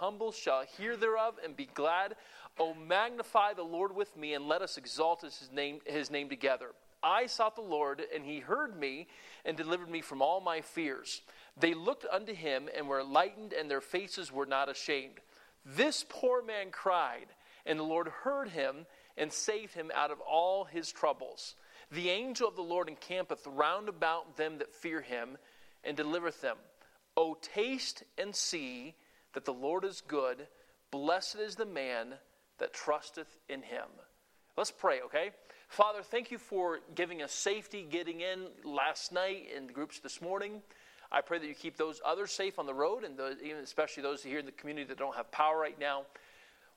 humble 0.00 0.32
shall 0.32 0.64
hear 0.78 0.96
thereof 0.96 1.34
and 1.44 1.56
be 1.56 1.68
glad. 1.74 2.16
O 2.58 2.74
magnify 2.74 3.54
the 3.54 3.62
Lord 3.62 3.94
with 3.94 4.16
me, 4.16 4.34
and 4.34 4.48
let 4.48 4.62
us 4.62 4.76
exalt 4.76 5.20
his 5.20 5.48
name, 5.52 5.80
his 5.86 6.10
name 6.10 6.28
together. 6.28 6.70
I 7.02 7.26
sought 7.26 7.54
the 7.54 7.62
Lord, 7.62 8.02
and 8.14 8.24
he 8.24 8.40
heard 8.40 8.78
me 8.78 9.06
and 9.44 9.56
delivered 9.56 9.88
me 9.88 10.00
from 10.00 10.20
all 10.20 10.40
my 10.40 10.60
fears. 10.60 11.22
They 11.58 11.74
looked 11.74 12.06
unto 12.10 12.34
him 12.34 12.68
and 12.76 12.88
were 12.88 13.04
lightened, 13.04 13.52
and 13.52 13.70
their 13.70 13.80
faces 13.80 14.32
were 14.32 14.46
not 14.46 14.68
ashamed. 14.68 15.20
This 15.64 16.04
poor 16.08 16.42
man 16.42 16.70
cried, 16.70 17.26
and 17.66 17.78
the 17.78 17.84
Lord 17.84 18.08
heard 18.08 18.48
him 18.48 18.86
and 19.16 19.32
saved 19.32 19.74
him 19.74 19.90
out 19.94 20.10
of 20.10 20.20
all 20.20 20.64
his 20.64 20.90
troubles. 20.90 21.54
The 21.92 22.10
angel 22.10 22.48
of 22.48 22.56
the 22.56 22.62
Lord 22.62 22.88
encampeth 22.88 23.46
round 23.46 23.88
about 23.88 24.36
them 24.36 24.58
that 24.58 24.74
fear 24.74 25.00
him 25.00 25.36
and 25.84 25.96
delivereth 25.96 26.40
them. 26.40 26.56
O 27.16 27.36
taste 27.40 28.02
and 28.16 28.34
see 28.34 28.94
that 29.34 29.44
the 29.44 29.52
Lord 29.52 29.84
is 29.84 30.02
good. 30.06 30.46
Blessed 30.90 31.36
is 31.36 31.54
the 31.56 31.66
man 31.66 32.14
that 32.58 32.72
trusteth 32.72 33.38
in 33.48 33.62
him. 33.62 33.86
Let's 34.56 34.70
pray, 34.70 35.00
okay? 35.02 35.30
Father, 35.68 36.02
thank 36.02 36.30
you 36.30 36.38
for 36.38 36.80
giving 36.94 37.22
us 37.22 37.32
safety 37.32 37.86
getting 37.88 38.20
in 38.20 38.48
last 38.64 39.12
night 39.12 39.46
in 39.56 39.66
the 39.66 39.72
groups 39.72 40.00
this 40.00 40.20
morning. 40.20 40.62
I 41.12 41.20
pray 41.20 41.38
that 41.38 41.46
you 41.46 41.54
keep 41.54 41.76
those 41.76 42.00
others 42.04 42.30
safe 42.30 42.58
on 42.58 42.66
the 42.66 42.74
road, 42.74 43.04
and 43.04 43.16
those, 43.16 43.36
even 43.42 43.62
especially 43.62 44.02
those 44.02 44.22
here 44.22 44.38
in 44.38 44.46
the 44.46 44.52
community 44.52 44.86
that 44.88 44.98
don't 44.98 45.16
have 45.16 45.30
power 45.32 45.58
right 45.58 45.78
now. 45.78 46.02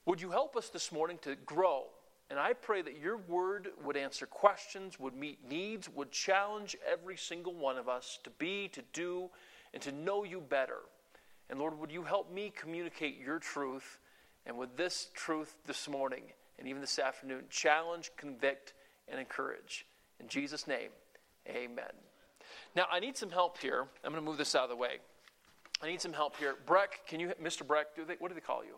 Would 0.06 0.22
you 0.22 0.32
help 0.32 0.56
us 0.56 0.70
this 0.70 0.92
morning 0.92 1.18
to 1.24 1.36
grow? 1.36 1.86
And 2.30 2.40
I 2.40 2.54
pray 2.54 2.82
that 2.82 2.98
your 2.98 3.18
word 3.18 3.70
would 3.84 3.98
answer 3.98 4.26
questions, 4.26 5.00
would 5.00 5.16
meet 5.16 5.40
needs, 5.48 5.90
would 5.90 6.12
challenge 6.12 6.76
every 6.90 7.18
single 7.18 7.54
one 7.54 7.78
of 7.78 7.90
us 7.90 8.20
to 8.24 8.30
be, 8.32 8.70
to 8.70 8.82
do, 8.94 9.30
and 9.74 9.82
to 9.84 9.92
know 9.92 10.24
you 10.24 10.42
better. 10.42 10.80
And 11.50 11.60
Lord, 11.60 11.78
would 11.80 11.92
you 11.92 12.04
help 12.04 12.32
me 12.32 12.52
communicate 12.56 13.20
your 13.20 13.40
truth? 13.40 14.00
And 14.46 14.58
with 14.58 14.76
this 14.76 15.08
truth 15.14 15.56
this 15.66 15.88
morning 15.88 16.24
and 16.60 16.68
even 16.68 16.82
this 16.82 17.00
afternoon, 17.00 17.46
challenge, 17.50 18.12
convict, 18.18 18.74
and 19.08 19.20
encourage. 19.20 19.86
In 20.20 20.28
Jesus' 20.28 20.68
name, 20.68 20.90
amen. 21.48 21.92
Now, 22.76 22.86
I 22.92 23.00
need 23.00 23.18
some 23.18 23.30
help 23.30 23.58
here. 23.58 23.88
I'm 24.04 24.12
going 24.12 24.24
to 24.24 24.30
move 24.30 24.38
this 24.38 24.56
out 24.56 24.64
of 24.64 24.70
the 24.70 24.76
way. 24.76 24.98
I 25.82 25.88
need 25.88 26.02
some 26.02 26.14
help 26.14 26.38
here. 26.38 26.56
Breck, 26.66 27.02
can 27.08 27.20
you, 27.20 27.34
Mr. 27.42 27.66
Breck, 27.66 27.96
do 27.96 28.06
they, 28.06 28.16
what 28.20 28.30
do 28.30 28.36
they 28.36 28.42
call 28.42 28.64
you? 28.64 28.76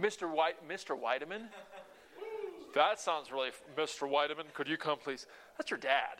Mr. 0.00 0.30
White, 0.30 0.68
Mr. 0.68 0.98
Whiteman? 0.98 1.48
That 2.74 3.00
sounds 3.00 3.32
really, 3.32 3.50
Mr. 3.76 4.08
Whiteman, 4.08 4.46
could 4.54 4.68
you 4.68 4.76
come 4.76 4.98
please? 4.98 5.26
That's 5.56 5.70
your 5.70 5.80
dad. 5.80 6.18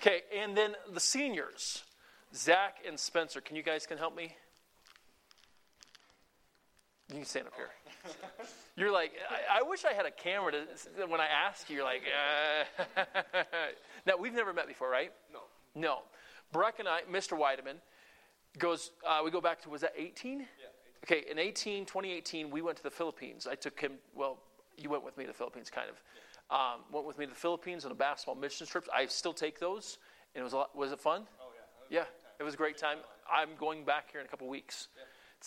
Okay, 0.00 0.22
and 0.36 0.56
then 0.56 0.74
the 0.92 1.00
seniors, 1.00 1.84
Zach 2.34 2.78
and 2.86 2.98
Spencer. 2.98 3.40
Can 3.40 3.56
you 3.56 3.62
guys 3.62 3.86
can 3.86 3.98
help 3.98 4.16
me? 4.16 4.34
You 7.10 7.16
can 7.16 7.24
stand 7.26 7.46
up 7.46 7.54
here. 7.54 7.68
You're 8.76 8.90
like, 8.90 9.12
I, 9.30 9.60
I 9.60 9.62
wish 9.62 9.84
I 9.84 9.92
had 9.92 10.06
a 10.06 10.10
camera 10.10 10.52
to, 10.52 11.06
when 11.06 11.20
I 11.20 11.26
ask 11.26 11.68
you, 11.68 11.76
you're 11.76 11.84
like, 11.84 12.02
uh. 12.96 13.04
now, 14.06 14.14
we've 14.18 14.32
never 14.32 14.54
met 14.54 14.66
before, 14.66 14.88
right? 14.88 15.12
No. 15.30 15.40
No. 15.74 15.98
Breck 16.52 16.78
and 16.78 16.88
I, 16.88 17.02
Mr. 17.10 17.38
Weideman, 17.38 17.76
goes, 18.58 18.92
uh, 19.06 19.20
we 19.22 19.30
go 19.30 19.42
back 19.42 19.60
to, 19.62 19.68
was 19.68 19.82
that 19.82 19.92
18? 19.96 20.40
Yeah. 20.40 20.46
18. 21.06 21.18
Okay, 21.20 21.30
in 21.30 21.38
18, 21.38 21.84
2018, 21.84 22.50
we 22.50 22.62
went 22.62 22.78
to 22.78 22.82
the 22.82 22.90
Philippines. 22.90 23.46
I 23.50 23.56
took 23.56 23.78
him, 23.78 23.92
well, 24.14 24.38
you 24.78 24.88
went 24.88 25.04
with 25.04 25.18
me 25.18 25.24
to 25.24 25.28
the 25.28 25.36
Philippines, 25.36 25.68
kind 25.68 25.88
of. 25.90 26.00
Um, 26.50 26.80
went 26.90 27.06
with 27.06 27.18
me 27.18 27.26
to 27.26 27.30
the 27.30 27.38
Philippines 27.38 27.84
on 27.84 27.92
a 27.92 27.94
basketball 27.94 28.36
mission 28.36 28.66
trip. 28.66 28.88
I 28.94 29.06
still 29.06 29.34
take 29.34 29.60
those. 29.60 29.98
And 30.34 30.40
it 30.40 30.44
was 30.44 30.54
a 30.54 30.56
lot, 30.56 30.76
was 30.76 30.92
it 30.92 31.00
fun? 31.00 31.24
Oh, 31.40 31.48
yeah. 31.90 32.00
Yeah, 32.00 32.04
it 32.38 32.42
was 32.42 32.54
a 32.54 32.56
great 32.56 32.78
time. 32.78 32.98
I'm 33.30 33.50
going 33.58 33.84
back 33.84 34.10
here 34.10 34.20
in 34.20 34.26
a 34.26 34.28
couple 34.28 34.48
weeks. 34.48 34.88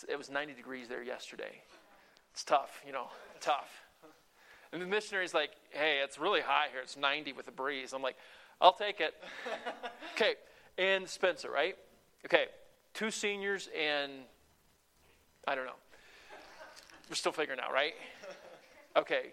It 0.08 0.16
was 0.16 0.30
90 0.30 0.54
degrees 0.54 0.88
there 0.88 1.02
yesterday. 1.02 1.62
It's 2.32 2.44
tough, 2.44 2.82
you 2.86 2.92
know, 2.92 3.06
tough. 3.40 3.82
And 4.72 4.82
the 4.82 4.86
missionary's 4.86 5.32
like, 5.32 5.50
hey, 5.70 6.00
it's 6.02 6.18
really 6.18 6.40
high 6.40 6.66
here. 6.70 6.80
It's 6.82 6.96
90 6.96 7.32
with 7.32 7.48
a 7.48 7.52
breeze. 7.52 7.92
I'm 7.92 8.02
like, 8.02 8.16
I'll 8.60 8.72
take 8.72 9.00
it. 9.00 9.14
okay, 10.14 10.34
and 10.76 11.08
Spencer, 11.08 11.50
right? 11.50 11.76
Okay, 12.24 12.46
two 12.92 13.10
seniors 13.10 13.68
and 13.78 14.12
I 15.46 15.54
don't 15.54 15.66
know. 15.66 15.72
We're 17.08 17.14
still 17.14 17.32
figuring 17.32 17.60
out, 17.60 17.72
right? 17.72 17.94
Okay, 18.96 19.26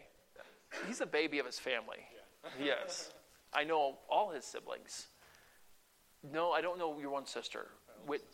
he's 0.87 1.01
a 1.01 1.05
baby 1.05 1.39
of 1.39 1.45
his 1.45 1.57
family. 1.57 1.99
Yes. 2.61 3.11
I 3.53 3.63
know 3.63 3.97
all 4.09 4.31
his 4.31 4.45
siblings. 4.45 5.07
No, 6.31 6.51
I 6.51 6.61
don't 6.61 6.77
know 6.77 6.99
your 6.99 7.09
one 7.09 7.25
sister. 7.25 7.67
Whit- 8.05 8.25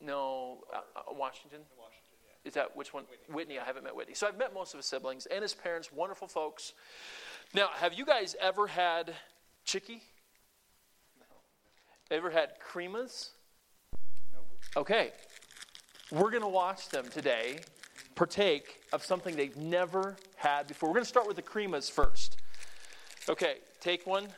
no, 0.00 0.64
uh, 0.74 0.78
uh, 0.96 1.12
Washington. 1.12 1.60
In 1.60 1.78
Washington, 1.78 2.16
yeah. 2.24 2.48
Is 2.48 2.54
that 2.54 2.76
which 2.76 2.92
one? 2.92 3.04
Whitney. 3.28 3.58
I 3.58 3.64
haven't 3.64 3.84
met 3.84 3.94
Whitney. 3.94 4.14
So 4.14 4.26
I've 4.26 4.38
met 4.38 4.52
most 4.52 4.74
of 4.74 4.78
his 4.78 4.86
siblings 4.86 5.26
and 5.26 5.42
his 5.42 5.54
parents, 5.54 5.92
wonderful 5.92 6.28
folks. 6.28 6.74
Now, 7.54 7.68
have 7.74 7.94
you 7.94 8.04
guys 8.04 8.34
ever 8.40 8.66
had 8.66 9.14
chicky? 9.64 10.02
Ever 12.10 12.30
had 12.30 12.50
cremas? 12.60 13.30
Nope. 14.32 14.46
Okay. 14.76 15.12
We're 16.12 16.30
going 16.30 16.42
to 16.42 16.48
watch 16.48 16.88
them 16.88 17.08
today 17.08 17.60
partake 18.14 18.80
of 18.92 19.04
something 19.04 19.36
they've 19.36 19.56
never 19.56 20.16
had 20.36 20.66
before. 20.66 20.88
We're 20.88 20.94
going 20.94 21.04
to 21.04 21.08
start 21.08 21.26
with 21.26 21.36
the 21.36 21.42
cremas 21.42 21.90
first. 21.90 22.38
Okay, 23.28 23.56
take 23.80 24.06
one. 24.06 24.28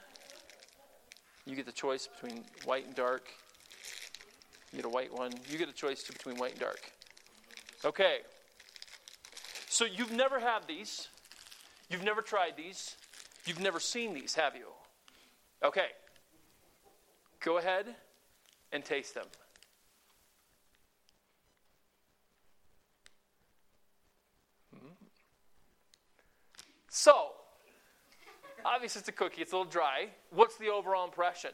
You 1.48 1.56
get 1.56 1.64
the 1.64 1.72
choice 1.72 2.06
between 2.06 2.44
white 2.66 2.84
and 2.84 2.94
dark. 2.94 3.26
You 4.70 4.76
get 4.76 4.84
a 4.84 4.90
white 4.90 5.10
one. 5.10 5.32
You 5.48 5.56
get 5.56 5.70
a 5.70 5.72
choice 5.72 6.04
between 6.04 6.36
white 6.36 6.52
and 6.52 6.60
dark. 6.60 6.92
Okay. 7.86 8.18
So 9.66 9.86
you've 9.86 10.12
never 10.12 10.40
had 10.40 10.68
these. 10.68 11.08
You've 11.88 12.04
never 12.04 12.20
tried 12.20 12.58
these. 12.58 12.96
You've 13.46 13.60
never 13.60 13.80
seen 13.80 14.12
these, 14.12 14.34
have 14.34 14.56
you? 14.56 14.66
Okay. 15.64 15.86
Go 17.40 17.56
ahead 17.56 17.86
and 18.70 18.84
taste 18.84 19.14
them. 19.14 19.24
Mm. 24.74 24.90
So, 26.90 27.37
obviously 28.64 29.00
it's 29.00 29.08
a 29.08 29.12
cookie, 29.12 29.42
it's 29.42 29.52
a 29.52 29.56
little 29.56 29.70
dry. 29.70 30.08
What's 30.30 30.56
the 30.56 30.68
overall 30.68 31.04
impression? 31.04 31.50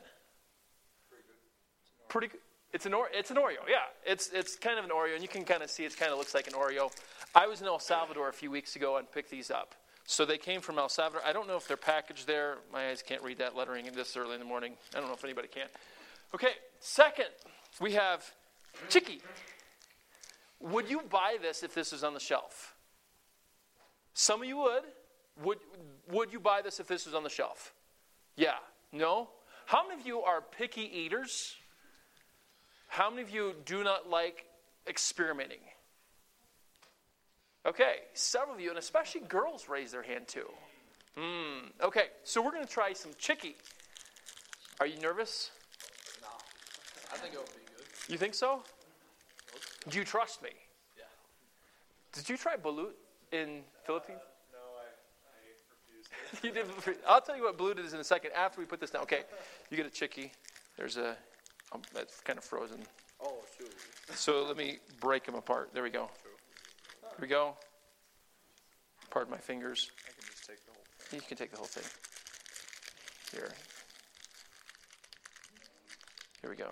Pretty 2.08 2.28
good. 2.28 2.40
It's 2.72 2.86
an, 2.86 2.94
or, 2.94 3.08
it's 3.12 3.30
an 3.30 3.36
Oreo, 3.36 3.62
yeah. 3.68 3.86
It's, 4.04 4.30
it's 4.30 4.56
kind 4.56 4.78
of 4.80 4.84
an 4.84 4.90
Oreo, 4.90 5.14
and 5.14 5.22
you 5.22 5.28
can 5.28 5.44
kind 5.44 5.62
of 5.62 5.70
see 5.70 5.84
it 5.84 5.96
kind 5.96 6.10
of 6.10 6.18
looks 6.18 6.34
like 6.34 6.48
an 6.48 6.54
Oreo. 6.54 6.90
I 7.34 7.46
was 7.46 7.60
in 7.60 7.68
El 7.68 7.78
Salvador 7.78 8.28
a 8.28 8.32
few 8.32 8.50
weeks 8.50 8.74
ago 8.74 8.96
and 8.96 9.10
picked 9.10 9.30
these 9.30 9.50
up. 9.50 9.76
So 10.06 10.24
they 10.24 10.38
came 10.38 10.60
from 10.60 10.78
El 10.78 10.88
Salvador. 10.88 11.22
I 11.24 11.32
don't 11.32 11.46
know 11.46 11.56
if 11.56 11.66
they're 11.66 11.76
packaged 11.76 12.26
there. 12.26 12.58
My 12.72 12.90
eyes 12.90 13.02
can't 13.02 13.22
read 13.22 13.38
that 13.38 13.56
lettering 13.56 13.88
this 13.94 14.16
early 14.16 14.34
in 14.34 14.40
the 14.40 14.46
morning. 14.46 14.74
I 14.94 14.98
don't 14.98 15.08
know 15.08 15.14
if 15.14 15.24
anybody 15.24 15.48
can. 15.48 15.68
Okay, 16.34 16.52
second, 16.80 17.28
we 17.80 17.92
have 17.92 18.24
Chicky. 18.88 19.22
Would 20.60 20.90
you 20.90 21.02
buy 21.08 21.36
this 21.40 21.62
if 21.62 21.74
this 21.74 21.92
was 21.92 22.02
on 22.02 22.12
the 22.12 22.20
shelf? 22.20 22.74
Some 24.14 24.42
of 24.42 24.48
you 24.48 24.56
would. 24.58 24.82
Would, 25.42 25.58
would 26.10 26.32
you 26.32 26.40
buy 26.40 26.62
this 26.62 26.80
if 26.80 26.86
this 26.86 27.06
was 27.06 27.14
on 27.14 27.22
the 27.22 27.30
shelf? 27.30 27.74
Yeah. 28.36 28.54
No? 28.92 29.30
How 29.66 29.86
many 29.86 30.00
of 30.00 30.06
you 30.06 30.20
are 30.20 30.40
picky 30.40 30.82
eaters? 30.82 31.56
How 32.88 33.10
many 33.10 33.22
of 33.22 33.30
you 33.30 33.54
do 33.64 33.82
not 33.82 34.08
like 34.08 34.46
experimenting? 34.86 35.58
Okay, 37.66 37.96
several 38.12 38.54
of 38.54 38.60
you, 38.60 38.68
and 38.68 38.78
especially 38.78 39.22
girls, 39.22 39.68
raise 39.68 39.90
their 39.90 40.02
hand 40.02 40.28
too. 40.28 40.50
Hmm. 41.16 41.68
Okay, 41.82 42.06
so 42.22 42.42
we're 42.42 42.50
going 42.50 42.64
to 42.64 42.70
try 42.70 42.92
some 42.92 43.12
chicky. 43.18 43.56
Are 44.80 44.86
you 44.86 45.00
nervous? 45.00 45.50
No. 46.20 46.28
I 47.12 47.16
think 47.16 47.34
it 47.34 47.38
would 47.38 47.48
be 47.48 47.64
good. 47.76 48.12
You 48.12 48.18
think 48.18 48.34
so? 48.34 48.62
Do 49.88 49.98
you 49.98 50.04
trust 50.04 50.42
me? 50.42 50.50
Yeah. 50.96 51.04
Did 52.12 52.28
you 52.28 52.36
try 52.36 52.56
balut 52.56 52.92
in 53.32 53.62
Philippines? 53.86 54.20
No, 54.52 54.58
I, 54.58 54.86
I 55.24 55.38
refuse. 55.70 56.06
you 56.42 56.50
did. 56.50 56.66
I'll 57.06 57.20
tell 57.20 57.36
you 57.36 57.44
what 57.44 57.58
balut 57.58 57.78
is 57.78 57.94
in 57.94 58.00
a 58.00 58.04
second 58.04 58.32
after 58.32 58.60
we 58.60 58.66
put 58.66 58.80
this 58.80 58.90
down. 58.90 59.02
Okay, 59.02 59.22
you 59.70 59.76
get 59.76 59.86
a 59.86 59.90
chicky. 59.90 60.32
There's 60.76 60.96
a. 60.96 61.16
Um, 61.72 61.82
that's 61.92 62.20
kind 62.20 62.38
of 62.38 62.44
frozen. 62.44 62.80
Oh, 63.22 63.38
shoot. 63.58 63.72
So 64.14 64.44
let 64.44 64.56
me 64.56 64.78
break 65.00 65.24
them 65.24 65.34
apart. 65.34 65.70
There 65.72 65.82
we 65.82 65.90
go. 65.90 66.10
Here 67.00 67.18
we 67.20 67.28
go. 67.28 67.54
Pardon 69.10 69.30
my 69.30 69.38
fingers. 69.38 69.90
I 70.06 70.10
can 70.12 70.30
just 70.30 70.46
take 70.46 70.64
the 70.64 70.72
whole 70.72 70.84
thing. 70.98 71.20
You 71.20 71.26
can 71.26 71.36
take 71.36 71.50
the 71.50 71.56
whole 71.56 71.66
thing. 71.66 71.84
Here. 73.32 73.52
Here 76.40 76.50
we 76.50 76.56
go. 76.56 76.70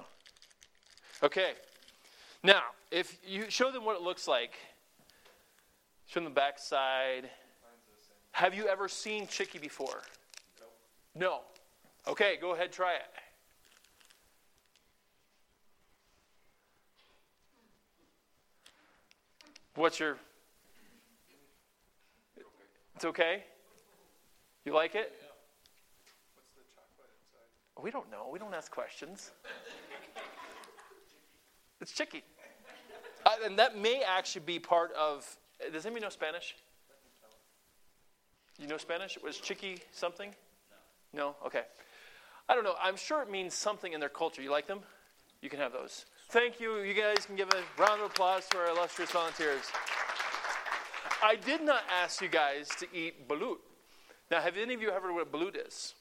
Okay. 1.23 1.53
Now, 2.43 2.63
if 2.91 3.17
you 3.27 3.49
show 3.49 3.71
them 3.71 3.85
what 3.85 3.97
it 3.97 4.03
looks 4.03 4.27
like, 4.27 4.55
show 6.07 6.21
them 6.21 6.25
the 6.25 6.31
back 6.31 6.59
side. 6.59 7.23
Mine's 7.23 7.87
the 7.87 8.03
same. 8.03 8.17
Have 8.33 8.55
you 8.55 8.67
ever 8.67 8.89
seen 8.89 9.27
chicky 9.27 9.59
before? 9.59 10.03
Nope. 10.59 11.45
No. 12.07 12.11
Okay, 12.11 12.39
go 12.41 12.55
ahead, 12.55 12.73
try 12.73 12.95
it. 12.95 13.03
What's 19.75 20.01
your. 20.01 20.17
It's 22.97 23.05
okay? 23.05 23.45
You 24.65 24.75
like 24.75 24.95
it? 24.95 25.13
What's 26.35 26.49
the 26.55 26.63
chocolate 26.75 27.09
inside? 27.27 27.83
We 27.83 27.91
don't 27.91 28.11
know. 28.11 28.29
We 28.31 28.39
don't 28.39 28.55
ask 28.55 28.71
questions. 28.71 29.31
it's 31.81 31.93
chicky. 31.93 32.23
Uh, 33.25 33.31
and 33.45 33.59
that 33.59 33.79
may 33.79 34.03
actually 34.03 34.45
be 34.45 34.59
part 34.59 34.93
of. 34.93 35.27
Does 35.73 35.87
anybody 35.87 36.05
know 36.05 36.11
Spanish? 36.11 36.55
You 38.59 38.67
know 38.67 38.77
Spanish? 38.77 39.17
It 39.17 39.23
was 39.23 39.39
chicky 39.39 39.79
something? 39.93 40.35
No. 41.15 41.21
No? 41.21 41.37
Okay. 41.47 41.63
I 42.49 42.55
don't 42.55 42.65
know. 42.65 42.75
I'm 42.83 42.97
sure 42.97 43.23
it 43.23 43.31
means 43.31 43.55
something 43.55 43.93
in 43.93 44.01
their 44.01 44.09
culture. 44.09 44.43
You 44.43 44.51
like 44.51 44.67
them? 44.67 44.81
You 45.41 45.49
can 45.49 45.59
have 45.59 45.73
those. 45.73 46.07
Thank 46.31 46.61
you. 46.61 46.81
You 46.81 46.95
guys 46.95 47.27
can 47.27 47.37
give 47.37 47.49
a 47.49 47.81
round 47.81 48.01
of 48.01 48.11
applause 48.11 48.47
to 48.51 48.59
our 48.59 48.69
illustrious 48.69 49.11
volunteers. 49.11 49.63
I 51.23 51.37
did 51.37 51.63
not 51.63 51.83
ask 52.03 52.21
you 52.21 52.29
guys 52.29 52.69
to 52.81 52.87
eat 52.93 53.29
balut. 53.29 53.59
Now, 54.31 54.41
have 54.41 54.57
any 54.57 54.75
of 54.75 54.83
you 54.83 54.91
ever 54.91 55.09
heard 55.09 55.15
what 55.15 55.33
balut 55.33 55.67
is? 55.67 55.95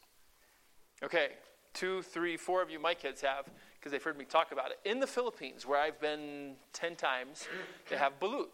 Okay, 1.03 1.29
two, 1.73 2.01
three, 2.01 2.37
four 2.37 2.61
of 2.61 2.69
you, 2.69 2.79
my 2.79 2.93
kids 2.93 3.21
have, 3.21 3.45
because 3.79 3.91
they've 3.91 4.03
heard 4.03 4.17
me 4.17 4.25
talk 4.25 4.51
about 4.51 4.71
it. 4.71 4.79
In 4.83 4.99
the 4.99 5.07
Philippines, 5.07 5.65
where 5.65 5.79
I've 5.79 5.99
been 5.99 6.55
10 6.73 6.95
times, 6.95 7.47
they 7.89 7.97
have 7.97 8.19
balut. 8.19 8.47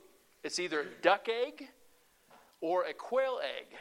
It's 0.43 0.59
either 0.59 0.87
duck 1.01 1.27
egg 1.29 1.67
or 2.61 2.85
a 2.85 2.93
quail 2.93 3.39
egg. 3.43 3.77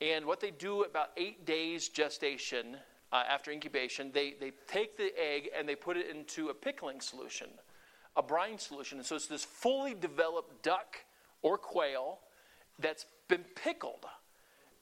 And 0.00 0.26
what 0.26 0.40
they 0.40 0.50
do 0.50 0.82
about 0.82 1.10
eight 1.16 1.44
days 1.44 1.88
gestation 1.88 2.76
uh, 3.12 3.22
after 3.28 3.50
incubation, 3.50 4.10
they, 4.12 4.34
they 4.40 4.52
take 4.66 4.96
the 4.96 5.12
egg 5.18 5.50
and 5.56 5.68
they 5.68 5.74
put 5.74 5.96
it 5.96 6.08
into 6.08 6.48
a 6.50 6.54
pickling 6.54 7.00
solution, 7.00 7.48
a 8.16 8.22
brine 8.22 8.58
solution. 8.58 8.98
And 8.98 9.06
so 9.06 9.16
it's 9.16 9.26
this 9.26 9.44
fully 9.44 9.94
developed 9.94 10.62
duck 10.62 10.98
or 11.42 11.58
quail 11.58 12.20
that's 12.78 13.06
been 13.28 13.44
pickled. 13.56 14.04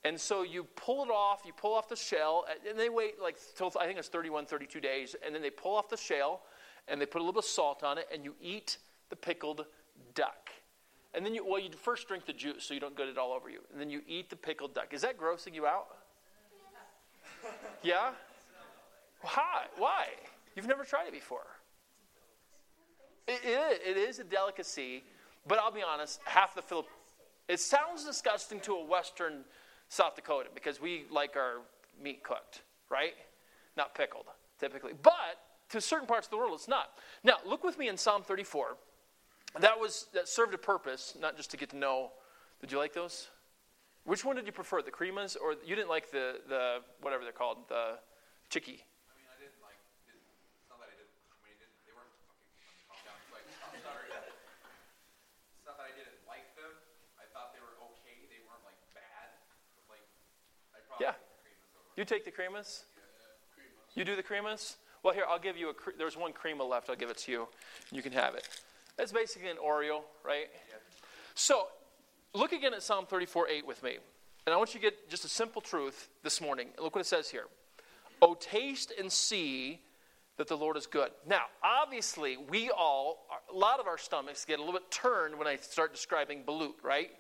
And 0.05 0.21
so 0.21 0.43
you 0.43 0.65
pull 0.77 1.05
it 1.05 1.11
off, 1.11 1.43
you 1.45 1.53
pull 1.53 1.75
off 1.75 1.89
the 1.89 1.97
shell, 1.97 2.45
and 2.69 2.79
they 2.79 2.89
wait 2.89 3.21
like 3.21 3.37
till 3.57 3.73
I 3.81 3.87
think 3.87 3.99
it's 3.99 4.09
31, 4.09 4.47
32 4.47 4.81
days, 4.81 5.17
and 5.25 5.35
then 5.35 5.43
they 5.43 5.51
pull 5.51 5.75
off 5.75 5.89
the 5.89 5.97
shell 5.97 6.43
and 6.89 7.01
they 7.01 7.07
put 7.07 7.19
a 7.19 7.23
little 7.23 7.33
bit 7.33 7.45
of 7.45 7.51
salt 7.51 7.83
on 7.83 7.99
it, 7.99 8.07
and 8.15 8.25
you 8.25 8.35
eat 8.41 8.79
the 9.11 9.17
pickled 9.17 9.67
duck. 10.15 10.51
And 11.17 11.25
then 11.25 11.35
you, 11.35 11.45
well, 11.45 11.59
you 11.59 11.71
first 11.71 12.07
drink 12.07 12.27
the 12.27 12.35
juice 12.35 12.65
so 12.65 12.75
you 12.75 12.81
don't 12.81 12.95
get 12.95 13.09
it 13.09 13.17
all 13.17 13.33
over 13.33 13.49
you. 13.49 13.61
And 13.73 13.81
then 13.81 13.89
you 13.89 14.03
eat 14.07 14.29
the 14.29 14.37
pickled 14.37 14.75
duck. 14.75 14.93
Is 14.93 15.01
that 15.01 15.19
grossing 15.19 15.55
you 15.55 15.67
out? 15.67 15.87
Yeah? 17.83 18.11
Why? 19.23 19.65
Why? 19.79 20.09
You've 20.55 20.67
never 20.67 20.85
tried 20.85 21.07
it 21.07 21.13
before. 21.13 21.47
It, 23.27 23.41
it, 23.43 23.83
it 23.85 23.97
is 23.97 24.19
a 24.19 24.25
delicacy, 24.25 25.05
but 25.47 25.59
I'll 25.59 25.73
be 25.73 25.83
honest, 25.83 26.21
half 26.25 26.55
the 26.55 26.63
Philip. 26.63 26.87
It 27.49 27.61
sounds 27.61 28.05
disgusting 28.05 28.61
to 28.61 28.75
a 28.75 28.85
Western 28.85 29.45
South 29.89 30.17
Dakota 30.17 30.51
because 30.55 30.81
we 30.81 31.07
like 31.11 31.35
our 31.37 31.63
meat 32.03 32.23
cooked, 32.25 32.63
right? 32.91 33.15
Not 33.77 33.95
pickled, 33.95 34.27
typically. 34.61 34.93
But 35.03 35.41
to 35.71 35.81
certain 35.81 36.07
parts 36.07 36.27
of 36.27 36.33
the 36.33 36.37
world, 36.37 36.53
it's 36.55 36.69
not. 36.69 36.91
Now, 37.25 37.37
look 37.47 37.65
with 37.65 37.79
me 37.79 37.89
in 37.89 37.97
Psalm 37.97 38.23
34. 38.23 38.77
That 39.61 39.81
was 39.81 40.07
that 40.13 40.29
served 40.29 40.53
a 40.55 40.59
purpose, 40.59 41.17
not 41.21 41.37
just 41.37 41.51
to 41.53 41.57
get 41.57 41.71
to 41.71 41.77
know. 41.77 42.11
Did 42.61 42.73
you 42.73 42.79
like 42.79 42.93
those? 42.93 43.29
Which 44.05 44.25
one 44.25 44.37
did 44.37 44.47
you 44.47 44.53
prefer, 44.53 44.83
the 44.83 44.91
cremas 44.93 45.37
or 45.37 45.57
you 45.65 45.75
didn't 45.75 45.89
like 45.89 46.11
the 46.11 46.41
the 46.49 46.81
whatever 47.01 47.25
they're 47.25 47.33
called, 47.33 47.59
the 47.69 47.99
chicky? 48.51 48.85
I 49.09 49.17
mean, 49.17 49.25
I 49.33 49.37
didn't 49.41 49.59
like. 49.65 49.81
Didn't, 50.05 50.21
it's 50.61 50.69
not 50.69 50.79
that 50.79 50.93
I 50.93 50.97
didn't. 51.01 51.09
I 51.11 51.37
mean, 51.49 51.57
didn't, 51.57 51.73
they 51.89 51.95
weren't. 51.97 52.13
Okay, 52.53 52.69
calm 52.85 53.01
down. 53.01 53.17
It's 53.17 53.33
like, 53.33 53.47
I'm 53.49 53.81
sorry. 53.81 54.07
It's 54.13 55.65
not 55.65 55.81
that 55.81 55.89
I 55.89 55.95
didn't 55.97 56.21
like 56.29 56.47
them. 56.55 56.73
I 57.17 57.25
thought 57.33 57.57
they 57.57 57.63
were 57.65 57.75
okay. 57.97 58.29
They 58.29 58.45
weren't 58.45 58.63
like 58.69 58.77
bad. 58.93 59.29
Like, 59.89 60.05
I 60.77 60.85
probably 60.85 61.01
Yeah. 61.01 61.17
take 61.17 61.25
the 61.25 61.49
cremas 61.49 61.73
over. 61.81 61.89
You 61.97 62.05
take 62.05 62.23
the 62.29 62.35
cremas? 62.37 62.69
You 63.97 64.05
do 64.05 64.13
the 64.15 64.27
cremas? 64.27 64.77
Well, 65.01 65.17
here, 65.17 65.25
I'll 65.25 65.41
give 65.41 65.57
you 65.57 65.73
a. 65.73 65.75
cre- 65.75 65.97
There's 65.97 66.15
one 66.17 66.37
crema 66.37 66.63
left. 66.63 66.93
I'll 66.93 67.01
give 67.01 67.09
it 67.09 67.17
to 67.25 67.33
you. 67.33 67.49
You 67.91 68.05
can 68.05 68.13
have 68.13 68.37
it. 68.37 68.45
That's 68.97 69.13
basically 69.13 69.51
an 69.51 69.57
Oreo, 69.57 70.01
right? 70.25 70.47
Yeah. 70.51 70.77
So, 71.35 71.69
look 72.35 72.53
again 72.53 72.73
at 72.75 72.83
Psalm 72.83 73.07
34 73.07 73.49
8 73.49 73.67
with 73.67 73.83
me. 73.83 73.99
And 74.47 74.55
I 74.55 74.57
want 74.57 74.75
you 74.75 74.81
to 74.81 74.87
get 74.87 75.11
just 75.11 75.25
a 75.25 75.29
simple 75.29 75.61
truth 75.61 76.09
this 76.23 76.41
morning. 76.41 76.69
Look 76.81 76.95
what 76.95 77.01
it 77.01 77.09
says 77.09 77.29
here. 77.29 77.47
Oh, 78.23 78.35
taste 78.35 78.93
and 78.99 79.11
see 79.11 79.81
that 80.37 80.49
the 80.49 80.57
Lord 80.57 80.77
is 80.77 80.87
good. 80.87 81.11
Now, 81.27 81.43
obviously, 81.63 82.37
we 82.37 82.71
all, 82.71 83.27
a 83.53 83.57
lot 83.57 83.81
of 83.81 83.87
our 83.87 83.99
stomachs 83.99 84.45
get 84.45 84.59
a 84.59 84.63
little 84.63 84.79
bit 84.79 84.91
turned 84.91 85.39
when 85.39 85.47
I 85.47 85.57
start 85.57 85.93
describing 85.93 86.45
balut, 86.45 86.75
right? 86.83 87.11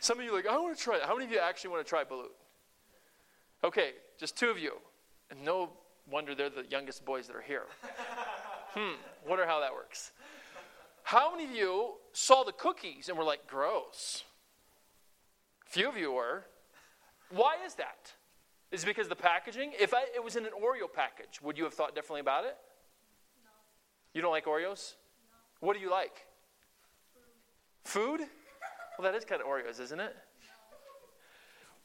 Some 0.00 0.18
of 0.18 0.24
you 0.24 0.32
are 0.32 0.36
like, 0.36 0.46
I 0.46 0.56
want 0.56 0.76
to 0.76 0.82
try 0.82 0.96
it. 0.96 1.02
How 1.04 1.14
many 1.14 1.26
of 1.26 1.32
you 1.32 1.38
actually 1.38 1.70
want 1.70 1.84
to 1.84 1.88
try 1.88 2.04
balut? 2.04 2.30
Okay, 3.62 3.92
just 4.18 4.36
two 4.36 4.50
of 4.50 4.58
you. 4.58 4.74
And 5.30 5.44
no 5.44 5.70
wonder 6.10 6.34
they're 6.34 6.50
the 6.50 6.66
youngest 6.68 7.04
boys 7.04 7.26
that 7.26 7.36
are 7.36 7.42
here. 7.42 7.64
hmm, 8.74 8.94
wonder 9.28 9.46
how 9.46 9.60
that 9.60 9.72
works. 9.72 10.12
How 11.04 11.30
many 11.30 11.44
of 11.44 11.50
you 11.50 11.94
saw 12.12 12.44
the 12.44 12.52
cookies 12.52 13.08
and 13.08 13.16
were 13.16 13.24
like, 13.24 13.46
gross? 13.46 14.24
Few 15.66 15.88
of 15.88 15.96
you 15.96 16.12
were. 16.12 16.44
Why 17.30 17.56
is 17.64 17.74
that? 17.74 18.12
Is 18.72 18.82
it 18.82 18.86
because 18.86 19.04
of 19.04 19.10
the 19.10 19.16
packaging? 19.16 19.72
If 19.78 19.92
I, 19.92 20.04
it 20.14 20.24
was 20.24 20.36
in 20.36 20.46
an 20.46 20.52
Oreo 20.52 20.92
package, 20.92 21.40
would 21.42 21.58
you 21.58 21.64
have 21.64 21.74
thought 21.74 21.94
differently 21.94 22.20
about 22.20 22.44
it? 22.44 22.56
No. 23.44 23.50
You 24.14 24.22
don't 24.22 24.30
like 24.30 24.46
Oreos? 24.46 24.94
No. 25.60 25.66
What 25.66 25.76
do 25.76 25.82
you 25.82 25.90
like? 25.90 26.26
Food. 27.84 28.20
Food? 28.20 28.28
Well, 28.98 29.12
that 29.12 29.16
is 29.16 29.24
kind 29.24 29.42
of 29.42 29.46
Oreos, 29.46 29.80
isn't 29.80 30.00
it? 30.00 30.16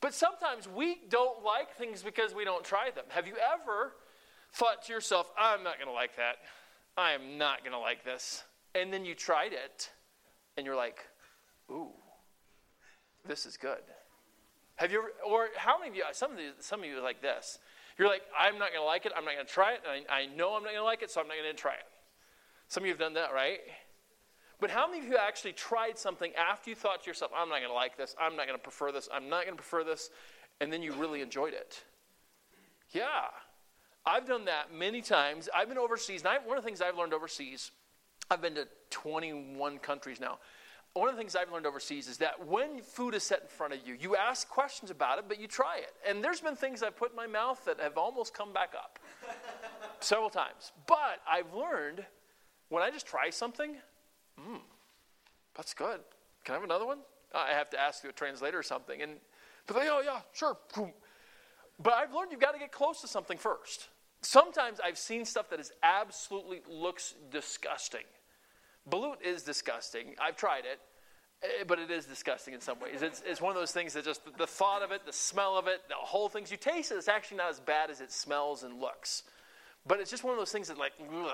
But 0.01 0.13
sometimes 0.13 0.67
we 0.67 0.97
don't 1.09 1.43
like 1.43 1.75
things 1.75 2.01
because 2.03 2.33
we 2.33 2.45
don't 2.45 2.63
try 2.63 2.89
them. 2.89 3.03
Have 3.09 3.27
you 3.27 3.35
ever 3.35 3.95
thought 4.53 4.83
to 4.83 4.93
yourself, 4.93 5.29
I'm 5.37 5.61
not 5.61 5.75
going 5.75 5.89
to 5.89 5.93
like 5.93 6.15
that? 6.15 6.37
I 6.95 7.11
am 7.11 7.37
not 7.37 7.59
going 7.59 7.73
to 7.73 7.79
like 7.79 8.05
this. 8.05 8.43
And 8.75 8.93
then 8.93 9.05
you 9.05 9.15
tried 9.15 9.53
it 9.53 9.91
and 10.57 10.65
you're 10.65 10.75
like, 10.75 11.07
ooh, 11.71 11.91
this 13.27 13.45
is 13.45 13.57
good. 13.57 13.81
Have 14.75 14.91
you 14.91 14.99
ever, 14.99 15.11
or 15.27 15.49
how 15.57 15.77
many 15.77 15.89
of 15.89 15.95
you, 15.95 16.03
some 16.13 16.31
of 16.31 16.39
you, 16.39 16.51
some 16.59 16.79
of 16.81 16.85
you 16.85 17.01
like 17.01 17.21
this. 17.21 17.59
You're 17.97 18.07
like, 18.07 18.21
I'm 18.37 18.57
not 18.57 18.71
going 18.71 18.81
to 18.81 18.85
like 18.85 19.05
it. 19.05 19.11
I'm 19.15 19.25
not 19.25 19.33
going 19.33 19.45
to 19.45 19.51
try 19.51 19.73
it. 19.73 19.81
I, 19.85 20.21
I 20.21 20.25
know 20.27 20.55
I'm 20.55 20.63
not 20.63 20.71
going 20.71 20.81
to 20.81 20.83
like 20.83 21.03
it, 21.03 21.11
so 21.11 21.19
I'm 21.19 21.27
not 21.27 21.35
going 21.35 21.53
to 21.53 21.61
try 21.61 21.73
it. 21.73 21.83
Some 22.69 22.83
of 22.83 22.87
you 22.87 22.93
have 22.93 22.99
done 22.99 23.15
that, 23.15 23.33
right? 23.33 23.59
But 24.61 24.71
how 24.71 24.87
many 24.87 24.99
of 24.99 25.11
you 25.11 25.17
actually 25.17 25.53
tried 25.53 25.97
something 25.97 26.31
after 26.35 26.69
you 26.69 26.75
thought 26.75 27.03
to 27.03 27.09
yourself, 27.09 27.31
I'm 27.35 27.49
not 27.49 27.57
going 27.57 27.69
to 27.69 27.73
like 27.73 27.97
this, 27.97 28.15
I'm 28.19 28.35
not 28.35 28.45
going 28.47 28.57
to 28.57 28.63
prefer 28.63 28.91
this, 28.91 29.09
I'm 29.13 29.29
not 29.29 29.45
going 29.45 29.57
to 29.57 29.61
prefer 29.61 29.83
this, 29.83 30.09
and 30.61 30.71
then 30.71 30.81
you 30.81 30.93
really 30.93 31.21
enjoyed 31.21 31.53
it? 31.53 31.83
Yeah. 32.91 33.27
I've 34.05 34.25
done 34.25 34.45
that 34.45 34.73
many 34.73 35.01
times. 35.01 35.49
I've 35.53 35.67
been 35.67 35.77
overseas, 35.77 36.21
and 36.21 36.29
I, 36.29 36.37
one 36.39 36.57
of 36.57 36.63
the 36.63 36.67
things 36.67 36.81
I've 36.81 36.97
learned 36.97 37.13
overseas, 37.13 37.71
I've 38.29 38.41
been 38.41 38.55
to 38.55 38.67
21 38.91 39.79
countries 39.79 40.19
now. 40.19 40.39
One 40.93 41.07
of 41.07 41.15
the 41.15 41.19
things 41.19 41.35
I've 41.35 41.51
learned 41.51 41.65
overseas 41.65 42.07
is 42.07 42.17
that 42.17 42.47
when 42.47 42.81
food 42.81 43.13
is 43.13 43.23
set 43.23 43.41
in 43.41 43.47
front 43.47 43.73
of 43.73 43.79
you, 43.87 43.95
you 43.99 44.15
ask 44.15 44.49
questions 44.49 44.89
about 44.89 45.19
it, 45.19 45.25
but 45.27 45.39
you 45.39 45.47
try 45.47 45.77
it. 45.77 45.93
And 46.07 46.23
there's 46.23 46.41
been 46.41 46.55
things 46.55 46.81
I've 46.81 46.97
put 46.97 47.11
in 47.11 47.15
my 47.15 47.27
mouth 47.27 47.63
that 47.65 47.79
have 47.79 47.97
almost 47.97 48.33
come 48.33 48.51
back 48.53 48.73
up 48.75 48.99
several 49.99 50.29
times. 50.29 50.71
But 50.87 51.21
I've 51.29 51.53
learned 51.53 52.03
when 52.69 52.81
I 52.81 52.89
just 52.89 53.05
try 53.05 53.29
something, 53.29 53.75
hmm, 54.39 54.57
that's 55.55 55.73
good. 55.73 55.99
Can 56.43 56.53
I 56.53 56.55
have 56.55 56.63
another 56.63 56.85
one? 56.85 56.99
I 57.33 57.49
have 57.53 57.69
to 57.71 57.79
ask 57.79 58.03
you 58.03 58.09
a 58.09 58.13
translator 58.13 58.57
or 58.57 58.63
something. 58.63 59.01
And 59.01 59.13
but 59.67 59.75
they, 59.75 59.89
oh 59.89 60.01
yeah, 60.03 60.21
sure. 60.33 60.57
But 60.75 61.93
I've 61.93 62.13
learned 62.13 62.31
you've 62.31 62.41
got 62.41 62.53
to 62.53 62.59
get 62.59 62.71
close 62.71 63.01
to 63.01 63.07
something 63.07 63.37
first. 63.37 63.89
Sometimes 64.21 64.79
I've 64.83 64.97
seen 64.97 65.23
stuff 65.23 65.49
that 65.51 65.59
is 65.59 65.71
absolutely 65.83 66.61
looks 66.67 67.13
disgusting. 67.31 68.03
Balut 68.89 69.21
is 69.23 69.43
disgusting. 69.43 70.15
I've 70.21 70.35
tried 70.35 70.63
it, 70.65 70.79
eh, 71.43 71.63
but 71.67 71.79
it 71.79 71.91
is 71.91 72.05
disgusting 72.05 72.53
in 72.53 72.61
some 72.61 72.79
ways. 72.79 73.01
It's, 73.01 73.21
it's 73.25 73.41
one 73.41 73.51
of 73.51 73.57
those 73.57 73.71
things 73.71 73.93
that 73.93 74.05
just 74.05 74.21
the 74.37 74.47
thought 74.47 74.81
of 74.81 74.91
it, 74.91 75.05
the 75.05 75.13
smell 75.13 75.57
of 75.57 75.67
it, 75.67 75.81
the 75.87 75.95
whole 75.95 76.29
things 76.29 76.51
you 76.51 76.57
taste 76.57 76.91
it, 76.91 76.95
it's 76.95 77.07
actually 77.07 77.37
not 77.37 77.49
as 77.49 77.59
bad 77.59 77.89
as 77.89 78.01
it 78.01 78.11
smells 78.11 78.63
and 78.63 78.79
looks. 78.79 79.23
But 79.87 79.99
it's 79.99 80.11
just 80.11 80.23
one 80.23 80.33
of 80.33 80.39
those 80.39 80.51
things 80.51 80.67
that 80.67 80.77
like, 80.77 80.93
ugh. 81.01 81.31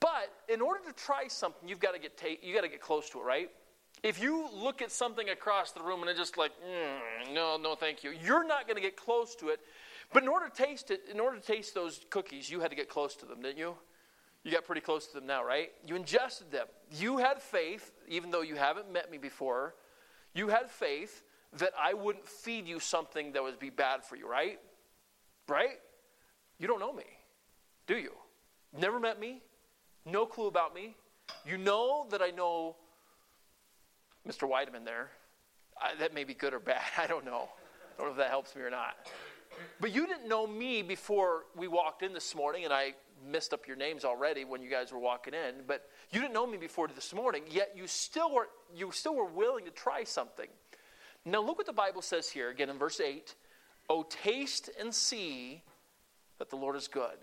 But 0.00 0.32
in 0.48 0.60
order 0.60 0.80
to 0.86 0.92
try 0.92 1.28
something, 1.28 1.68
you've 1.68 1.80
got 1.80 1.92
to 1.92 1.98
get 1.98 2.16
ta- 2.16 2.40
you 2.42 2.54
got 2.54 2.62
to 2.62 2.68
get 2.68 2.80
close 2.80 3.10
to 3.10 3.20
it, 3.20 3.24
right? 3.24 3.50
If 4.02 4.20
you 4.22 4.48
look 4.52 4.82
at 4.82 4.90
something 4.90 5.28
across 5.28 5.72
the 5.72 5.82
room 5.82 6.00
and 6.00 6.10
it's 6.10 6.18
just 6.18 6.36
like, 6.36 6.52
mm, 6.52 7.34
no, 7.34 7.56
no, 7.56 7.74
thank 7.74 8.04
you, 8.04 8.12
you're 8.24 8.46
not 8.46 8.66
going 8.66 8.76
to 8.76 8.82
get 8.82 8.96
close 8.96 9.34
to 9.36 9.48
it. 9.48 9.60
But 10.12 10.22
in 10.22 10.28
order 10.28 10.48
to 10.48 10.54
taste 10.54 10.90
it, 10.90 11.02
in 11.10 11.20
order 11.20 11.38
to 11.38 11.42
taste 11.42 11.74
those 11.74 12.00
cookies, 12.10 12.50
you 12.50 12.60
had 12.60 12.70
to 12.70 12.76
get 12.76 12.88
close 12.88 13.14
to 13.16 13.26
them, 13.26 13.42
didn't 13.42 13.58
you? 13.58 13.74
You 14.44 14.52
got 14.52 14.66
pretty 14.66 14.82
close 14.82 15.06
to 15.08 15.14
them 15.14 15.26
now, 15.26 15.42
right? 15.42 15.72
You 15.86 15.96
ingested 15.96 16.52
them. 16.52 16.66
You 16.90 17.16
had 17.16 17.40
faith, 17.40 17.90
even 18.08 18.30
though 18.30 18.42
you 18.42 18.56
haven't 18.56 18.92
met 18.92 19.10
me 19.10 19.16
before. 19.16 19.74
You 20.34 20.48
had 20.48 20.70
faith 20.70 21.22
that 21.58 21.70
I 21.80 21.94
wouldn't 21.94 22.26
feed 22.26 22.68
you 22.68 22.78
something 22.78 23.32
that 23.32 23.42
would 23.42 23.58
be 23.58 23.70
bad 23.70 24.04
for 24.04 24.16
you, 24.16 24.28
right? 24.28 24.58
Right? 25.48 25.78
You 26.58 26.66
don't 26.66 26.78
know 26.78 26.92
me, 26.92 27.04
do 27.86 27.96
you? 27.96 28.12
Never 28.78 29.00
met 29.00 29.18
me, 29.18 29.40
no 30.04 30.26
clue 30.26 30.46
about 30.46 30.74
me. 30.74 30.94
You 31.46 31.56
know 31.56 32.06
that 32.10 32.20
I 32.20 32.30
know 32.30 32.76
Mr. 34.28 34.48
Weideman 34.48 34.84
there. 34.84 35.10
I, 35.80 35.94
that 36.00 36.12
may 36.12 36.24
be 36.24 36.34
good 36.34 36.52
or 36.52 36.60
bad. 36.60 36.82
I 36.98 37.06
don't 37.06 37.24
know. 37.24 37.48
I 37.96 38.02
don't 38.02 38.08
know 38.08 38.12
if 38.12 38.18
that 38.18 38.30
helps 38.30 38.54
me 38.54 38.62
or 38.62 38.70
not. 38.70 38.94
But 39.80 39.94
you 39.94 40.06
didn't 40.06 40.28
know 40.28 40.46
me 40.46 40.82
before 40.82 41.44
we 41.56 41.68
walked 41.68 42.02
in 42.02 42.12
this 42.12 42.34
morning, 42.34 42.64
and 42.64 42.72
I 42.72 42.94
messed 43.26 43.52
up 43.52 43.66
your 43.66 43.76
names 43.76 44.04
already 44.04 44.44
when 44.44 44.62
you 44.62 44.70
guys 44.70 44.92
were 44.92 44.98
walking 44.98 45.34
in. 45.34 45.64
But 45.66 45.88
you 46.10 46.20
didn't 46.20 46.34
know 46.34 46.46
me 46.46 46.58
before 46.58 46.88
this 46.88 47.14
morning, 47.14 47.44
yet 47.50 47.72
you 47.76 47.86
still 47.86 48.32
were 48.32 48.48
you 48.74 48.90
still 48.92 49.14
were 49.14 49.24
willing 49.24 49.64
to 49.64 49.70
try 49.70 50.04
something. 50.04 50.48
Now 51.24 51.40
look 51.40 51.56
what 51.56 51.66
the 51.66 51.72
Bible 51.72 52.02
says 52.02 52.28
here 52.28 52.50
again 52.50 52.68
in 52.68 52.78
verse 52.78 53.00
8. 53.00 53.34
Oh, 53.88 54.04
taste 54.08 54.70
and 54.78 54.94
see 54.94 55.62
that 56.38 56.50
the 56.50 56.56
Lord 56.56 56.76
is 56.76 56.88
good. 56.88 57.16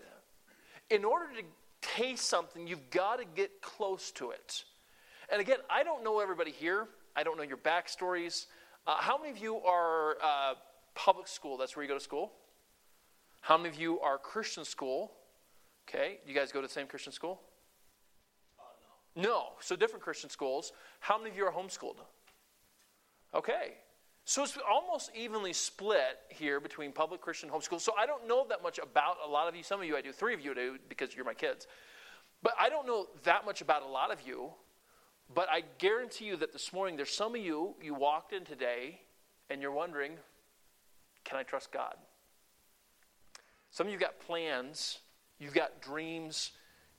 In 0.90 1.04
order 1.04 1.26
to 1.36 1.42
taste 1.80 2.28
something, 2.28 2.66
you've 2.66 2.90
got 2.90 3.16
to 3.16 3.24
get 3.24 3.62
close 3.62 4.10
to 4.12 4.30
it. 4.30 4.64
And 5.30 5.40
again, 5.40 5.58
I 5.70 5.82
don't 5.82 6.04
know 6.04 6.20
everybody 6.20 6.50
here. 6.50 6.88
I 7.16 7.22
don't 7.22 7.36
know 7.36 7.42
your 7.42 7.56
backstories. 7.56 8.46
Uh, 8.86 8.96
how 8.96 9.18
many 9.18 9.30
of 9.30 9.38
you 9.38 9.56
are 9.58 10.16
uh, 10.22 10.54
public 10.94 11.28
school? 11.28 11.56
That's 11.56 11.76
where 11.76 11.82
you 11.82 11.88
go 11.88 11.94
to 11.94 12.04
school. 12.04 12.32
How 13.40 13.56
many 13.56 13.68
of 13.68 13.76
you 13.76 14.00
are 14.00 14.18
Christian 14.18 14.64
school? 14.64 15.12
Okay, 15.88 16.18
you 16.26 16.34
guys 16.34 16.52
go 16.52 16.60
to 16.60 16.66
the 16.66 16.72
same 16.72 16.86
Christian 16.86 17.12
school? 17.12 17.40
Uh, 18.58 18.62
no. 19.16 19.22
No, 19.22 19.44
so 19.60 19.76
different 19.76 20.02
Christian 20.02 20.30
schools. 20.30 20.72
How 21.00 21.18
many 21.18 21.30
of 21.30 21.36
you 21.36 21.44
are 21.44 21.52
homeschooled? 21.52 21.96
Okay, 23.34 23.74
so 24.24 24.42
it's 24.44 24.56
almost 24.70 25.10
evenly 25.14 25.52
split 25.52 26.20
here 26.28 26.60
between 26.60 26.92
public 26.92 27.20
Christian 27.20 27.48
homeschool. 27.48 27.80
So 27.80 27.92
I 27.98 28.06
don't 28.06 28.28
know 28.28 28.46
that 28.48 28.62
much 28.62 28.78
about 28.78 29.16
a 29.24 29.28
lot 29.28 29.48
of 29.48 29.56
you. 29.56 29.62
Some 29.62 29.80
of 29.80 29.86
you 29.86 29.96
I 29.96 30.00
do, 30.00 30.12
three 30.12 30.34
of 30.34 30.40
you 30.40 30.54
do 30.54 30.78
because 30.88 31.14
you're 31.14 31.24
my 31.24 31.34
kids. 31.34 31.66
But 32.42 32.54
I 32.60 32.68
don't 32.68 32.86
know 32.86 33.06
that 33.24 33.44
much 33.44 33.60
about 33.60 33.82
a 33.82 33.86
lot 33.86 34.12
of 34.12 34.26
you. 34.26 34.50
But 35.34 35.48
I 35.50 35.62
guarantee 35.78 36.26
you 36.26 36.36
that 36.36 36.52
this 36.52 36.72
morning 36.72 36.96
there's 36.96 37.14
some 37.14 37.34
of 37.34 37.40
you, 37.40 37.74
you 37.82 37.94
walked 37.94 38.32
in 38.32 38.44
today 38.44 39.00
and 39.48 39.62
you're 39.62 39.72
wondering, 39.72 40.12
can 41.24 41.38
I 41.38 41.42
trust 41.42 41.72
God? 41.72 41.94
Some 43.70 43.86
of 43.86 43.92
you 43.92 43.98
got 43.98 44.20
plans, 44.20 44.98
you've 45.42 45.54
got 45.54 45.82
dreams, 45.82 46.52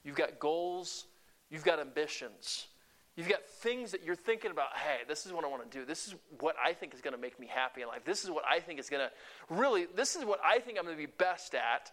you've 0.04 0.18
got 0.18 0.38
goals, 0.40 1.06
you've 1.50 1.64
got 1.64 1.80
ambitions. 1.80 2.68
You've 3.16 3.30
got 3.30 3.48
things 3.48 3.92
that 3.92 4.04
you're 4.04 4.16
thinking 4.16 4.50
about, 4.50 4.70
hey, 4.76 5.02
this 5.08 5.28
is 5.28 5.32
what 5.32 5.46
I 5.46 5.48
want 5.48 5.70
to 5.70 5.78
do. 5.78 5.86
This 5.86 6.08
is 6.08 6.16
what 6.40 6.56
I 6.64 6.74
think 6.74 6.96
is 6.96 7.02
going 7.02 7.14
to 7.14 7.22
make 7.22 7.40
me 7.40 7.48
happy 7.48 7.84
in 7.84 7.88
life. 7.88 8.04
This 8.04 8.24
is 8.24 8.32
what 8.32 8.44
I 8.50 8.60
think 8.60 8.80
is 8.80 8.90
going 8.90 9.08
to 9.08 9.56
really, 9.56 9.86
this 9.96 10.16
is 10.16 10.26
what 10.26 10.40
I 10.44 10.60
think 10.60 10.80
I'm 10.80 10.86
going 10.86 10.98
to 10.98 11.02
be 11.02 11.14
best 11.18 11.54
at. 11.54 11.92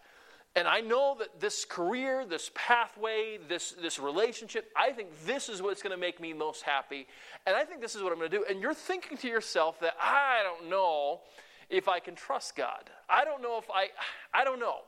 And 0.55 0.67
I 0.67 0.81
know 0.81 1.15
that 1.19 1.39
this 1.39 1.63
career, 1.63 2.25
this 2.25 2.49
pathway, 2.55 3.37
this, 3.47 3.73
this 3.73 3.99
relationship, 3.99 4.69
I 4.75 4.91
think 4.91 5.09
this 5.25 5.47
is 5.47 5.61
what's 5.61 5.83
going 5.83 5.95
to 5.95 6.01
make 6.01 6.19
me 6.19 6.33
most 6.33 6.63
happy. 6.63 7.07
And 7.45 7.55
I 7.55 7.63
think 7.65 7.81
this 7.81 7.95
is 7.95 8.01
what 8.01 8.11
I'm 8.11 8.17
going 8.17 8.31
to 8.31 8.37
do. 8.37 8.45
And 8.49 8.59
you're 8.59 8.73
thinking 8.73 9.15
to 9.19 9.27
yourself 9.27 9.79
that 9.81 9.93
I 10.01 10.41
don't 10.43 10.69
know 10.71 11.21
if 11.71 11.87
I 11.87 11.99
can 11.99 12.13
trust 12.15 12.55
God. 12.55 12.89
I 13.09 13.23
don't 13.23 13.41
know 13.41 13.57
if 13.57 13.69
I, 13.73 13.87
I 14.33 14.43
don't 14.43 14.59
know. 14.59 14.79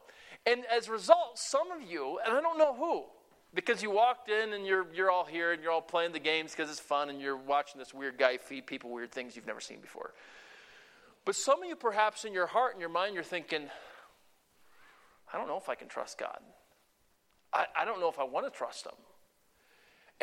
And 0.46 0.64
as 0.66 0.90
a 0.90 0.92
result, 0.92 1.40
some 1.40 1.72
of 1.72 1.82
you, 1.82 2.20
and 2.26 2.36
I 2.36 2.42
don't 2.42 2.58
know 2.58 2.76
who, 2.76 3.04
because 3.54 3.82
you 3.82 3.90
walked 3.90 4.30
in 4.30 4.54
and 4.54 4.66
you're, 4.66 4.86
you're 4.94 5.10
all 5.10 5.24
here 5.24 5.54
and 5.54 5.64
you're 5.64 5.72
all 5.72 5.82
playing 5.82 6.12
the 6.12 6.20
games 6.20 6.52
because 6.52 6.70
it's 6.70 6.80
fun 6.80 7.10
and 7.10 7.22
you're 7.22 7.38
watching 7.38 7.80
this 7.80 7.94
weird 7.94 8.18
guy 8.18 8.38
feed 8.38 8.68
people 8.68 8.92
weird 8.92 9.12
things 9.12 9.36
you've 9.36 9.48
never 9.48 9.62
seen 9.62 9.80
before. 9.80 10.14
But 11.26 11.36
some 11.36 11.64
of 11.64 11.70
you, 11.70 11.76
perhaps 11.76 12.26
in 12.26 12.34
your 12.34 12.48
heart 12.48 12.74
and 12.74 12.82
your 12.82 12.90
mind, 12.90 13.14
you're 13.14 13.24
thinking, 13.24 13.70
I 15.32 15.38
don't 15.38 15.48
know 15.48 15.58
if 15.58 15.70
I 15.70 15.76
can 15.76 15.88
trust 15.88 16.18
God. 16.18 16.40
I, 17.54 17.66
I 17.80 17.86
don't 17.86 18.02
know 18.02 18.10
if 18.10 18.20
I 18.20 18.24
want 18.24 18.52
to 18.52 18.56
trust 18.56 18.86
Him. 18.86 18.94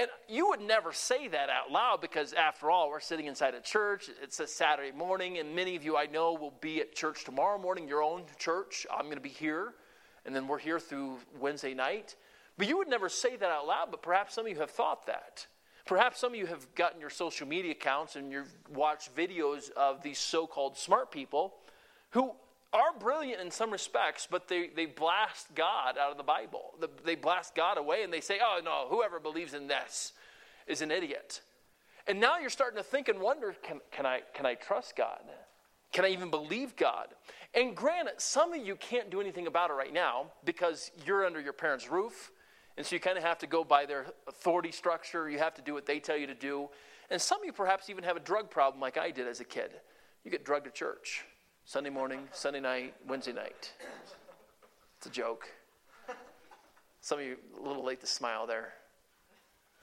And 0.00 0.08
you 0.30 0.48
would 0.48 0.62
never 0.62 0.94
say 0.94 1.28
that 1.28 1.50
out 1.50 1.70
loud 1.70 2.00
because, 2.00 2.32
after 2.32 2.70
all, 2.70 2.88
we're 2.88 3.00
sitting 3.00 3.26
inside 3.26 3.52
a 3.52 3.60
church. 3.60 4.08
It's 4.22 4.40
a 4.40 4.46
Saturday 4.46 4.96
morning, 4.96 5.36
and 5.36 5.54
many 5.54 5.76
of 5.76 5.84
you 5.84 5.94
I 5.94 6.06
know 6.06 6.32
will 6.32 6.54
be 6.62 6.80
at 6.80 6.94
church 6.94 7.24
tomorrow 7.24 7.58
morning, 7.58 7.86
your 7.86 8.02
own 8.02 8.22
church. 8.38 8.86
I'm 8.90 9.04
going 9.04 9.16
to 9.16 9.20
be 9.20 9.28
here, 9.28 9.74
and 10.24 10.34
then 10.34 10.48
we're 10.48 10.58
here 10.58 10.80
through 10.80 11.18
Wednesday 11.38 11.74
night. 11.74 12.16
But 12.56 12.66
you 12.66 12.78
would 12.78 12.88
never 12.88 13.10
say 13.10 13.36
that 13.36 13.50
out 13.50 13.66
loud, 13.66 13.90
but 13.90 14.00
perhaps 14.00 14.32
some 14.32 14.46
of 14.46 14.50
you 14.50 14.58
have 14.60 14.70
thought 14.70 15.04
that. 15.04 15.46
Perhaps 15.84 16.18
some 16.18 16.32
of 16.32 16.38
you 16.38 16.46
have 16.46 16.74
gotten 16.74 16.98
your 16.98 17.10
social 17.10 17.46
media 17.46 17.72
accounts 17.72 18.16
and 18.16 18.32
you've 18.32 18.54
watched 18.70 19.14
videos 19.14 19.70
of 19.72 20.02
these 20.02 20.18
so 20.18 20.46
called 20.46 20.78
smart 20.78 21.10
people 21.10 21.56
who 22.12 22.32
are 22.72 22.92
brilliant 22.98 23.40
in 23.40 23.50
some 23.50 23.70
respects, 23.70 24.28
but 24.30 24.48
they, 24.48 24.68
they 24.68 24.86
blast 24.86 25.54
God 25.54 25.98
out 25.98 26.10
of 26.10 26.16
the 26.16 26.22
Bible. 26.22 26.74
They 27.04 27.16
blast 27.16 27.54
God 27.54 27.78
away 27.78 28.02
and 28.04 28.12
they 28.12 28.20
say, 28.20 28.38
oh, 28.42 28.60
no, 28.64 28.86
whoever 28.88 29.18
believes 29.18 29.54
in 29.54 29.66
this 29.66 30.12
is 30.66 30.80
an 30.80 30.90
idiot. 30.90 31.40
And 32.06 32.20
now 32.20 32.38
you're 32.38 32.50
starting 32.50 32.76
to 32.76 32.82
think 32.82 33.08
and 33.08 33.20
wonder 33.20 33.54
can, 33.62 33.80
can, 33.90 34.06
I, 34.06 34.20
can 34.34 34.46
I 34.46 34.54
trust 34.54 34.96
God? 34.96 35.20
Can 35.92 36.04
I 36.04 36.08
even 36.08 36.30
believe 36.30 36.76
God? 36.76 37.08
And 37.54 37.76
granted, 37.76 38.14
some 38.18 38.52
of 38.52 38.64
you 38.64 38.76
can't 38.76 39.10
do 39.10 39.20
anything 39.20 39.48
about 39.48 39.70
it 39.70 39.74
right 39.74 39.92
now 39.92 40.26
because 40.44 40.92
you're 41.04 41.26
under 41.26 41.40
your 41.40 41.52
parents' 41.52 41.90
roof 41.90 42.30
and 42.76 42.86
so 42.86 42.96
you 42.96 43.00
kind 43.00 43.18
of 43.18 43.24
have 43.24 43.38
to 43.40 43.46
go 43.46 43.64
by 43.64 43.84
their 43.84 44.06
authority 44.26 44.72
structure. 44.72 45.28
You 45.28 45.38
have 45.38 45.54
to 45.54 45.62
do 45.62 45.74
what 45.74 45.84
they 45.84 45.98
tell 45.98 46.16
you 46.16 46.26
to 46.26 46.34
do. 46.34 46.70
And 47.10 47.20
some 47.20 47.40
of 47.40 47.44
you 47.44 47.52
perhaps 47.52 47.90
even 47.90 48.04
have 48.04 48.16
a 48.16 48.20
drug 48.20 48.50
problem 48.50 48.80
like 48.80 48.96
I 48.96 49.10
did 49.10 49.26
as 49.26 49.40
a 49.40 49.44
kid. 49.44 49.72
You 50.24 50.30
get 50.30 50.44
drugged 50.44 50.66
to 50.66 50.70
church 50.70 51.24
Sunday 51.70 51.90
morning, 51.90 52.26
Sunday 52.32 52.58
night, 52.58 52.94
Wednesday 53.06 53.32
night. 53.32 53.72
It's 54.98 55.06
a 55.06 55.08
joke. 55.08 55.48
Some 57.00 57.20
of 57.20 57.24
you 57.24 57.36
a 57.56 57.62
little 57.64 57.84
late 57.84 58.00
to 58.00 58.08
smile 58.08 58.44
there. 58.44 58.72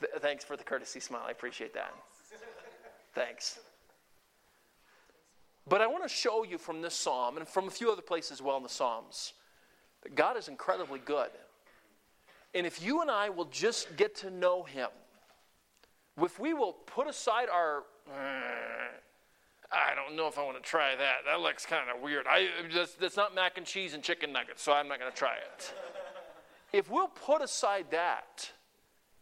Th- 0.02 0.12
thanks 0.20 0.44
for 0.44 0.58
the 0.58 0.66
courtesy 0.66 1.00
smile. 1.00 1.24
I 1.26 1.32
appreciate 1.32 1.74
that. 1.76 1.94
Thanks. 3.16 3.60
But 5.66 5.80
I 5.80 5.88
want 5.88 6.04
to 6.04 6.10
show 6.10 6.44
you 6.44 6.58
from 6.58 6.82
this 6.82 6.94
psalm 6.94 7.38
and 7.38 7.48
from 7.48 7.70
a 7.70 7.72
few 7.72 7.90
other 7.90 8.02
places 8.02 8.34
as 8.34 8.42
well 8.42 8.58
in 8.58 8.64
the 8.64 8.68
Psalms 8.68 9.32
that 10.02 10.14
God 10.14 10.36
is 10.36 10.50
incredibly 10.50 11.00
good. 11.00 11.30
And 12.54 12.68
if 12.68 12.84
you 12.84 13.00
and 13.02 13.10
I 13.10 13.30
will 13.30 13.46
just 13.46 13.96
get 13.96 14.14
to 14.18 14.30
know 14.30 14.64
Him, 14.64 14.90
if 16.22 16.38
we 16.38 16.54
will 16.54 16.74
put 16.74 17.08
aside 17.08 17.48
our, 17.48 17.84
I 19.72 19.94
don't 19.96 20.16
know 20.16 20.28
if 20.28 20.38
I 20.38 20.44
want 20.44 20.62
to 20.62 20.64
try 20.64 20.96
that. 20.96 21.18
That 21.26 21.42
looks 21.42 21.66
kind 21.66 21.90
of 21.94 22.02
weird. 22.02 22.26
I, 22.30 22.48
that's, 22.74 22.94
that's 22.94 23.18
not 23.18 23.36
mac 23.36 23.58
and 23.58 23.66
cheese 23.66 23.94
and 23.94 24.02
chicken 24.02 24.32
nuggets, 24.32 24.62
so 24.62 24.72
I'm 24.72 24.88
not 24.88 25.00
going 25.00 25.12
to 25.12 25.18
try 25.18 25.36
it. 25.36 25.74
if 26.72 26.90
we'll 26.90 27.10
put 27.10 27.42
aside 27.42 27.88
that, 27.92 28.50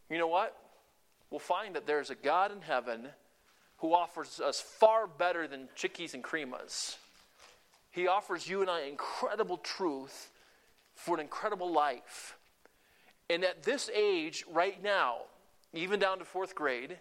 you 0.10 0.18
know 0.18 0.28
what? 0.28 0.56
We'll 1.32 1.40
find 1.40 1.76
that 1.76 1.88
there's 1.88 2.12
a 2.12 2.16
God 2.16 2.52
in 2.52 2.62
heaven 2.62 3.08
who 3.78 3.94
offers 3.94 4.40
us 4.40 4.62
far 4.62 5.08
better 5.08 5.48
than 5.48 5.68
chickies 5.76 6.14
and 6.14 6.24
creamas. 6.24 6.98
He 7.92 8.08
offers 8.08 8.48
you 8.48 8.62
and 8.62 8.70
I 8.70 8.84
incredible 8.84 9.58
truth 9.58 10.30
for 10.94 11.16
an 11.16 11.22
incredible 11.22 11.72
life. 11.72 12.38
And 13.30 13.44
at 13.44 13.64
this 13.64 13.90
age, 13.94 14.46
right 14.52 14.82
now, 14.82 15.22
even 15.74 16.00
down 16.00 16.20
to 16.20 16.26
fourth 16.26 16.56
grade, 16.56 16.98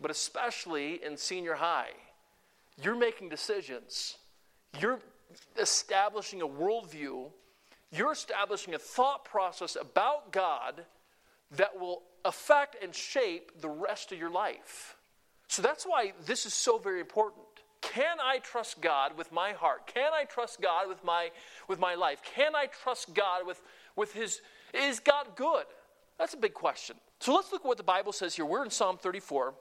but 0.00 0.10
especially 0.10 1.02
in 1.04 1.16
senior 1.16 1.54
high, 1.54 1.90
you're 2.82 2.96
making 2.96 3.28
decisions. 3.28 4.16
You're 4.80 5.00
establishing 5.60 6.42
a 6.42 6.48
worldview. 6.48 7.30
You're 7.92 8.12
establishing 8.12 8.74
a 8.74 8.78
thought 8.78 9.24
process 9.24 9.76
about 9.80 10.32
God 10.32 10.84
that 11.52 11.78
will 11.78 12.02
affect 12.24 12.82
and 12.82 12.94
shape 12.94 13.60
the 13.60 13.68
rest 13.68 14.12
of 14.12 14.18
your 14.18 14.30
life. 14.30 14.96
So 15.48 15.62
that's 15.62 15.84
why 15.84 16.12
this 16.26 16.44
is 16.44 16.54
so 16.54 16.78
very 16.78 17.00
important. 17.00 17.44
Can 17.80 18.16
I 18.22 18.38
trust 18.38 18.80
God 18.80 19.16
with 19.16 19.30
my 19.30 19.52
heart? 19.52 19.86
Can 19.86 20.12
I 20.12 20.24
trust 20.24 20.60
God 20.60 20.88
with 20.88 21.02
my, 21.04 21.30
with 21.68 21.78
my 21.78 21.94
life? 21.94 22.20
Can 22.34 22.56
I 22.56 22.66
trust 22.66 23.14
God 23.14 23.46
with, 23.46 23.62
with 23.94 24.12
his, 24.12 24.40
is 24.74 24.98
God 24.98 25.28
good? 25.36 25.64
That's 26.18 26.34
a 26.34 26.38
big 26.38 26.52
question. 26.52 26.96
So 27.20 27.34
let's 27.34 27.52
look 27.52 27.62
at 27.62 27.66
what 27.66 27.76
the 27.76 27.84
Bible 27.84 28.12
says 28.12 28.34
here. 28.34 28.44
We're 28.44 28.64
in 28.64 28.70
Psalm 28.70 28.98
34, 28.98 29.54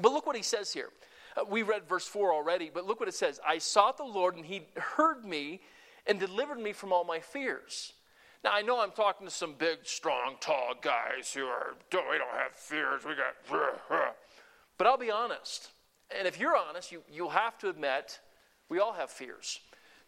but 0.00 0.12
look 0.12 0.26
what 0.26 0.36
he 0.36 0.42
says 0.42 0.72
here. 0.72 0.88
Uh, 1.36 1.44
we 1.48 1.62
read 1.62 1.88
verse 1.88 2.06
4 2.06 2.32
already, 2.32 2.70
but 2.72 2.86
look 2.86 3.00
what 3.00 3.08
it 3.08 3.14
says 3.14 3.40
I 3.46 3.58
sought 3.58 3.96
the 3.96 4.04
Lord, 4.04 4.36
and 4.36 4.44
he 4.44 4.62
heard 4.76 5.24
me 5.24 5.60
and 6.06 6.18
delivered 6.18 6.58
me 6.58 6.72
from 6.72 6.92
all 6.92 7.04
my 7.04 7.20
fears. 7.20 7.92
Now, 8.44 8.50
I 8.52 8.62
know 8.62 8.80
I'm 8.80 8.90
talking 8.90 9.26
to 9.26 9.32
some 9.32 9.54
big, 9.54 9.78
strong, 9.84 10.34
tall 10.40 10.74
guys 10.80 11.32
who 11.32 11.44
are, 11.44 11.74
don't, 11.90 12.10
we 12.10 12.18
don't 12.18 12.36
have 12.36 12.52
fears. 12.52 13.02
We 13.04 13.12
got, 13.14 13.76
but 14.78 14.86
I'll 14.86 14.98
be 14.98 15.12
honest. 15.12 15.70
And 16.16 16.26
if 16.26 16.40
you're 16.40 16.56
honest, 16.56 16.90
you, 16.90 17.02
you'll 17.10 17.30
have 17.30 17.56
to 17.58 17.68
admit 17.68 18.18
we 18.68 18.80
all 18.80 18.92
have 18.92 19.10
fears. 19.10 19.60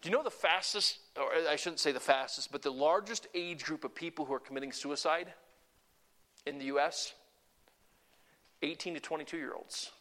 Do 0.03 0.09
you 0.09 0.17
know 0.17 0.23
the 0.23 0.31
fastest, 0.31 0.99
or 1.17 1.29
I 1.49 1.57
shouldn't 1.57 1.81
say 1.81 1.93
the 1.93 2.01
fastest, 2.01 2.51
but 2.51 2.61
the 2.61 2.73
largest 2.73 3.29
age 3.35 3.65
group 3.65 3.85
of 3.85 3.95
people 3.95 4.25
who 4.25 4.35
are 4.35 4.41
committing 4.41 4.73
suicide 4.73 5.33
in 6.45 6.59
the 6.59 6.67
US? 6.67 7.15
18 8.63 8.95
to 8.95 9.01
22 9.01 9.37
year 9.37 9.55
olds. 9.55 9.93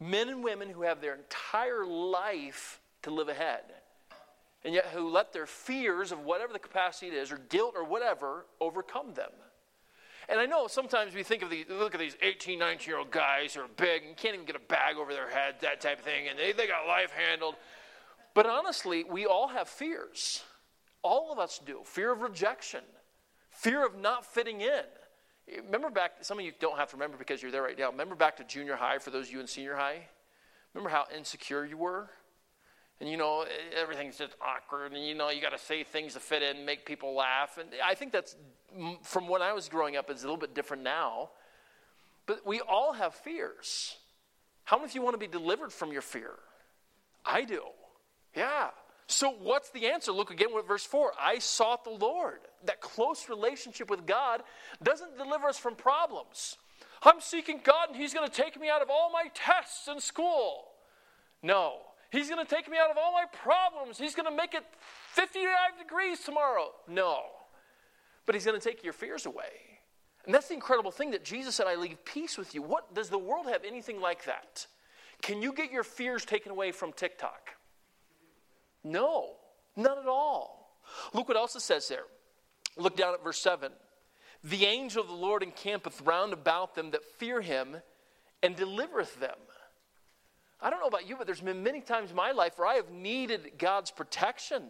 Men 0.00 0.30
and 0.30 0.42
women 0.42 0.70
who 0.70 0.82
have 0.82 1.00
their 1.00 1.14
entire 1.14 1.84
life 1.84 2.80
to 3.02 3.10
live 3.10 3.28
ahead, 3.28 3.62
and 4.64 4.74
yet 4.74 4.86
who 4.86 5.10
let 5.10 5.32
their 5.32 5.46
fears 5.46 6.10
of 6.10 6.20
whatever 6.20 6.52
the 6.52 6.58
capacity 6.58 7.08
it 7.08 7.14
is, 7.14 7.30
or 7.30 7.36
guilt 7.36 7.74
or 7.76 7.84
whatever, 7.84 8.46
overcome 8.60 9.12
them. 9.14 9.30
And 10.28 10.38
I 10.38 10.46
know 10.46 10.68
sometimes 10.68 11.14
we 11.14 11.22
think 11.22 11.42
of 11.42 11.50
these, 11.50 11.66
look 11.68 11.94
at 11.94 12.00
these 12.00 12.16
18, 12.22 12.58
19 12.58 12.88
year 12.88 12.98
old 12.98 13.10
guys 13.10 13.54
who 13.54 13.62
are 13.62 13.68
big 13.76 14.04
and 14.04 14.16
can't 14.16 14.34
even 14.34 14.46
get 14.46 14.56
a 14.56 14.60
bag 14.60 14.96
over 14.96 15.12
their 15.12 15.28
head, 15.28 15.56
that 15.60 15.80
type 15.80 15.98
of 15.98 16.04
thing, 16.04 16.28
and 16.28 16.38
they, 16.38 16.52
they 16.52 16.66
got 16.66 16.86
life 16.86 17.10
handled. 17.10 17.56
But 18.32 18.46
honestly, 18.46 19.04
we 19.04 19.26
all 19.26 19.48
have 19.48 19.68
fears. 19.68 20.44
All 21.02 21.32
of 21.32 21.38
us 21.38 21.60
do. 21.64 21.80
Fear 21.84 22.12
of 22.12 22.20
rejection, 22.20 22.80
fear 23.50 23.84
of 23.84 23.98
not 23.98 24.24
fitting 24.24 24.60
in. 24.60 24.84
Remember 25.64 25.90
back, 25.90 26.12
some 26.22 26.38
of 26.38 26.44
you 26.44 26.52
don't 26.58 26.78
have 26.78 26.90
to 26.90 26.96
remember 26.96 27.16
because 27.16 27.42
you're 27.42 27.50
there 27.50 27.62
right 27.62 27.78
now. 27.78 27.90
Remember 27.90 28.14
back 28.14 28.36
to 28.36 28.44
junior 28.44 28.76
high 28.76 28.98
for 28.98 29.10
those 29.10 29.26
of 29.26 29.32
you 29.32 29.40
in 29.40 29.46
senior 29.46 29.76
high? 29.76 30.06
Remember 30.74 30.90
how 30.90 31.06
insecure 31.16 31.64
you 31.64 31.76
were? 31.76 32.10
And 33.00 33.08
you 33.08 33.16
know, 33.16 33.46
everything's 33.74 34.18
just 34.18 34.34
awkward, 34.42 34.92
and 34.92 35.06
you 35.06 35.14
know, 35.14 35.30
you 35.30 35.40
got 35.40 35.52
to 35.52 35.58
say 35.58 35.84
things 35.84 36.12
to 36.14 36.20
fit 36.20 36.42
in, 36.42 36.66
make 36.66 36.84
people 36.84 37.14
laugh. 37.14 37.56
And 37.58 37.70
I 37.82 37.94
think 37.94 38.12
that's 38.12 38.36
from 39.02 39.26
when 39.26 39.40
I 39.40 39.54
was 39.54 39.70
growing 39.70 39.96
up, 39.96 40.10
it's 40.10 40.22
a 40.22 40.26
little 40.26 40.36
bit 40.36 40.54
different 40.54 40.82
now. 40.82 41.30
But 42.26 42.46
we 42.46 42.60
all 42.60 42.92
have 42.92 43.14
fears. 43.14 43.96
How 44.64 44.76
many 44.76 44.90
of 44.90 44.94
you 44.94 45.02
want 45.02 45.14
to 45.14 45.18
be 45.18 45.26
delivered 45.26 45.72
from 45.72 45.92
your 45.92 46.02
fear? 46.02 46.32
I 47.24 47.44
do. 47.44 47.62
Yeah. 48.36 48.68
So, 49.06 49.30
what's 49.30 49.70
the 49.70 49.88
answer? 49.88 50.12
Look 50.12 50.30
again 50.30 50.54
with 50.54 50.68
verse 50.68 50.84
4. 50.84 51.12
I 51.20 51.38
sought 51.38 51.84
the 51.84 51.90
Lord. 51.90 52.40
That 52.64 52.80
close 52.80 53.28
relationship 53.28 53.90
with 53.90 54.06
God 54.06 54.42
doesn't 54.82 55.16
deliver 55.16 55.46
us 55.46 55.58
from 55.58 55.74
problems. 55.74 56.56
I'm 57.02 57.20
seeking 57.20 57.60
God 57.62 57.88
and 57.88 57.96
He's 57.96 58.12
going 58.12 58.28
to 58.28 58.34
take 58.34 58.60
me 58.60 58.68
out 58.68 58.82
of 58.82 58.90
all 58.90 59.10
my 59.10 59.30
tests 59.34 59.88
in 59.88 60.00
school. 60.00 60.64
No. 61.42 61.78
He's 62.10 62.28
going 62.28 62.44
to 62.44 62.54
take 62.54 62.68
me 62.68 62.76
out 62.76 62.90
of 62.90 62.96
all 62.98 63.12
my 63.12 63.24
problems. 63.32 63.96
He's 63.96 64.14
going 64.14 64.28
to 64.28 64.36
make 64.36 64.54
it 64.54 64.64
55 65.12 65.78
degrees 65.78 66.20
tomorrow. 66.20 66.70
No. 66.88 67.20
But 68.26 68.34
He's 68.34 68.44
going 68.44 68.60
to 68.60 68.68
take 68.68 68.82
your 68.84 68.92
fears 68.92 69.26
away. 69.26 69.70
And 70.26 70.34
that's 70.34 70.48
the 70.48 70.54
incredible 70.54 70.90
thing 70.90 71.12
that 71.12 71.24
Jesus 71.24 71.54
said, 71.54 71.66
I 71.66 71.76
leave 71.76 72.04
peace 72.04 72.36
with 72.36 72.54
you. 72.54 72.62
What 72.62 72.94
does 72.94 73.08
the 73.08 73.18
world 73.18 73.46
have 73.46 73.64
anything 73.64 74.00
like 74.00 74.24
that? 74.24 74.66
Can 75.22 75.40
you 75.40 75.52
get 75.52 75.70
your 75.70 75.84
fears 75.84 76.24
taken 76.24 76.52
away 76.52 76.72
from 76.72 76.92
TikTok? 76.92 77.50
No, 78.84 79.36
not 79.76 79.98
at 79.98 80.06
all. 80.06 80.78
Look 81.14 81.28
what 81.28 81.36
else 81.36 81.54
it 81.56 81.60
says 81.60 81.88
there. 81.88 82.04
Look 82.80 82.96
down 82.96 83.14
at 83.14 83.22
verse 83.22 83.38
7. 83.38 83.72
The 84.42 84.64
angel 84.64 85.02
of 85.02 85.08
the 85.08 85.14
Lord 85.14 85.42
encampeth 85.42 86.00
round 86.00 86.32
about 86.32 86.74
them 86.74 86.92
that 86.92 87.04
fear 87.04 87.42
him 87.42 87.76
and 88.42 88.56
delivereth 88.56 89.20
them. 89.20 89.36
I 90.62 90.70
don't 90.70 90.80
know 90.80 90.86
about 90.86 91.08
you, 91.08 91.16
but 91.16 91.26
there's 91.26 91.40
been 91.40 91.62
many 91.62 91.80
times 91.80 92.10
in 92.10 92.16
my 92.16 92.32
life 92.32 92.58
where 92.58 92.68
I 92.68 92.74
have 92.74 92.90
needed 92.90 93.52
God's 93.58 93.90
protection. 93.90 94.64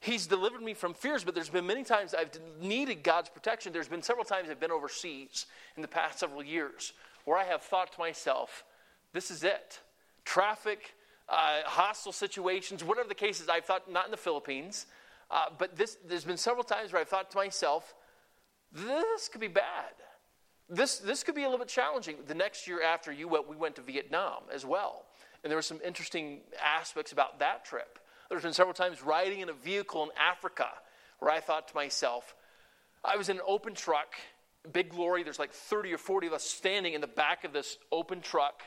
He's 0.00 0.26
delivered 0.26 0.62
me 0.62 0.72
from 0.72 0.94
fears, 0.94 1.24
but 1.24 1.34
there's 1.34 1.50
been 1.50 1.66
many 1.66 1.84
times 1.84 2.14
I've 2.14 2.30
needed 2.60 3.02
God's 3.02 3.28
protection. 3.28 3.72
There's 3.72 3.88
been 3.88 4.02
several 4.02 4.24
times 4.24 4.48
I've 4.48 4.60
been 4.60 4.70
overseas 4.70 5.46
in 5.76 5.82
the 5.82 5.88
past 5.88 6.18
several 6.18 6.42
years 6.42 6.94
where 7.26 7.36
I 7.36 7.44
have 7.44 7.62
thought 7.62 7.92
to 7.92 7.98
myself, 7.98 8.64
this 9.12 9.30
is 9.30 9.44
it. 9.44 9.80
Traffic, 10.24 10.94
uh, 11.28 11.62
hostile 11.64 12.12
situations, 12.12 12.82
whatever 12.82 13.08
the 13.08 13.14
case 13.14 13.40
is. 13.40 13.48
I've 13.48 13.64
thought, 13.64 13.90
not 13.90 14.06
in 14.06 14.10
the 14.10 14.16
Philippines, 14.16 14.86
uh, 15.30 15.46
but 15.56 15.76
this, 15.76 15.96
there's 16.06 16.24
been 16.24 16.36
several 16.36 16.64
times 16.64 16.92
where 16.92 17.00
I've 17.00 17.08
thought 17.08 17.30
to 17.30 17.36
myself, 17.36 17.94
this 18.72 19.28
could 19.28 19.40
be 19.40 19.48
bad. 19.48 19.92
This, 20.68 20.98
this 20.98 21.22
could 21.22 21.34
be 21.34 21.42
a 21.42 21.46
little 21.46 21.58
bit 21.58 21.68
challenging. 21.68 22.16
The 22.26 22.34
next 22.34 22.68
year 22.68 22.82
after 22.82 23.10
you 23.10 23.28
went, 23.28 23.48
we 23.48 23.56
went 23.56 23.76
to 23.76 23.82
Vietnam 23.82 24.42
as 24.52 24.64
well. 24.64 25.04
And 25.42 25.50
there 25.50 25.56
were 25.56 25.62
some 25.62 25.80
interesting 25.84 26.40
aspects 26.62 27.12
about 27.12 27.38
that 27.40 27.64
trip. 27.64 27.98
There's 28.28 28.42
been 28.42 28.52
several 28.52 28.74
times 28.74 29.02
riding 29.02 29.40
in 29.40 29.48
a 29.48 29.52
vehicle 29.52 30.04
in 30.04 30.10
Africa 30.16 30.68
where 31.18 31.30
I 31.30 31.40
thought 31.40 31.68
to 31.68 31.74
myself, 31.74 32.36
I 33.04 33.16
was 33.16 33.28
in 33.28 33.36
an 33.36 33.42
open 33.46 33.74
truck, 33.74 34.14
big 34.72 34.90
glory. 34.90 35.22
There's 35.22 35.38
like 35.38 35.52
30 35.52 35.92
or 35.92 35.98
40 35.98 36.28
of 36.28 36.32
us 36.34 36.44
standing 36.44 36.94
in 36.94 37.00
the 37.00 37.06
back 37.06 37.44
of 37.44 37.52
this 37.52 37.78
open 37.90 38.20
truck 38.20 38.62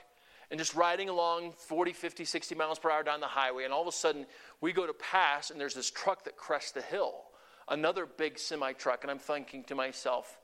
and 0.52 0.60
just 0.60 0.76
riding 0.76 1.10
along 1.10 1.54
40, 1.54 1.94
50, 1.94 2.26
60 2.26 2.56
miles 2.56 2.80
per 2.80 2.92
hour 2.92 3.04
down 3.04 3.20
the 3.22 3.28
highway. 3.28 3.64
And 3.64 3.74
all 3.74 3.82
of 3.82 3.88
a 3.88 3.92
sudden, 3.92 4.26
we 4.64 4.72
go 4.72 4.88
to 4.88 4.94
pass, 4.94 5.50
and 5.50 5.60
there's 5.60 5.74
this 5.74 5.92
truck 5.92 6.24
that 6.24 6.38
crests 6.38 6.72
the 6.72 6.82
hill, 6.82 7.26
another 7.68 8.06
big 8.06 8.40
semi 8.40 8.72
truck. 8.72 9.04
And 9.04 9.12
I'm 9.12 9.20
thinking 9.20 9.66
to 9.66 9.76
myself, 9.76 10.40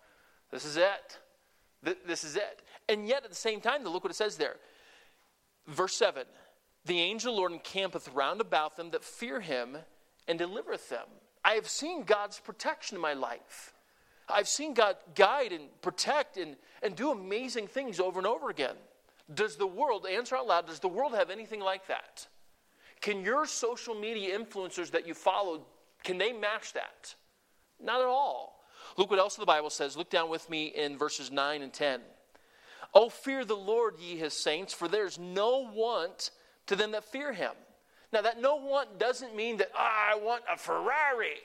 this 0.51 0.65
is 0.65 0.75
it. 0.75 1.19
This 2.05 2.25
is 2.25 2.35
it. 2.35 2.61
And 2.89 3.07
yet, 3.07 3.23
at 3.23 3.29
the 3.29 3.35
same 3.35 3.61
time, 3.61 3.81
look 3.85 4.03
what 4.03 4.11
it 4.11 4.17
says 4.17 4.35
there. 4.35 4.57
Verse 5.67 5.95
7 5.95 6.25
The 6.83 6.99
angel 6.99 7.33
Lord 7.33 7.53
encampeth 7.53 8.09
round 8.09 8.41
about 8.41 8.75
them 8.75 8.89
that 8.91 9.05
fear 9.05 9.39
him 9.39 9.77
and 10.27 10.37
delivereth 10.37 10.89
them. 10.89 11.07
I 11.45 11.53
have 11.53 11.69
seen 11.69 12.03
God's 12.03 12.41
protection 12.41 12.97
in 12.97 13.01
my 13.01 13.13
life. 13.13 13.73
I've 14.27 14.49
seen 14.49 14.73
God 14.73 14.97
guide 15.15 15.53
and 15.53 15.69
protect 15.81 16.35
and, 16.35 16.57
and 16.83 16.93
do 16.93 17.11
amazing 17.11 17.67
things 17.67 18.01
over 18.01 18.19
and 18.19 18.27
over 18.27 18.49
again. 18.49 18.75
Does 19.33 19.55
the 19.55 19.65
world, 19.65 20.05
answer 20.05 20.35
out 20.35 20.45
loud, 20.45 20.67
does 20.67 20.81
the 20.81 20.89
world 20.89 21.13
have 21.13 21.29
anything 21.29 21.61
like 21.61 21.87
that? 21.87 22.27
Can 23.01 23.23
your 23.23 23.45
social 23.45 23.95
media 23.95 24.37
influencers 24.37 24.91
that 24.91 25.07
you 25.07 25.13
follow, 25.13 25.65
can 26.03 26.17
they 26.17 26.33
match 26.33 26.73
that? 26.73 27.15
Not 27.81 28.01
at 28.01 28.07
all. 28.07 28.63
Look 28.97 29.09
what 29.09 29.19
else 29.19 29.35
the 29.35 29.45
Bible 29.45 29.69
says. 29.69 29.95
Look 29.95 30.09
down 30.09 30.29
with 30.29 30.49
me 30.49 30.67
in 30.67 30.97
verses 30.97 31.31
9 31.31 31.61
and 31.61 31.71
10. 31.71 32.01
Oh, 32.93 33.09
fear 33.09 33.45
the 33.45 33.55
Lord, 33.55 33.95
ye 33.99 34.17
his 34.17 34.33
saints, 34.33 34.73
for 34.73 34.87
there's 34.87 35.19
no 35.19 35.69
want 35.73 36.31
to 36.67 36.75
them 36.75 36.91
that 36.91 37.05
fear 37.05 37.31
him. 37.33 37.51
Now, 38.11 38.21
that 38.21 38.41
no 38.41 38.55
want 38.55 38.97
doesn't 38.97 39.35
mean 39.35 39.57
that, 39.57 39.69
oh, 39.73 39.77
I 39.77 40.17
want 40.17 40.43
a 40.51 40.57
Ferrari. 40.57 41.37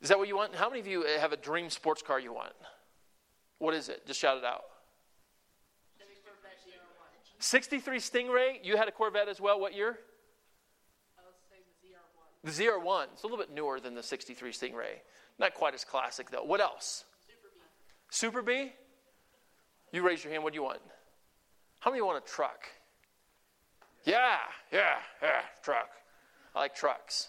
Is 0.00 0.08
that 0.08 0.18
what 0.18 0.28
you 0.28 0.36
want? 0.36 0.54
How 0.54 0.68
many 0.68 0.80
of 0.80 0.86
you 0.86 1.04
have 1.18 1.32
a 1.32 1.36
dream 1.36 1.68
sports 1.70 2.02
car 2.02 2.20
you 2.20 2.32
want? 2.32 2.52
What 3.58 3.74
is 3.74 3.88
it? 3.88 4.06
Just 4.06 4.20
shout 4.20 4.38
it 4.38 4.44
out. 4.44 4.62
63 7.40 7.98
Stingray. 7.98 8.58
You 8.62 8.76
had 8.76 8.88
a 8.88 8.92
Corvette 8.92 9.28
as 9.28 9.40
well. 9.40 9.60
What 9.60 9.74
year? 9.74 9.98
The 12.44 12.50
ZR1. 12.50 13.06
It's 13.14 13.22
a 13.22 13.26
little 13.26 13.38
bit 13.38 13.52
newer 13.52 13.80
than 13.80 13.94
the 13.94 14.02
63 14.02 14.52
Stingray. 14.52 15.00
Not 15.38 15.54
quite 15.54 15.74
as 15.74 15.84
classic, 15.84 16.30
though. 16.30 16.44
What 16.44 16.60
else? 16.60 17.04
Super 18.10 18.42
B. 18.42 18.50
Super 18.62 18.66
Bee? 18.68 18.72
You 19.92 20.06
raise 20.06 20.22
your 20.22 20.32
hand. 20.32 20.44
What 20.44 20.52
do 20.52 20.58
you 20.58 20.62
want? 20.62 20.80
How 21.80 21.90
many 21.90 22.02
want 22.02 22.22
a 22.22 22.28
truck? 22.28 22.66
Yeah, 24.04 24.38
yeah, 24.70 24.96
yeah, 25.22 25.40
truck. 25.62 25.88
I 26.54 26.60
like 26.60 26.74
trucks. 26.74 27.28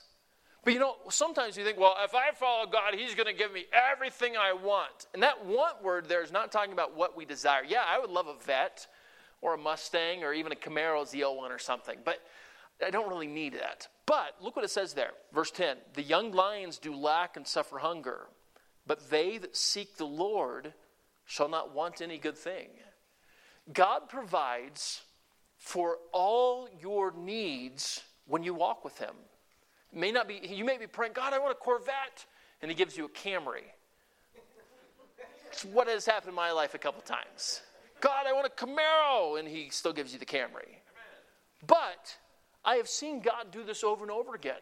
But 0.64 0.74
you 0.74 0.80
know, 0.80 0.96
sometimes 1.10 1.56
you 1.56 1.64
think, 1.64 1.80
well, 1.80 1.96
if 2.04 2.14
I 2.16 2.32
follow 2.34 2.66
God, 2.66 2.96
He's 2.96 3.16
going 3.16 3.28
to 3.28 3.34
give 3.34 3.54
me 3.54 3.66
everything 3.72 4.36
I 4.36 4.52
want. 4.52 5.08
And 5.14 5.24
that 5.24 5.46
want 5.46 5.84
word 5.84 6.10
there 6.10 6.24
is 6.24 6.32
not 6.32 6.52
talking 6.52 6.74
about 6.74 6.98
what 6.98 7.16
we 7.16 7.24
desire. 7.24 7.62
Yeah, 7.66 7.84
I 7.88 8.00
would 8.00 8.10
love 8.10 8.28
a 8.28 8.36
vet 8.44 8.88
or 9.42 9.54
a 9.54 9.58
Mustang 9.58 10.24
or 10.24 10.34
even 10.34 10.52
a 10.52 10.56
Camaro 10.56 11.04
ZL1 11.04 11.50
or 11.50 11.60
something, 11.60 12.00
but 12.04 12.20
I 12.84 12.90
don't 12.90 13.10
really 13.10 13.28
need 13.28 13.54
that. 13.54 13.88
But 14.06 14.36
look 14.42 14.56
what 14.56 14.66
it 14.66 14.72
says 14.72 14.94
there, 14.94 15.12
verse 15.34 15.52
10 15.52 15.78
The 15.94 16.04
young 16.04 16.32
lions 16.32 16.78
do 16.78 16.96
lack 16.96 17.38
and 17.38 17.48
suffer 17.48 17.80
hunger, 17.80 18.28
but 18.86 19.10
they 19.10 19.38
that 19.38 19.56
seek 19.56 19.98
the 19.98 20.06
Lord 20.06 20.74
shall 21.26 21.50
not 21.50 21.74
want 21.74 22.02
any 22.02 22.18
good 22.18 22.38
thing. 22.38 22.68
God 23.74 24.10
provides 24.10 25.02
for 25.58 25.98
all 26.12 26.70
your 26.80 27.12
needs 27.12 28.04
when 28.28 28.44
you 28.44 28.54
walk 28.54 28.84
with 28.84 28.98
Him. 29.00 29.16
May 29.92 30.12
not 30.12 30.28
be, 30.28 30.42
you 30.44 30.66
may 30.66 30.78
be 30.78 30.88
praying, 30.88 31.14
God, 31.14 31.34
I 31.34 31.40
want 31.40 31.52
a 31.52 31.56
Corvette, 31.56 32.26
and 32.62 32.70
He 32.70 32.76
gives 32.76 32.96
you 32.96 33.06
a 33.06 33.10
Camry. 33.10 33.64
It's 35.48 35.66
what 35.66 35.88
has 35.88 36.06
happened 36.06 36.30
in 36.30 36.36
my 36.36 36.52
life 36.52 36.74
a 36.74 36.78
couple 36.78 37.02
times. 37.02 37.62
God, 38.02 38.26
I 38.28 38.34
want 38.34 38.46
a 38.46 38.50
Camaro, 38.50 39.40
and 39.40 39.48
He 39.48 39.70
still 39.70 39.94
gives 39.94 40.14
you 40.14 40.20
the 40.20 40.26
Camry. 40.26 40.82
But 41.66 42.18
I 42.66 42.76
have 42.76 42.90
seen 42.90 43.20
God 43.20 43.52
do 43.52 43.64
this 43.64 43.84
over 43.84 44.04
and 44.04 44.12
over 44.12 44.34
again. 44.34 44.62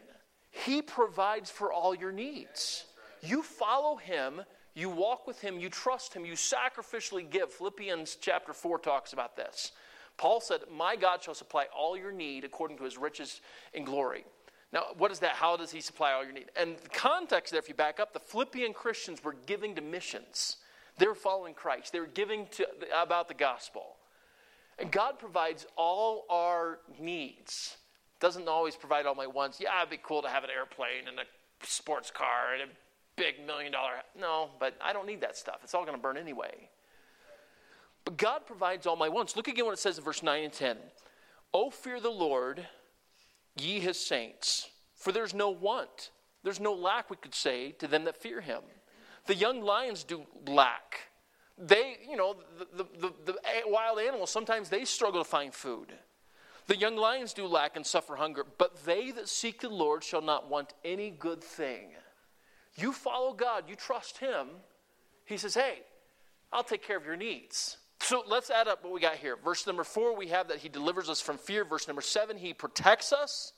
He 0.50 0.82
provides 0.82 1.50
for 1.50 1.72
all 1.72 1.94
your 1.94 2.12
needs. 2.12 2.84
You 3.22 3.42
follow 3.42 3.96
Him, 3.96 4.42
you 4.74 4.90
walk 4.90 5.26
with 5.26 5.40
Him, 5.40 5.58
you 5.58 5.70
trust 5.70 6.14
Him, 6.14 6.24
you 6.24 6.34
sacrificially 6.34 7.28
give. 7.28 7.50
Philippians 7.52 8.18
chapter 8.20 8.52
4 8.52 8.78
talks 8.78 9.14
about 9.14 9.36
this. 9.36 9.72
Paul 10.16 10.40
said, 10.40 10.60
My 10.70 10.94
God 10.94 11.22
shall 11.22 11.34
supply 11.34 11.66
all 11.76 11.96
your 11.96 12.12
need 12.12 12.44
according 12.44 12.76
to 12.78 12.84
His 12.84 12.98
riches 12.98 13.40
and 13.72 13.86
glory. 13.86 14.24
Now, 14.72 14.84
what 14.98 15.10
is 15.10 15.20
that? 15.20 15.32
How 15.32 15.56
does 15.56 15.72
He 15.72 15.80
supply 15.80 16.12
all 16.12 16.22
your 16.22 16.32
need? 16.32 16.50
And 16.56 16.76
the 16.76 16.88
context 16.90 17.52
there, 17.52 17.60
if 17.60 17.68
you 17.68 17.74
back 17.74 17.98
up, 17.98 18.12
the 18.12 18.20
Philippian 18.20 18.74
Christians 18.74 19.24
were 19.24 19.36
giving 19.46 19.74
to 19.76 19.80
missions. 19.80 20.58
They 20.98 21.06
were 21.06 21.14
following 21.14 21.54
Christ. 21.54 21.92
They 21.92 22.00
were 22.00 22.06
giving 22.06 22.46
to, 22.52 22.66
about 22.94 23.28
the 23.28 23.34
gospel. 23.34 23.96
And 24.78 24.90
God 24.92 25.18
provides 25.18 25.66
all 25.76 26.26
our 26.28 26.80
needs 27.00 27.76
doesn't 28.20 28.48
always 28.48 28.76
provide 28.76 29.06
all 29.06 29.14
my 29.14 29.26
wants. 29.26 29.60
Yeah, 29.60 29.78
it'd 29.80 29.90
be 29.90 29.98
cool 30.02 30.22
to 30.22 30.28
have 30.28 30.44
an 30.44 30.50
airplane 30.50 31.08
and 31.08 31.18
a 31.18 31.24
sports 31.66 32.10
car 32.10 32.54
and 32.54 32.70
a 32.70 32.74
big 33.16 33.46
million 33.46 33.72
dollar. 33.72 33.92
No, 34.18 34.50
but 34.58 34.76
I 34.82 34.92
don't 34.92 35.06
need 35.06 35.20
that 35.20 35.36
stuff. 35.36 35.60
It's 35.62 35.74
all 35.74 35.84
going 35.84 35.96
to 35.96 36.02
burn 36.02 36.16
anyway. 36.16 36.68
But 38.04 38.16
God 38.16 38.46
provides 38.46 38.86
all 38.86 38.96
my 38.96 39.08
wants. 39.08 39.36
Look 39.36 39.48
again 39.48 39.64
what 39.64 39.72
it 39.72 39.78
says 39.78 39.98
in 39.98 40.04
verse 40.04 40.22
9 40.22 40.44
and 40.44 40.52
10. 40.52 40.76
Oh, 41.52 41.70
fear 41.70 42.00
the 42.00 42.10
Lord, 42.10 42.66
ye 43.56 43.80
his 43.80 43.98
saints, 43.98 44.68
for 44.94 45.12
there's 45.12 45.32
no 45.32 45.50
want, 45.50 46.10
there's 46.42 46.60
no 46.60 46.74
lack, 46.74 47.10
we 47.10 47.16
could 47.16 47.34
say, 47.34 47.72
to 47.72 47.86
them 47.86 48.04
that 48.04 48.20
fear 48.20 48.40
him. 48.40 48.62
The 49.26 49.34
young 49.34 49.62
lions 49.62 50.04
do 50.04 50.24
lack, 50.46 51.08
They, 51.56 51.96
you 52.08 52.16
know, 52.16 52.36
the, 52.58 52.84
the, 52.84 52.84
the, 52.98 53.12
the 53.24 53.38
wild 53.66 53.98
animals, 53.98 54.30
sometimes 54.30 54.68
they 54.68 54.84
struggle 54.84 55.22
to 55.22 55.28
find 55.28 55.54
food. 55.54 55.92
The 56.66 56.76
young 56.76 56.96
lions 56.96 57.34
do 57.34 57.46
lack 57.46 57.76
and 57.76 57.86
suffer 57.86 58.16
hunger, 58.16 58.44
but 58.58 58.84
they 58.84 59.10
that 59.10 59.28
seek 59.28 59.60
the 59.60 59.68
Lord 59.68 60.02
shall 60.02 60.22
not 60.22 60.48
want 60.48 60.72
any 60.84 61.10
good 61.10 61.44
thing. 61.44 61.88
You 62.76 62.92
follow 62.92 63.34
God, 63.34 63.64
you 63.68 63.74
trust 63.74 64.18
Him. 64.18 64.48
He 65.26 65.36
says, 65.36 65.54
Hey, 65.54 65.80
I'll 66.52 66.64
take 66.64 66.82
care 66.82 66.96
of 66.96 67.04
your 67.04 67.16
needs. 67.16 67.76
So 68.00 68.22
let's 68.26 68.50
add 68.50 68.68
up 68.68 68.82
what 68.82 68.92
we 68.92 69.00
got 69.00 69.16
here. 69.16 69.36
Verse 69.42 69.66
number 69.66 69.84
four, 69.84 70.16
we 70.16 70.28
have 70.28 70.48
that 70.48 70.58
He 70.58 70.68
delivers 70.68 71.08
us 71.08 71.20
from 71.20 71.38
fear. 71.38 71.64
Verse 71.64 71.86
number 71.86 72.02
seven, 72.02 72.36
He 72.36 72.54
protects 72.54 73.12
us. 73.12 73.52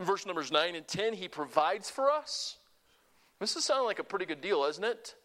Verse 0.00 0.24
numbers 0.24 0.52
nine 0.52 0.74
and 0.74 0.86
ten, 0.86 1.14
He 1.14 1.28
provides 1.28 1.90
for 1.90 2.10
us. 2.10 2.58
This 3.40 3.56
is 3.56 3.64
sounding 3.64 3.86
like 3.86 3.98
a 3.98 4.04
pretty 4.04 4.24
good 4.24 4.40
deal, 4.40 4.64
isn't 4.64 4.84
it? 4.84 5.16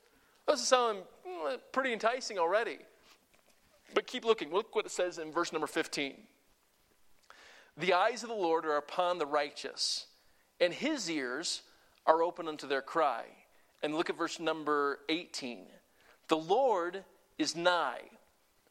This 0.47 0.61
is 0.61 0.67
sounding 0.67 1.03
mm, 1.27 1.59
pretty 1.71 1.93
enticing 1.93 2.39
already. 2.39 2.79
But 3.93 4.07
keep 4.07 4.25
looking. 4.25 4.51
Look 4.51 4.75
what 4.75 4.85
it 4.85 4.91
says 4.91 5.19
in 5.19 5.31
verse 5.31 5.51
number 5.51 5.67
15. 5.67 6.15
The 7.77 7.93
eyes 7.93 8.23
of 8.23 8.29
the 8.29 8.35
Lord 8.35 8.65
are 8.65 8.77
upon 8.77 9.19
the 9.19 9.25
righteous, 9.25 10.07
and 10.59 10.73
his 10.73 11.09
ears 11.09 11.61
are 12.05 12.23
open 12.23 12.47
unto 12.47 12.67
their 12.67 12.81
cry. 12.81 13.25
And 13.83 13.93
look 13.93 14.09
at 14.09 14.17
verse 14.17 14.39
number 14.39 14.99
18. 15.09 15.67
The 16.27 16.37
Lord 16.37 17.03
is 17.37 17.55
nigh. 17.55 18.01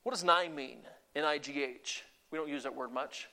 What 0.02 0.12
does 0.12 0.24
nigh 0.24 0.48
mean? 0.48 0.78
N 1.14 1.24
I 1.24 1.38
G 1.38 1.62
H. 1.62 2.02
We 2.30 2.38
don't 2.38 2.48
use 2.48 2.64
that 2.64 2.74
word 2.74 2.92
much. 2.92 3.28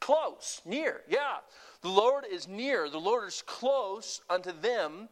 Close, 0.00 0.60
near, 0.66 1.00
yeah. 1.08 1.36
The 1.80 1.88
Lord 1.88 2.24
is 2.30 2.46
near. 2.46 2.90
The 2.90 3.00
Lord 3.00 3.26
is 3.26 3.42
close 3.46 4.20
unto 4.28 4.52
them 4.52 5.08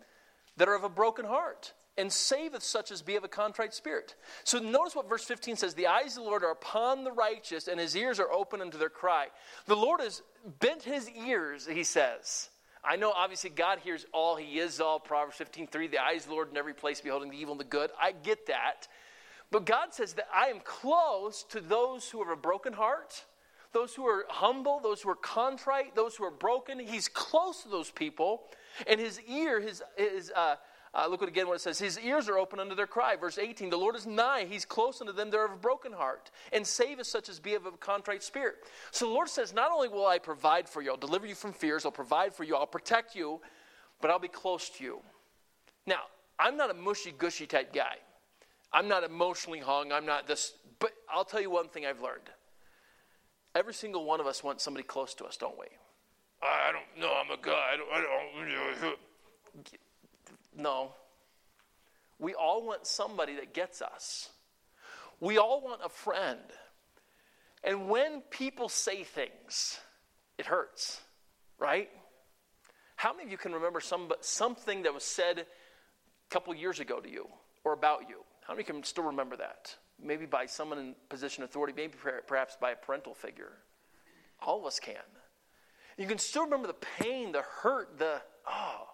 that 0.59 0.69
are 0.69 0.75
of 0.75 0.85
a 0.85 0.91
broken 0.91 1.25
heart 1.25 1.73
and 1.99 2.13
saveth 2.13 2.63
such 2.63 2.91
as 2.91 3.03
be 3.03 3.17
of 3.17 3.25
a 3.25 3.29
contrite 3.29 3.75
spirit. 3.75 4.15
So 4.45 4.59
notice 4.59 4.97
what 4.97 5.09
verse 5.09 5.25
15 5.25 5.57
says 5.57 5.75
The 5.75 5.89
eyes 5.89 6.17
of 6.17 6.25
the 6.25 6.29
Lord 6.31 6.43
are 6.43 6.51
upon 6.51 7.05
the 7.05 7.13
righteous, 7.13 7.69
and 7.69 7.79
his 7.79 7.97
ears 7.97 8.19
are 8.19 8.33
open 8.33 8.61
unto 8.61 8.79
their 8.79 8.89
cry. 8.89 9.27
The 9.67 9.77
Lord 9.77 10.01
has 10.01 10.23
bent 10.61 10.83
his 10.83 11.09
ears, 11.11 11.67
he 11.67 11.85
says. 11.85 12.49
I 12.85 12.97
know 12.97 13.13
obviously 13.13 13.51
God 13.51 13.79
hears 13.79 14.07
all, 14.13 14.37
he 14.37 14.59
is 14.59 14.81
all. 14.81 14.99
Proverbs 14.99 15.37
15 15.37 15.69
3, 15.69 15.89
the 15.89 15.99
eyes 15.99 16.23
of 16.23 16.29
the 16.29 16.35
Lord 16.35 16.51
in 16.51 16.57
every 16.57 16.75
place, 16.75 17.01
beholding 17.01 17.31
the 17.31 17.39
evil 17.39 17.53
and 17.53 17.61
the 17.61 17.65
good. 17.65 17.91
I 18.01 18.13
get 18.13 18.47
that. 18.47 18.89
But 19.51 19.67
God 19.67 19.93
says 19.93 20.15
that 20.15 20.29
I 20.35 20.47
am 20.47 20.61
close 20.65 21.45
to 21.51 21.61
those 21.61 22.09
who 22.09 22.21
have 22.21 22.33
a 22.33 22.41
broken 22.41 22.73
heart, 22.73 23.25
those 23.73 23.95
who 23.95 24.07
are 24.07 24.25
humble, 24.31 24.81
those 24.81 25.03
who 25.03 25.11
are 25.11 25.15
contrite, 25.15 25.95
those 25.95 26.17
who 26.17 26.25
are 26.25 26.31
broken. 26.31 26.79
He's 26.79 27.09
close 27.09 27.63
to 27.63 27.69
those 27.69 27.91
people. 27.91 28.45
And 28.87 28.99
his 28.99 29.21
ear, 29.29 29.61
his, 29.61 29.83
his, 29.97 30.33
uh, 30.35 30.57
uh, 30.95 31.07
look 31.09 31.23
at 31.23 31.29
again 31.29 31.49
what 31.49 31.55
it 31.55 31.61
says. 31.61 31.79
His 31.79 31.99
ears 31.99 32.29
are 32.29 32.37
open 32.37 32.61
unto 32.61 32.75
their 32.75 32.87
cry. 32.87 33.17
Verse 33.17 33.39
18 33.39 33.71
The 33.71 33.79
Lord 33.79 33.97
is 33.97 34.07
nigh. 34.07 34.47
He's 34.49 34.65
close 34.65 35.01
unto 35.01 35.13
them 35.13 35.31
that 35.31 35.39
are 35.39 35.47
of 35.47 35.53
a 35.53 35.57
broken 35.57 35.93
heart, 35.93 36.31
and 36.53 36.67
saveth 36.67 37.07
such 37.07 37.29
as 37.29 37.41
be 37.41 37.55
of 37.55 37.65
a 37.65 37.73
contrite 37.73 38.23
spirit. 38.23 38.57
So 38.91 39.07
the 39.07 39.13
Lord 39.13 39.29
says, 39.29 39.55
Not 39.55 39.73
only 39.73 39.89
will 39.89 40.07
I 40.07 40.19
provide 40.19 40.69
for 40.69 40.83
you, 40.83 40.91
I'll 40.91 40.99
deliver 40.99 41.27
you 41.27 41.35
from 41.35 41.53
fears, 41.53 41.87
I'll 41.87 41.93
provide 41.93 42.35
for 42.35 42.45
you, 42.45 42.57
I'll 42.57 42.67
protect 42.67 43.15
you, 43.15 43.41
but 44.01 44.11
I'll 44.11 44.19
be 44.19 44.29
close 44.29 44.69
to 44.71 44.85
you. 44.85 45.01
Now, 45.87 46.03
I'm 46.39 46.57
not 46.57 46.71
a 46.71 46.75
mushy 46.75 47.13
gushy 47.17 47.47
type 47.47 47.73
guy. 47.73 47.97
I'm 48.73 48.89
not 48.89 49.05
emotionally 49.05 49.61
hung. 49.61 49.93
I'm 49.93 50.07
not 50.07 50.27
this. 50.27 50.55
But 50.79 50.93
I'll 51.11 51.25
tell 51.25 51.41
you 51.41 51.51
one 51.51 51.69
thing 51.69 51.87
I've 51.87 52.01
learned. 52.01 52.31
Every 53.55 53.75
single 53.75 54.05
one 54.05 54.21
of 54.21 54.27
us 54.27 54.43
wants 54.43 54.65
somebody 54.65 54.85
close 54.85 55.15
to 55.15 55.25
us, 55.25 55.37
don't 55.37 55.59
we? 55.59 55.67
I 56.43 56.73
don't 56.73 57.01
know. 57.01 57.13
I'm 57.15 57.31
a 57.31 57.41
guy. 57.41 57.75
I 57.75 57.77
don't. 57.77 57.89
I 57.93 58.01
don't 58.81 58.99
no. 60.63 60.93
We 62.19 62.35
all 62.35 62.65
want 62.65 62.87
somebody 62.87 63.35
that 63.37 63.53
gets 63.53 63.83
us. 63.83 64.31
We 65.21 65.39
all 65.39 65.61
want 65.61 65.81
a 65.85 65.89
friend. 65.89 66.41
And 67.65 67.89
when 67.89 68.23
people 68.31 68.69
say 68.69 69.05
things, 69.05 69.79
it 70.39 70.47
hurts, 70.47 71.01
right? 71.59 71.91
How 72.97 73.13
many 73.13 73.25
of 73.25 73.31
you 73.31 73.39
can 73.39 73.53
remember 73.53 73.81
some, 73.81 74.11
something 74.21 74.83
that 74.85 74.95
was 74.95 75.05
said 75.05 75.39
a 75.41 75.47
couple 76.31 76.55
years 76.55 76.81
ago 76.81 77.01
to 77.01 77.11
you 77.11 77.29
or 77.65 77.73
about 77.73 78.09
you? 78.09 78.25
How 78.47 78.55
many 78.55 78.65
can 78.65 78.83
still 78.85 79.05
remember 79.05 79.37
that? 79.37 79.77
Maybe 80.01 80.27
by 80.27 80.47
someone 80.47 80.79
in 80.79 80.95
position 81.09 81.45
of 81.45 81.51
authority, 81.51 81.73
maybe 81.77 81.95
perhaps 82.27 82.57
by 82.61 82.73
a 82.73 82.77
parental 82.77 83.15
figure. 83.15 83.53
All 84.45 84.61
of 84.61 84.67
us 84.67 84.81
can. 84.81 84.95
You 85.99 86.07
can 86.07 86.19
still 86.19 86.45
remember 86.45 86.67
the 86.67 86.75
pain, 86.75 87.33
the 87.33 87.43
hurt, 87.43 87.99
the, 87.99 88.21
oh, 88.49 88.89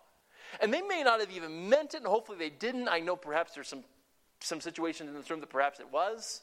and 0.60 0.72
they 0.72 0.82
may 0.82 1.02
not 1.02 1.20
have 1.20 1.30
even 1.30 1.68
meant 1.68 1.94
it, 1.94 1.98
and 1.98 2.06
hopefully 2.06 2.38
they 2.38 2.50
didn't. 2.50 2.88
I 2.88 3.00
know 3.00 3.16
perhaps 3.16 3.54
there's 3.54 3.68
some, 3.68 3.84
some 4.40 4.60
situations 4.60 5.10
in 5.10 5.14
this 5.14 5.30
room 5.30 5.40
that 5.40 5.50
perhaps 5.50 5.80
it 5.80 5.90
was. 5.92 6.42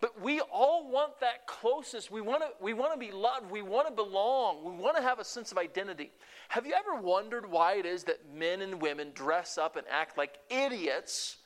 But 0.00 0.20
we 0.22 0.40
all 0.40 0.90
want 0.90 1.20
that 1.20 1.46
closeness. 1.46 2.10
We 2.10 2.22
want 2.22 2.42
to 2.42 2.48
we 2.58 2.72
want 2.72 2.94
to 2.94 2.98
be 2.98 3.12
loved. 3.12 3.50
We 3.50 3.60
want 3.60 3.86
to 3.86 3.92
belong. 3.92 4.64
We 4.64 4.72
want 4.72 4.96
to 4.96 5.02
have 5.02 5.18
a 5.18 5.24
sense 5.24 5.52
of 5.52 5.58
identity. 5.58 6.10
Have 6.48 6.66
you 6.66 6.72
ever 6.72 7.00
wondered 7.00 7.50
why 7.50 7.74
it 7.74 7.84
is 7.84 8.04
that 8.04 8.32
men 8.34 8.62
and 8.62 8.80
women 8.80 9.12
dress 9.14 9.58
up 9.58 9.76
and 9.76 9.86
act 9.90 10.16
like 10.16 10.38
idiots, 10.48 11.36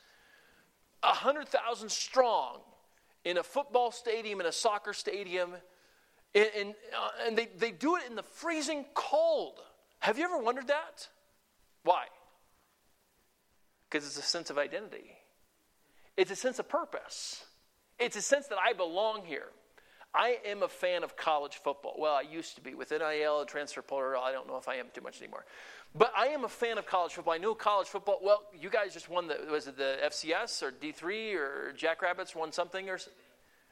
a 1.03 1.07
hundred 1.07 1.49
thousand 1.49 1.89
strong, 1.89 2.59
in 3.25 3.37
a 3.37 3.43
football 3.43 3.91
stadium, 3.91 4.39
in 4.39 4.45
a 4.45 4.51
soccer 4.53 4.93
stadium, 4.93 5.51
and, 6.33 6.49
and, 6.57 6.75
uh, 6.97 7.27
and 7.27 7.37
they, 7.37 7.47
they 7.57 7.71
do 7.71 7.97
it 7.97 8.03
in 8.09 8.15
the 8.15 8.23
freezing 8.23 8.85
cold? 8.93 9.59
Have 9.99 10.17
you 10.17 10.23
ever 10.23 10.37
wondered 10.37 10.67
that? 10.67 11.09
Why? 11.85 12.05
Because 13.89 14.05
it's 14.05 14.17
a 14.17 14.21
sense 14.21 14.49
of 14.49 14.57
identity, 14.57 15.11
it's 16.17 16.31
a 16.31 16.35
sense 16.35 16.59
of 16.59 16.67
purpose, 16.67 17.45
it's 17.97 18.17
a 18.17 18.21
sense 18.21 18.47
that 18.47 18.57
I 18.57 18.73
belong 18.73 19.23
here. 19.25 19.47
I 20.13 20.37
am 20.45 20.63
a 20.63 20.69
fan 20.69 21.03
of 21.03 21.17
college 21.17 21.55
football. 21.55 21.95
Well, 21.97 22.15
I 22.15 22.21
used 22.21 22.55
to 22.55 22.61
be. 22.61 22.73
With 22.73 22.91
NIL 22.91 23.41
and 23.41 23.49
transfer 23.49 23.81
portal, 23.81 24.21
I 24.23 24.31
don't 24.31 24.47
know 24.47 24.55
if 24.55 24.69
I 24.69 24.75
am 24.75 24.85
too 24.93 25.01
much 25.01 25.21
anymore. 25.21 25.43
But 25.93 26.13
I 26.15 26.27
am 26.27 26.45
a 26.45 26.49
fan 26.49 26.77
of 26.77 26.85
college 26.85 27.11
football. 27.11 27.33
I 27.33 27.37
knew 27.37 27.53
college 27.53 27.87
football. 27.87 28.19
Well, 28.23 28.43
you 28.57 28.69
guys 28.69 28.93
just 28.93 29.09
won 29.09 29.27
the 29.27 29.37
was 29.51 29.67
it 29.67 29.75
the 29.75 29.97
FCS 30.05 30.63
or 30.63 30.71
D3 30.71 31.35
or 31.35 31.73
Jackrabbits 31.73 32.33
won 32.33 32.53
something 32.53 32.89
or 32.89 32.97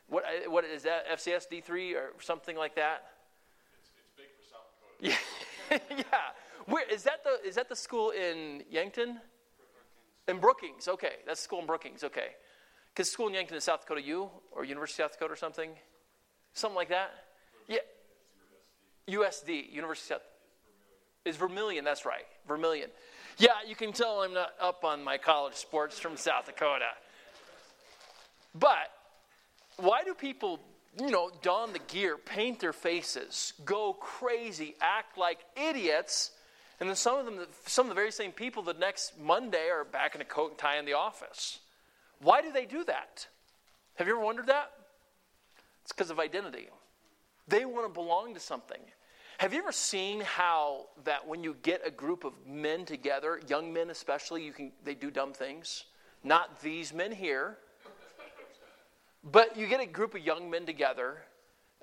what? 0.07 0.25
What 0.47 0.65
is 0.65 0.83
that? 0.83 1.07
FCS 1.13 1.45
D3 1.49 1.95
or 1.95 2.11
something 2.19 2.57
like 2.57 2.75
that? 2.75 3.03
It's, 3.79 3.89
it's 3.97 4.11
big 4.17 4.25
for 4.35 4.43
South 4.51 4.67
Dakota. 4.99 5.17
Yeah, 5.89 6.03
yeah. 6.11 6.42
Where 6.65 6.89
is 6.89 7.03
that 7.03 7.23
the 7.23 7.47
is 7.47 7.55
that 7.55 7.69
the 7.69 7.75
school 7.75 8.11
in 8.11 8.63
Yankton? 8.69 9.19
In 10.27 10.39
Brookings, 10.39 10.87
okay. 10.87 11.15
That's 11.25 11.41
the 11.41 11.43
school 11.43 11.59
in 11.59 11.65
Brookings, 11.65 12.03
okay. 12.03 12.27
Because 12.93 13.11
school 13.11 13.27
in 13.27 13.33
Yankton 13.33 13.57
is 13.57 13.65
South 13.65 13.81
Dakota 13.81 14.01
U 14.03 14.29
or 14.51 14.63
University 14.63 15.03
of 15.03 15.09
South 15.09 15.19
Dakota 15.19 15.33
or 15.33 15.35
something? 15.35 15.71
Something 16.53 16.75
like 16.75 16.89
that? 16.89 17.11
Yeah. 17.67 17.79
USD, 19.09 19.73
University 19.73 20.13
of 20.13 20.21
South 20.21 20.27
is 21.25 21.35
Vermillion, 21.35 21.83
that's 21.83 22.05
right. 22.05 22.25
Vermillion. 22.47 22.89
Yeah, 23.37 23.51
you 23.67 23.75
can 23.75 23.91
tell 23.91 24.21
I'm 24.21 24.33
not 24.33 24.51
up 24.61 24.83
on 24.85 25.03
my 25.03 25.17
college 25.17 25.55
sports 25.55 25.99
from 25.99 26.15
South 26.15 26.45
Dakota. 26.45 26.91
But 28.55 28.91
why 29.77 30.03
do 30.03 30.13
people 30.13 30.59
you 30.99 31.09
know, 31.09 31.31
don 31.41 31.73
the 31.73 31.79
gear, 31.79 32.17
paint 32.17 32.59
their 32.59 32.73
faces, 32.73 33.53
go 33.65 33.93
crazy, 33.93 34.75
act 34.79 35.17
like 35.17 35.39
idiots 35.57 36.31
and 36.83 36.89
then 36.89 36.97
some 36.97 37.17
of 37.17 37.23
them, 37.23 37.39
some 37.65 37.85
of 37.85 37.89
the 37.89 37.95
very 37.95 38.11
same 38.11 38.33
people 38.33 38.61
the 38.61 38.73
next 38.73 39.17
Monday 39.17 39.69
are 39.69 39.85
back 39.85 40.15
in 40.15 40.21
a 40.21 40.25
coat 40.25 40.49
and 40.49 40.57
tie 40.57 40.77
in 40.77 40.83
the 40.83 40.91
office. 40.91 41.59
Why 42.19 42.41
do 42.41 42.51
they 42.51 42.65
do 42.65 42.83
that? 42.83 43.25
Have 43.95 44.05
you 44.05 44.15
ever 44.15 44.21
wondered 44.21 44.47
that? 44.47 44.69
It's 45.83 45.93
because 45.93 46.09
of 46.09 46.19
identity. 46.19 46.67
They 47.47 47.63
want 47.63 47.87
to 47.87 47.93
belong 47.93 48.33
to 48.33 48.39
something. 48.41 48.81
Have 49.37 49.53
you 49.53 49.59
ever 49.59 49.71
seen 49.71 50.19
how 50.19 50.87
that 51.05 51.25
when 51.25 51.41
you 51.41 51.55
get 51.61 51.79
a 51.85 51.89
group 51.89 52.25
of 52.25 52.33
men 52.45 52.83
together, 52.83 53.39
young 53.47 53.71
men 53.71 53.89
especially, 53.89 54.43
you 54.43 54.51
can 54.51 54.73
they 54.83 54.93
do 54.93 55.09
dumb 55.09 55.31
things? 55.31 55.85
Not 56.21 56.59
these 56.59 56.93
men 56.93 57.13
here. 57.13 57.59
But 59.23 59.55
you 59.55 59.67
get 59.67 59.79
a 59.79 59.85
group 59.85 60.15
of 60.15 60.21
young 60.21 60.49
men 60.49 60.65
together 60.65 61.19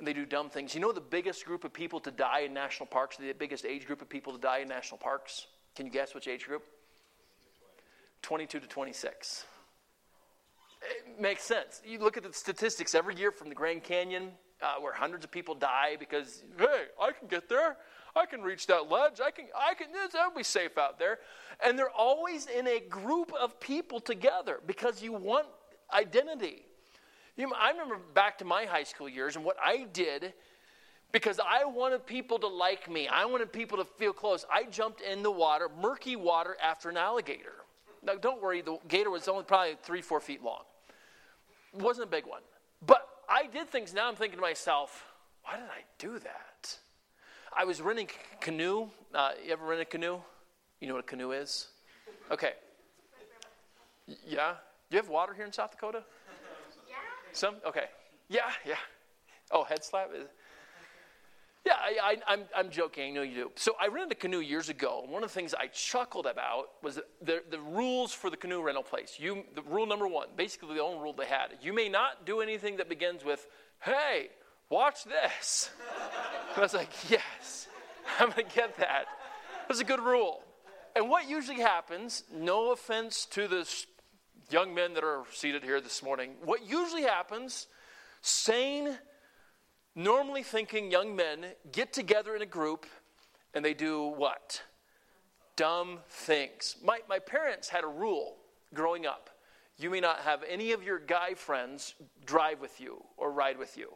and 0.01 0.09
they 0.09 0.15
do 0.15 0.25
dumb 0.25 0.49
things. 0.49 0.75
You 0.75 0.81
know 0.81 0.93
the 0.93 1.01
biggest 1.01 1.45
group 1.45 1.63
of 1.63 1.75
people 1.75 2.01
to 2.01 2.11
die 2.11 2.41
in 2.41 2.55
national 2.55 2.87
parks, 2.87 3.19
the 3.19 3.35
biggest 3.35 3.67
age 3.67 3.87
group 3.87 4.01
of 4.01 4.09
people 4.09 4.33
to 4.33 4.39
die 4.39 4.61
in 4.61 4.69
national 4.69 4.97
parks? 4.97 5.47
Can 5.77 5.85
you 5.85 5.93
guess 5.93 6.15
which 6.15 6.27
age 6.27 6.47
group? 6.47 6.65
22 8.23 8.61
to 8.61 8.67
26. 8.67 9.45
It 10.83 11.21
makes 11.21 11.43
sense. 11.43 11.83
You 11.85 11.99
look 11.99 12.17
at 12.17 12.23
the 12.23 12.33
statistics 12.33 12.95
every 12.95 13.15
year 13.15 13.31
from 13.31 13.51
the 13.51 13.55
Grand 13.55 13.85
Canyon, 13.85 14.31
uh, 14.63 14.77
where 14.81 14.95
hundreds 14.95 15.23
of 15.23 15.31
people 15.31 15.55
die 15.55 15.97
because, 15.99 16.45
hey, 16.59 16.85
I 17.01 17.13
can 17.13 17.29
get 17.29 17.51
there. 17.51 17.77
I 18.17 18.25
can 18.25 18.41
reach 18.41 18.67
that 18.69 18.91
ledge. 18.91 19.21
I 19.23 19.31
can, 19.31 19.49
I 19.55 19.75
can, 19.75 19.89
I'll 20.19 20.35
be 20.35 20.43
safe 20.43 20.79
out 20.79 20.99
there. 20.99 21.19
And 21.63 21.79
they're 21.79 21.91
always 21.91 22.47
in 22.47 22.67
a 22.67 22.81
group 22.81 23.35
of 23.39 23.61
people 23.61 24.01
together 24.01 24.61
because 24.67 25.03
you 25.03 25.13
want 25.13 25.47
identity. 25.93 26.63
You 27.41 27.47
know, 27.47 27.55
I 27.59 27.71
remember 27.71 27.97
back 28.13 28.37
to 28.39 28.45
my 28.45 28.67
high 28.67 28.83
school 28.83 29.09
years 29.09 29.35
and 29.35 29.43
what 29.43 29.57
I 29.65 29.87
did 29.95 30.35
because 31.11 31.41
I 31.41 31.65
wanted 31.65 32.05
people 32.05 32.39
to 32.39 32.47
like 32.47 32.91
me. 32.91 33.09
I 33.09 33.25
wanted 33.25 33.51
people 33.51 33.79
to 33.79 33.87
feel 33.97 34.13
close. 34.13 34.45
I 34.53 34.65
jumped 34.65 35.01
in 35.01 35.23
the 35.23 35.31
water, 35.31 35.71
murky 35.81 36.17
water, 36.17 36.59
after 36.63 36.91
an 36.91 36.99
alligator. 36.99 37.55
Now, 38.03 38.17
don't 38.17 38.43
worry, 38.43 38.61
the 38.61 38.77
gator 38.89 39.09
was 39.09 39.27
only 39.27 39.45
probably 39.45 39.79
three, 39.83 40.03
four 40.03 40.21
feet 40.21 40.43
long. 40.45 40.65
It 41.75 41.83
wasn't 41.83 42.09
a 42.09 42.11
big 42.11 42.27
one. 42.27 42.43
But 42.85 43.09
I 43.27 43.47
did 43.47 43.71
things, 43.71 43.95
now 43.95 44.07
I'm 44.07 44.17
thinking 44.17 44.37
to 44.37 44.43
myself, 44.43 45.07
why 45.43 45.57
did 45.57 45.65
I 45.65 45.85
do 45.99 46.19
that? 46.19 46.77
I 47.57 47.65
was 47.65 47.81
renting 47.81 48.09
a 48.35 48.45
canoe. 48.45 48.89
Uh, 49.15 49.31
you 49.43 49.51
ever 49.51 49.65
rent 49.65 49.81
a 49.81 49.87
canoe? 49.87 50.19
You 50.79 50.89
know 50.89 50.95
what 50.95 51.05
a 51.05 51.07
canoe 51.07 51.33
is? 51.33 51.69
Okay. 52.31 52.53
Yeah? 54.29 54.57
Do 54.91 54.97
you 54.97 55.03
have 55.03 55.09
water 55.09 55.33
here 55.33 55.47
in 55.47 55.53
South 55.55 55.71
Dakota? 55.71 56.03
Some? 57.33 57.57
Okay. 57.67 57.87
Yeah, 58.29 58.51
yeah. 58.67 58.75
Oh, 59.51 59.65
head 59.65 59.85
slap? 59.85 60.11
Yeah, 61.67 61.73
I, 61.75 61.97
I, 62.03 62.33
I'm, 62.33 62.45
I'm 62.57 62.71
joking. 62.71 63.13
I 63.13 63.15
know 63.15 63.23
you 63.23 63.35
do. 63.35 63.51
So 63.57 63.75
I 63.81 63.89
rented 63.89 64.13
a 64.13 64.21
canoe 64.21 64.41
years 64.41 64.69
ago. 64.69 65.05
One 65.07 65.23
of 65.23 65.29
the 65.29 65.35
things 65.35 65.53
I 65.53 65.67
chuckled 65.67 66.27
about 66.27 66.71
was 66.83 66.99
the, 67.21 67.43
the 67.51 67.61
rules 67.61 68.13
for 68.13 68.31
the 68.31 68.37
canoe 68.37 68.63
rental 68.63 68.83
place. 68.83 69.17
You, 69.19 69.45
the 69.55 69.63
rule 69.63 69.87
number 69.87 70.09
one, 70.09 70.29
basically 70.37 70.75
the 70.75 70.83
only 70.83 71.01
rule 71.01 71.13
they 71.13 71.27
had. 71.27 71.49
You 71.61 71.73
may 71.73 71.89
not 71.89 72.25
do 72.25 72.41
anything 72.41 72.79
that 72.79 72.89
begins 72.89 73.25
with, 73.25 73.47
hey, 73.83 74.29
watch 74.71 75.05
this. 75.05 75.71
I 76.57 76.61
was 76.61 76.73
like, 76.73 76.91
yes, 77.11 77.69
I'm 78.19 78.31
going 78.31 78.49
to 78.49 78.55
get 78.55 78.77
that. 78.79 79.05
That's 79.69 79.81
a 79.81 79.85
good 79.85 80.01
rule. 80.01 80.43
And 80.97 81.09
what 81.09 81.29
usually 81.29 81.61
happens, 81.61 82.25
no 82.33 82.73
offense 82.73 83.27
to 83.27 83.47
the 83.47 83.65
young 84.53 84.75
men 84.75 84.95
that 84.95 85.05
are 85.05 85.25
seated 85.33 85.63
here 85.63 85.81
this 85.81 86.03
morning, 86.03 86.33
what 86.45 86.69
usually 86.69 87.03
happens, 87.03 87.67
sane, 88.21 88.99
normally 89.95 90.43
thinking 90.43 90.91
young 90.91 91.17
men 91.17 91.47
get 91.73 91.93
together 91.93 92.37
in 92.37 92.43
a 92.43 92.47
group 92.47 92.87
and 93.55 93.65
they 93.65 93.75
do 93.75 94.07
what? 94.07 94.63
Dumb 95.57 95.99
things. 96.09 96.77
My, 96.83 97.01
my 97.09 97.19
parents 97.19 97.69
had 97.69 97.85
a 97.85 97.89
rule 97.89 98.37
growing 98.73 99.07
up 99.07 99.31
you 99.81 99.89
may 99.89 100.01
not 100.01 100.21
have 100.21 100.43
any 100.47 100.73
of 100.73 100.83
your 100.83 100.99
guy 100.99 101.35
friends 101.35 101.95
drive 102.27 102.61
with 102.61 102.81
you 102.81 103.03
or 103.17 103.33
ride 103.33 103.59
with 103.59 103.79
you. 103.79 103.89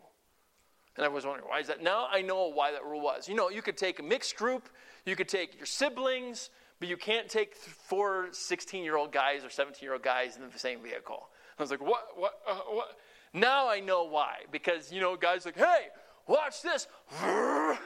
And 0.97 1.05
I 1.05 1.09
was 1.09 1.27
wondering, 1.27 1.49
why 1.49 1.61
is 1.61 1.67
that? 1.67 1.83
Now 1.83 2.09
I 2.11 2.23
know 2.23 2.49
why 2.49 2.73
that 2.73 2.85
rule 2.85 3.03
was. 3.03 3.29
You 3.29 3.35
know, 3.35 3.51
you 3.51 3.61
could 3.61 3.77
take 3.77 3.99
a 3.99 4.03
mixed 4.03 4.37
group, 4.37 4.69
you 5.05 5.15
could 5.15 5.29
take 5.29 5.57
your 5.57 5.67
siblings, 5.67 6.51
but 6.85 6.91
you 6.91 6.99
can't 6.99 7.31
take 7.31 7.57
four 7.57 8.29
16 8.31 8.85
year 8.85 8.99
old 8.99 9.11
guys 9.11 9.43
or 9.43 9.49
17 9.49 9.79
year 9.83 9.95
old 9.95 10.03
guys 10.03 10.37
in 10.37 10.43
the 10.51 10.59
same 10.59 10.83
vehicle. 10.83 11.31
I 11.59 11.63
was 11.63 11.71
like, 11.71 11.81
what? 11.81 12.09
What? 12.15 12.35
Uh, 12.47 12.57
what? 12.69 12.99
Now 13.33 13.71
I 13.71 13.81
know 13.81 14.05
why. 14.05 14.41
Because, 14.53 14.93
you 14.93 15.01
know, 15.01 15.17
guys 15.17 15.47
like, 15.47 15.57
hey, 15.57 15.87
watch 16.29 16.61
this. 16.61 16.87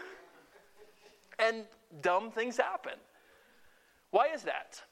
And 1.39 1.67
dumb 2.01 2.33
things 2.33 2.57
happen. 2.57 2.95
Why 4.11 4.31
is 4.35 4.43
that? 4.43 4.83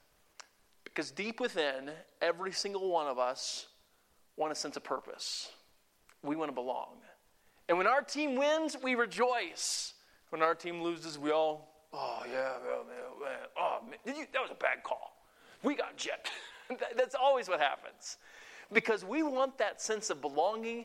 Because 0.85 1.11
deep 1.11 1.41
within, 1.41 1.91
every 2.23 2.53
single 2.53 2.89
one 2.89 3.09
of 3.09 3.19
us 3.19 3.67
want 4.37 4.53
a 4.53 4.55
sense 4.55 4.77
of 4.77 4.85
purpose. 4.85 5.51
We 6.23 6.37
want 6.37 6.51
to 6.51 6.55
belong. 6.55 6.99
And 7.69 7.79
when 7.79 7.89
our 7.89 8.01
team 8.01 8.37
wins, 8.37 8.77
we 8.81 8.95
rejoice. 8.95 9.95
When 10.31 10.41
our 10.41 10.55
team 10.55 10.81
loses, 10.85 11.19
we 11.19 11.33
all, 11.33 11.76
oh, 11.97 12.23
yeah, 12.31 12.53
man, 12.65 13.21
man, 13.21 13.39
oh, 13.59 13.79
man, 13.89 13.99
did 14.05 14.17
you, 14.17 14.27
that 14.33 14.43
was 14.43 14.51
a 14.51 14.55
bad 14.55 14.83
call. 14.85 15.17
We 15.63 15.75
got 15.75 15.97
gypped. 15.97 16.29
That- 16.81 16.97
That's 16.97 17.15
always 17.15 17.49
what 17.49 17.61
happens. 17.61 18.17
Because 18.73 19.05
we 19.05 19.23
want 19.23 19.57
that 19.59 19.81
sense 19.81 20.11
of 20.11 20.21
belonging, 20.21 20.85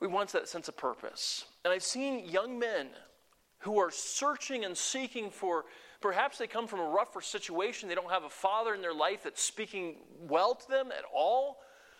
we 0.00 0.08
want 0.08 0.30
that 0.30 0.48
sense 0.48 0.66
of 0.68 0.76
purpose. 0.76 1.44
And 1.64 1.72
I've 1.72 1.84
seen 1.84 2.28
young 2.28 2.58
men 2.58 2.88
who 3.60 3.78
are 3.78 3.92
searching 3.92 4.64
and 4.64 4.76
seeking 4.76 5.30
for, 5.30 5.64
perhaps 6.00 6.38
they 6.38 6.48
come 6.48 6.66
from 6.66 6.80
a 6.80 6.88
rougher 6.88 7.20
situation, 7.20 7.88
they 7.88 7.94
don't 7.94 8.10
have 8.10 8.24
a 8.24 8.28
father 8.28 8.74
in 8.74 8.80
their 8.80 8.92
life 8.92 9.22
that's 9.22 9.40
speaking 9.40 9.98
well 10.28 10.56
to 10.56 10.68
them 10.68 10.88
at 10.90 11.04
all. 11.14 11.58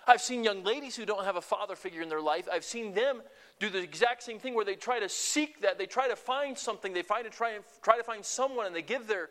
I've 0.08 0.20
seen 0.20 0.42
young 0.42 0.64
ladies 0.64 0.96
who 0.96 1.06
don't 1.06 1.24
have 1.24 1.36
a 1.36 1.40
father 1.40 1.76
figure 1.76 2.02
in 2.02 2.08
their 2.08 2.20
life. 2.20 2.48
I've 2.52 2.64
seen 2.64 2.92
them 2.92 3.22
do 3.62 3.70
the 3.70 3.78
exact 3.78 4.24
same 4.24 4.40
thing 4.40 4.54
where 4.54 4.64
they 4.64 4.74
try 4.74 4.98
to 4.98 5.08
seek 5.08 5.60
that. 5.60 5.78
They 5.78 5.86
try 5.86 6.08
to 6.08 6.16
find 6.16 6.58
something. 6.58 6.92
They 6.92 7.02
find 7.02 7.24
to 7.24 7.30
try 7.30 7.52
and 7.52 7.62
try 7.80 7.96
to 7.96 8.02
find 8.02 8.24
someone, 8.24 8.66
and 8.66 8.74
they 8.74 8.82
give 8.82 9.06
their 9.06 9.30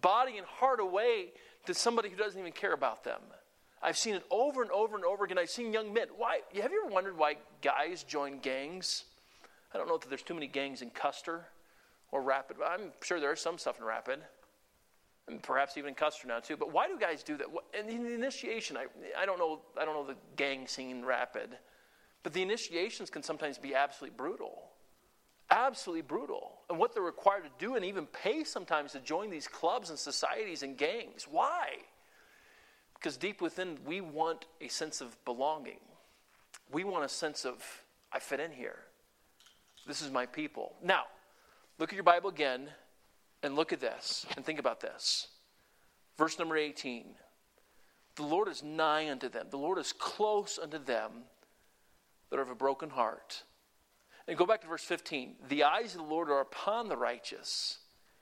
body 0.00 0.38
and 0.38 0.46
heart 0.46 0.80
away 0.80 1.28
to 1.66 1.72
somebody 1.72 2.10
who 2.10 2.16
doesn't 2.16 2.38
even 2.38 2.50
care 2.50 2.72
about 2.72 3.04
them. 3.04 3.20
I've 3.80 3.96
seen 3.96 4.16
it 4.16 4.24
over 4.28 4.62
and 4.62 4.72
over 4.72 4.96
and 4.96 5.04
over 5.04 5.24
again. 5.24 5.38
I've 5.38 5.50
seen 5.50 5.72
young 5.72 5.92
men. 5.92 6.08
Why? 6.16 6.40
Have 6.60 6.72
you 6.72 6.82
ever 6.84 6.92
wondered 6.92 7.16
why 7.16 7.36
guys 7.62 8.02
join 8.02 8.40
gangs? 8.40 9.04
I 9.72 9.78
don't 9.78 9.86
know 9.86 9.98
that 9.98 10.08
there's 10.08 10.22
too 10.22 10.34
many 10.34 10.48
gangs 10.48 10.82
in 10.82 10.90
Custer 10.90 11.46
or 12.10 12.22
Rapid. 12.22 12.56
I'm 12.66 12.90
sure 13.02 13.20
there 13.20 13.32
is 13.32 13.40
some 13.40 13.56
stuff 13.56 13.78
in 13.78 13.84
Rapid, 13.84 14.18
and 15.28 15.40
perhaps 15.40 15.76
even 15.76 15.90
in 15.90 15.94
Custer 15.94 16.26
now 16.26 16.40
too. 16.40 16.56
But 16.56 16.72
why 16.72 16.88
do 16.88 16.98
guys 16.98 17.22
do 17.22 17.36
that? 17.36 17.46
And 17.78 17.88
in 17.88 18.02
the 18.02 18.14
initiation, 18.14 18.76
I, 18.76 18.86
I 19.16 19.24
don't 19.26 19.38
know. 19.38 19.60
I 19.80 19.84
don't 19.84 19.94
know 19.94 20.04
the 20.04 20.18
gang 20.34 20.66
scene 20.66 20.90
in 20.90 21.04
Rapid, 21.04 21.50
but 22.22 22.32
the 22.32 22.42
initiations 22.42 23.10
can 23.10 23.22
sometimes 23.22 23.58
be 23.58 23.74
absolutely 23.74 24.16
brutal, 24.16 24.62
absolutely 25.50 26.02
brutal. 26.02 26.58
And 26.68 26.78
what 26.78 26.92
they're 26.92 27.02
required 27.02 27.44
to 27.44 27.50
do, 27.58 27.76
and 27.76 27.84
even 27.84 28.06
pay 28.06 28.44
sometimes 28.44 28.92
to 28.92 29.00
join 29.00 29.30
these 29.30 29.48
clubs 29.48 29.90
and 29.90 29.98
societies 29.98 30.62
and 30.62 30.76
gangs. 30.76 31.26
Why? 31.30 31.76
Because 32.94 33.16
deep 33.16 33.40
within, 33.40 33.78
we 33.86 34.00
want 34.00 34.44
a 34.60 34.68
sense 34.68 35.00
of 35.00 35.16
belonging. 35.24 35.80
We 36.70 36.84
want 36.84 37.04
a 37.04 37.08
sense 37.08 37.44
of 37.44 37.64
I 38.12 38.18
fit 38.18 38.40
in 38.40 38.52
here. 38.52 38.78
This 39.86 40.02
is 40.02 40.10
my 40.10 40.26
people. 40.26 40.74
Now, 40.82 41.04
look 41.78 41.90
at 41.90 41.94
your 41.94 42.04
Bible 42.04 42.28
again 42.28 42.68
and 43.42 43.56
look 43.56 43.72
at 43.72 43.80
this 43.80 44.26
and 44.36 44.44
think 44.44 44.58
about 44.58 44.80
this. 44.80 45.28
Verse 46.18 46.38
number 46.38 46.56
18 46.56 47.14
The 48.16 48.22
Lord 48.22 48.48
is 48.48 48.62
nigh 48.62 49.10
unto 49.10 49.30
them, 49.30 49.46
the 49.50 49.56
Lord 49.56 49.78
is 49.78 49.92
close 49.92 50.58
unto 50.62 50.78
them 50.78 51.12
that 52.30 52.38
are 52.38 52.42
of 52.42 52.50
a 52.50 52.54
broken 52.54 52.90
heart. 52.90 53.42
And 54.26 54.38
go 54.38 54.46
back 54.46 54.60
to 54.62 54.68
verse 54.68 54.84
15 54.84 55.34
The 55.48 55.64
eyes 55.64 55.94
of 55.94 56.02
the 56.02 56.06
Lord 56.06 56.30
are 56.30 56.40
upon 56.40 56.88
the 56.88 56.96
righteous, 56.96 57.78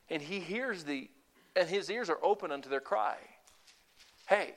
and 0.09 0.23
he 0.23 0.40
hears 0.40 0.85
the, 0.85 1.11
and 1.55 1.68
his 1.68 1.90
ears 1.90 2.11
are 2.11 2.18
open 2.23 2.51
unto 2.51 2.68
their 2.68 2.81
cry. 2.81 3.16
Hey, 4.27 4.55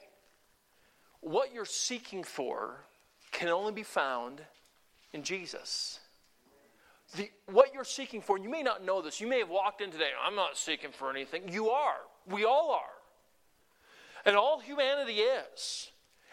what 1.21 1.53
you're 1.53 1.65
seeking 1.65 2.23
for 2.23 2.81
can 3.31 3.49
only 3.49 3.71
be 3.71 3.83
found 3.83 4.41
in 5.13 5.23
Jesus. 5.23 5.99
The, 7.15 7.29
what 7.47 7.73
you're 7.73 7.83
seeking 7.83 8.21
for, 8.21 8.37
you 8.37 8.49
may 8.49 8.63
not 8.63 8.85
know 8.85 9.01
this. 9.01 9.19
You 9.19 9.27
may 9.27 9.39
have 9.39 9.49
walked 9.49 9.81
in 9.81 9.91
today, 9.91 10.09
I'm 10.25 10.35
not 10.35 10.57
seeking 10.57 10.91
for 10.91 11.09
anything. 11.09 11.49
You 11.49 11.69
are. 11.69 11.97
We 12.27 12.45
all 12.45 12.71
are. 12.71 12.93
And 14.25 14.35
all 14.35 14.59
humanity 14.59 15.19
is. 15.19 15.90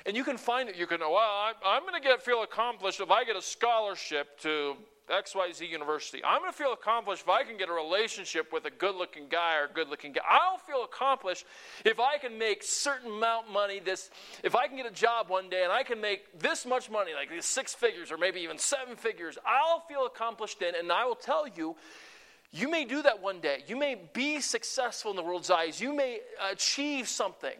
And 0.09 0.16
you 0.16 0.25
can 0.25 0.38
find 0.38 0.71
it. 0.71 0.77
You 0.77 0.87
can, 0.87 1.01
well, 1.01 1.18
I'm, 1.18 1.55
I'm 1.62 1.83
going 1.83 1.92
to 1.92 2.01
get 2.01 2.23
feel 2.23 2.42
accomplished 2.42 2.99
if 2.99 3.11
I 3.11 3.25
get 3.25 3.37
a 3.37 3.42
scholarship 3.42 4.40
to 4.40 4.75
XYZ 5.11 5.68
University. 5.68 6.25
I'm 6.25 6.40
going 6.40 6.51
to 6.51 6.57
feel 6.57 6.73
accomplished 6.73 7.25
if 7.25 7.29
I 7.29 7.44
can 7.44 7.59
get 7.59 7.68
a 7.68 7.75
relationship 7.75 8.51
with 8.51 8.64
a 8.64 8.71
good 8.71 8.94
looking 8.94 9.29
guy 9.29 9.57
or 9.57 9.68
good 9.68 9.90
looking 9.90 10.12
guy. 10.12 10.23
I'll 10.27 10.57
feel 10.57 10.83
accomplished 10.83 11.44
if 11.85 12.01
I 12.01 12.16
can 12.16 12.38
make 12.38 12.62
certain 12.62 13.18
amount 13.18 13.53
money. 13.53 13.81
This, 13.81 14.09
if 14.42 14.55
I 14.55 14.66
can 14.66 14.79
get 14.79 14.87
a 14.87 14.90
job 14.90 15.29
one 15.29 15.51
day 15.51 15.62
and 15.62 15.71
I 15.71 15.83
can 15.83 16.01
make 16.01 16.40
this 16.40 16.64
much 16.64 16.90
money, 16.90 17.12
like 17.12 17.29
these 17.29 17.44
six 17.44 17.75
figures 17.75 18.11
or 18.11 18.16
maybe 18.16 18.40
even 18.40 18.57
seven 18.57 18.97
figures, 18.97 19.37
I'll 19.44 19.81
feel 19.81 20.07
accomplished 20.07 20.59
then. 20.61 20.73
And 20.75 20.90
I 20.90 21.05
will 21.05 21.16
tell 21.16 21.47
you, 21.47 21.77
you 22.51 22.71
may 22.71 22.87
do 22.87 23.03
that 23.03 23.21
one 23.21 23.40
day. 23.40 23.59
You 23.66 23.77
may 23.77 24.01
be 24.14 24.40
successful 24.40 25.11
in 25.11 25.18
the 25.18 25.23
world's 25.23 25.51
eyes. 25.51 25.83
You 25.83 25.92
may 25.92 26.21
achieve 26.51 27.09
something. 27.11 27.59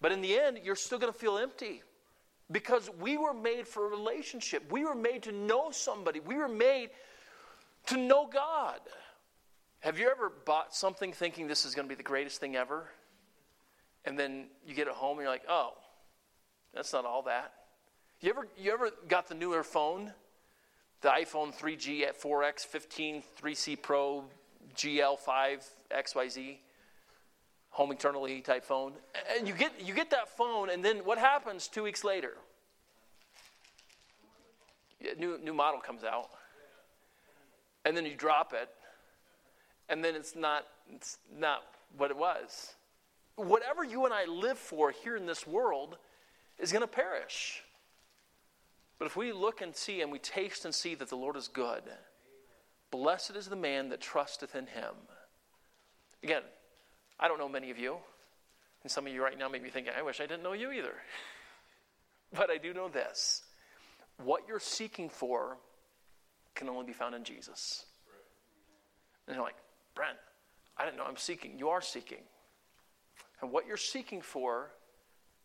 But 0.00 0.12
in 0.12 0.20
the 0.20 0.38
end, 0.38 0.60
you're 0.64 0.76
still 0.76 0.98
going 0.98 1.12
to 1.12 1.18
feel 1.18 1.36
empty 1.36 1.82
because 2.50 2.90
we 2.98 3.16
were 3.16 3.34
made 3.34 3.68
for 3.68 3.86
a 3.86 3.88
relationship. 3.88 4.70
We 4.72 4.84
were 4.84 4.94
made 4.94 5.24
to 5.24 5.32
know 5.32 5.70
somebody. 5.70 6.20
We 6.20 6.36
were 6.36 6.48
made 6.48 6.90
to 7.86 7.96
know 7.96 8.26
God. 8.26 8.80
Have 9.80 9.98
you 9.98 10.10
ever 10.10 10.32
bought 10.44 10.74
something 10.74 11.12
thinking 11.12 11.46
this 11.46 11.64
is 11.64 11.74
going 11.74 11.86
to 11.86 11.88
be 11.88 11.96
the 11.96 12.02
greatest 12.02 12.40
thing 12.40 12.56
ever? 12.56 12.88
And 14.04 14.18
then 14.18 14.46
you 14.66 14.74
get 14.74 14.88
it 14.88 14.94
home 14.94 15.18
and 15.18 15.22
you're 15.22 15.32
like, 15.32 15.44
oh, 15.48 15.72
that's 16.74 16.92
not 16.92 17.04
all 17.04 17.22
that. 17.22 17.52
You 18.20 18.30
ever, 18.30 18.48
you 18.58 18.72
ever 18.72 18.90
got 19.08 19.28
the 19.28 19.34
newer 19.34 19.62
phone? 19.62 20.12
The 21.00 21.08
iPhone 21.08 21.54
3G 21.56 22.02
at 22.02 22.20
4X, 22.20 22.66
15, 22.66 23.22
3C 23.42 23.80
Pro, 23.80 24.24
GL5, 24.76 25.64
XYZ? 25.90 26.58
Home 27.70 27.92
eternally 27.92 28.40
type 28.40 28.64
phone. 28.64 28.92
And 29.36 29.48
you 29.48 29.54
get 29.54 29.72
you 29.80 29.94
get 29.94 30.10
that 30.10 30.28
phone 30.36 30.70
and 30.70 30.84
then 30.84 30.98
what 30.98 31.18
happens 31.18 31.68
two 31.68 31.82
weeks 31.82 32.04
later? 32.04 32.34
New 35.18 35.38
new 35.38 35.54
model 35.54 35.80
comes 35.80 36.04
out. 36.04 36.30
And 37.84 37.96
then 37.96 38.04
you 38.04 38.14
drop 38.14 38.52
it 38.52 38.68
and 39.88 40.04
then 40.04 40.14
it's 40.14 40.36
not 40.36 40.66
it's 40.92 41.18
not 41.38 41.62
what 41.96 42.10
it 42.10 42.16
was. 42.16 42.74
Whatever 43.36 43.84
you 43.84 44.04
and 44.04 44.12
i 44.12 44.26
live 44.26 44.58
for 44.58 44.90
here 44.90 45.16
in 45.16 45.26
this 45.26 45.46
world 45.46 45.96
is 46.58 46.72
going 46.72 46.82
to 46.82 46.88
perish. 46.88 47.62
But 48.98 49.06
if 49.06 49.16
we 49.16 49.32
look 49.32 49.62
and 49.62 49.74
see 49.74 50.02
and 50.02 50.12
we 50.12 50.18
taste 50.18 50.66
and 50.66 50.74
see 50.74 50.94
that 50.96 51.08
the 51.08 51.16
lord 51.16 51.36
is 51.36 51.48
good 51.48 51.84
blessed 52.90 53.36
is 53.36 53.46
the 53.46 53.56
man 53.56 53.88
that 53.90 54.00
trusteth 54.00 54.54
in 54.54 54.66
him. 54.66 54.94
Again 56.22 56.42
I 57.20 57.28
don't 57.28 57.38
know 57.38 57.48
many 57.48 57.70
of 57.70 57.78
you. 57.78 57.98
And 58.82 58.90
some 58.90 59.06
of 59.06 59.12
you 59.12 59.22
right 59.22 59.38
now 59.38 59.48
may 59.48 59.58
be 59.58 59.68
thinking, 59.68 59.92
I 59.96 60.02
wish 60.02 60.20
I 60.20 60.26
didn't 60.26 60.42
know 60.42 60.54
you 60.54 60.72
either. 60.72 60.94
but 62.32 62.50
I 62.50 62.56
do 62.56 62.72
know 62.72 62.88
this. 62.88 63.42
what 64.24 64.42
you're 64.48 64.58
seeking 64.58 65.10
for 65.10 65.58
can 66.54 66.68
only 66.68 66.86
be 66.86 66.92
found 66.92 67.14
in 67.14 67.22
Jesus. 67.22 67.84
And 69.26 69.36
you're 69.36 69.44
like, 69.44 69.56
Brent, 69.94 70.16
I 70.78 70.84
didn't 70.84 70.96
know 70.96 71.04
I'm 71.04 71.16
seeking. 71.16 71.58
You 71.58 71.68
are 71.68 71.82
seeking. 71.82 72.22
And 73.42 73.52
what 73.52 73.66
you're 73.66 73.76
seeking 73.76 74.22
for 74.22 74.70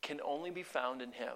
can 0.01 0.21
only 0.23 0.51
be 0.51 0.63
found 0.63 1.01
in 1.01 1.11
Him. 1.11 1.33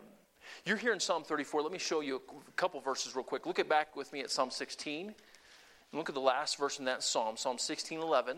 You're 0.65 0.78
here 0.78 0.93
in 0.93 0.99
Psalm 0.99 1.23
34. 1.23 1.62
Let 1.62 1.71
me 1.71 1.78
show 1.78 2.02
you 2.02 2.21
a 2.47 2.52
couple 2.54 2.80
verses 2.80 3.15
real 3.15 3.23
quick. 3.23 3.45
Look 3.45 3.60
at 3.60 3.67
back 3.67 3.95
with 3.95 4.12
me 4.13 4.21
at 4.21 4.32
Psalm 4.32 4.52
16. 4.52 5.08
And 5.08 5.15
look 5.93 6.10
at 6.10 6.15
the 6.15 6.21
last 6.21 6.58
verse 6.58 6.80
in 6.80 6.86
that 6.86 7.04
psalm, 7.04 7.36
Psalm 7.36 7.58
16, 7.58 7.99
11. 7.99 8.38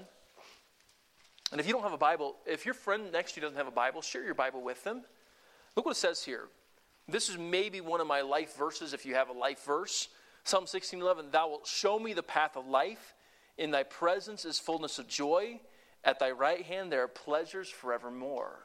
And 1.52 1.60
if 1.60 1.68
you 1.68 1.74
don't 1.74 1.84
have 1.84 1.94
a 1.94 1.98
Bible, 1.98 2.36
if 2.46 2.66
your 2.66 2.74
friend 2.74 3.12
next 3.12 3.34
to 3.34 3.40
you 3.40 3.42
doesn't 3.42 3.58
have 3.58 3.68
a 3.68 3.72
Bible, 3.72 4.02
share 4.02 4.24
your 4.24 4.34
Bible 4.34 4.62
with 4.62 4.84
them. 4.84 5.04
Look 5.76 5.86
what 5.86 5.92
it 5.92 6.00
says 6.00 6.24
here. 6.24 6.48
This 7.08 7.30
is 7.30 7.38
maybe 7.38 7.82
one 7.82 8.00
of 8.00 8.08
my 8.08 8.22
life 8.22 8.56
verses 8.58 8.94
if 8.94 9.06
you 9.06 9.16
have 9.16 9.30
a 9.30 9.34
life 9.34 9.66
verse. 9.66 10.08
Psalm 10.44 10.66
16, 10.66 11.02
11. 11.02 11.32
Thou 11.32 11.50
wilt 11.50 11.68
show 11.68 12.00
me 12.00 12.14
the 12.14 12.24
path 12.24 12.56
of 12.56 12.68
life. 12.68 13.16
In 13.58 13.72
thy 13.72 13.84
presence 13.84 14.46
is 14.46 14.60
fullness 14.60 14.98
of 14.98 15.08
joy. 15.08 15.60
At 16.04 16.20
thy 16.20 16.32
right 16.32 16.64
hand 16.66 16.92
there 16.92 17.04
are 17.04 17.08
pleasures 17.08 17.70
forevermore. 17.70 18.60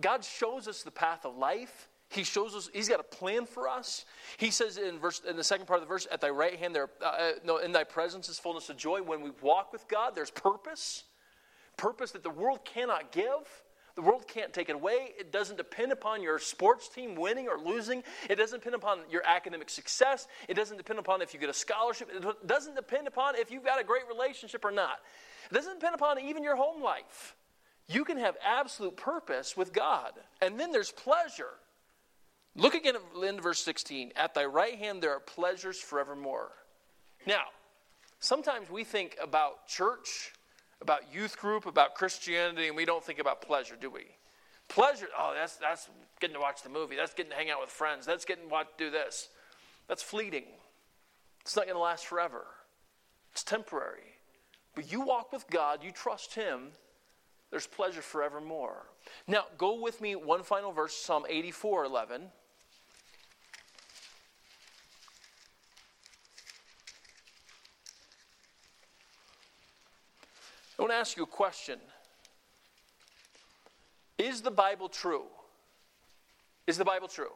God 0.00 0.24
shows 0.24 0.66
us 0.66 0.82
the 0.82 0.90
path 0.90 1.24
of 1.24 1.36
life. 1.36 1.88
He 2.08 2.24
shows 2.24 2.54
us 2.54 2.70
He's 2.72 2.88
got 2.88 3.00
a 3.00 3.04
plan 3.04 3.44
for 3.44 3.68
us. 3.68 4.06
He 4.38 4.50
says 4.50 4.78
in 4.78 4.98
verse 4.98 5.20
in 5.28 5.36
the 5.36 5.44
second 5.44 5.66
part 5.66 5.78
of 5.78 5.86
the 5.86 5.92
verse, 5.92 6.06
"At 6.10 6.20
thy 6.20 6.30
right 6.30 6.58
hand 6.58 6.74
there, 6.74 6.90
uh, 7.02 7.04
uh, 7.04 7.32
no, 7.44 7.58
in 7.58 7.72
thy 7.72 7.84
presence 7.84 8.28
is 8.28 8.38
fullness 8.38 8.70
of 8.70 8.76
joy." 8.76 9.02
When 9.02 9.20
we 9.20 9.30
walk 9.42 9.72
with 9.72 9.86
God, 9.88 10.14
there's 10.14 10.30
purpose, 10.30 11.04
purpose 11.78 12.10
that 12.10 12.22
the 12.22 12.30
world 12.30 12.64
cannot 12.64 13.12
give. 13.12 13.62
The 13.94 14.02
world 14.02 14.28
can't 14.28 14.52
take 14.52 14.68
it 14.68 14.76
away. 14.76 15.12
It 15.18 15.32
doesn't 15.32 15.56
depend 15.56 15.90
upon 15.90 16.22
your 16.22 16.38
sports 16.38 16.88
team 16.88 17.16
winning 17.16 17.48
or 17.48 17.58
losing. 17.58 18.04
It 18.30 18.36
doesn't 18.36 18.60
depend 18.60 18.76
upon 18.76 19.00
your 19.10 19.22
academic 19.26 19.70
success. 19.70 20.28
It 20.46 20.54
doesn't 20.54 20.76
depend 20.76 21.00
upon 21.00 21.20
if 21.20 21.34
you 21.34 21.40
get 21.40 21.48
a 21.48 21.54
scholarship. 21.54 22.08
It 22.14 22.46
doesn't 22.46 22.76
depend 22.76 23.08
upon 23.08 23.34
if 23.34 23.50
you've 23.50 23.64
got 23.64 23.80
a 23.80 23.84
great 23.84 24.06
relationship 24.06 24.64
or 24.64 24.70
not. 24.70 25.00
It 25.50 25.54
doesn't 25.54 25.80
depend 25.80 25.96
upon 25.96 26.20
even 26.20 26.44
your 26.44 26.54
home 26.54 26.80
life. 26.80 27.34
You 27.88 28.04
can 28.04 28.18
have 28.18 28.36
absolute 28.44 28.96
purpose 28.96 29.56
with 29.56 29.72
God. 29.72 30.12
And 30.40 30.60
then 30.60 30.70
there's 30.70 30.92
pleasure. 30.92 31.54
Look 32.54 32.74
again 32.74 32.94
at 32.94 33.02
end 33.24 33.42
verse 33.42 33.60
16. 33.64 34.12
At 34.14 34.34
thy 34.34 34.44
right 34.44 34.76
hand 34.76 35.02
there 35.02 35.12
are 35.12 35.20
pleasures 35.20 35.80
forevermore. 35.80 36.50
Now, 37.26 37.44
sometimes 38.20 38.70
we 38.70 38.84
think 38.84 39.16
about 39.20 39.66
church 39.66 40.32
about 40.80 41.12
youth 41.12 41.38
group, 41.38 41.66
about 41.66 41.94
Christianity, 41.94 42.68
and 42.68 42.76
we 42.76 42.84
don't 42.84 43.04
think 43.04 43.18
about 43.18 43.42
pleasure, 43.42 43.76
do 43.80 43.90
we? 43.90 44.06
Pleasure, 44.68 45.08
oh, 45.18 45.32
that's, 45.34 45.56
that's 45.56 45.88
getting 46.20 46.34
to 46.34 46.40
watch 46.40 46.62
the 46.62 46.68
movie. 46.68 46.96
That's 46.96 47.14
getting 47.14 47.30
to 47.30 47.36
hang 47.36 47.50
out 47.50 47.60
with 47.60 47.70
friends. 47.70 48.06
That's 48.06 48.24
getting 48.24 48.48
to 48.48 48.64
do 48.76 48.90
this. 48.90 49.28
That's 49.88 50.02
fleeting. 50.02 50.44
It's 51.40 51.56
not 51.56 51.64
going 51.64 51.76
to 51.76 51.82
last 51.82 52.06
forever. 52.06 52.44
It's 53.32 53.42
temporary. 53.42 54.14
But 54.74 54.92
you 54.92 55.00
walk 55.00 55.32
with 55.32 55.48
God, 55.50 55.82
you 55.82 55.90
trust 55.90 56.34
Him, 56.34 56.68
there's 57.50 57.66
pleasure 57.66 58.02
forevermore. 58.02 58.86
Now, 59.26 59.44
go 59.56 59.80
with 59.80 60.00
me 60.00 60.16
one 60.16 60.42
final 60.42 60.72
verse, 60.72 60.94
Psalm 60.94 61.24
84 61.28 61.84
11. 61.86 62.22
I 70.78 70.82
want 70.82 70.92
to 70.92 70.96
ask 70.96 71.16
you 71.16 71.24
a 71.24 71.26
question 71.26 71.78
Is 74.16 74.40
the 74.40 74.50
Bible 74.50 74.88
true? 74.88 75.24
Is 76.66 76.78
the 76.78 76.84
Bible 76.84 77.08
true? 77.08 77.32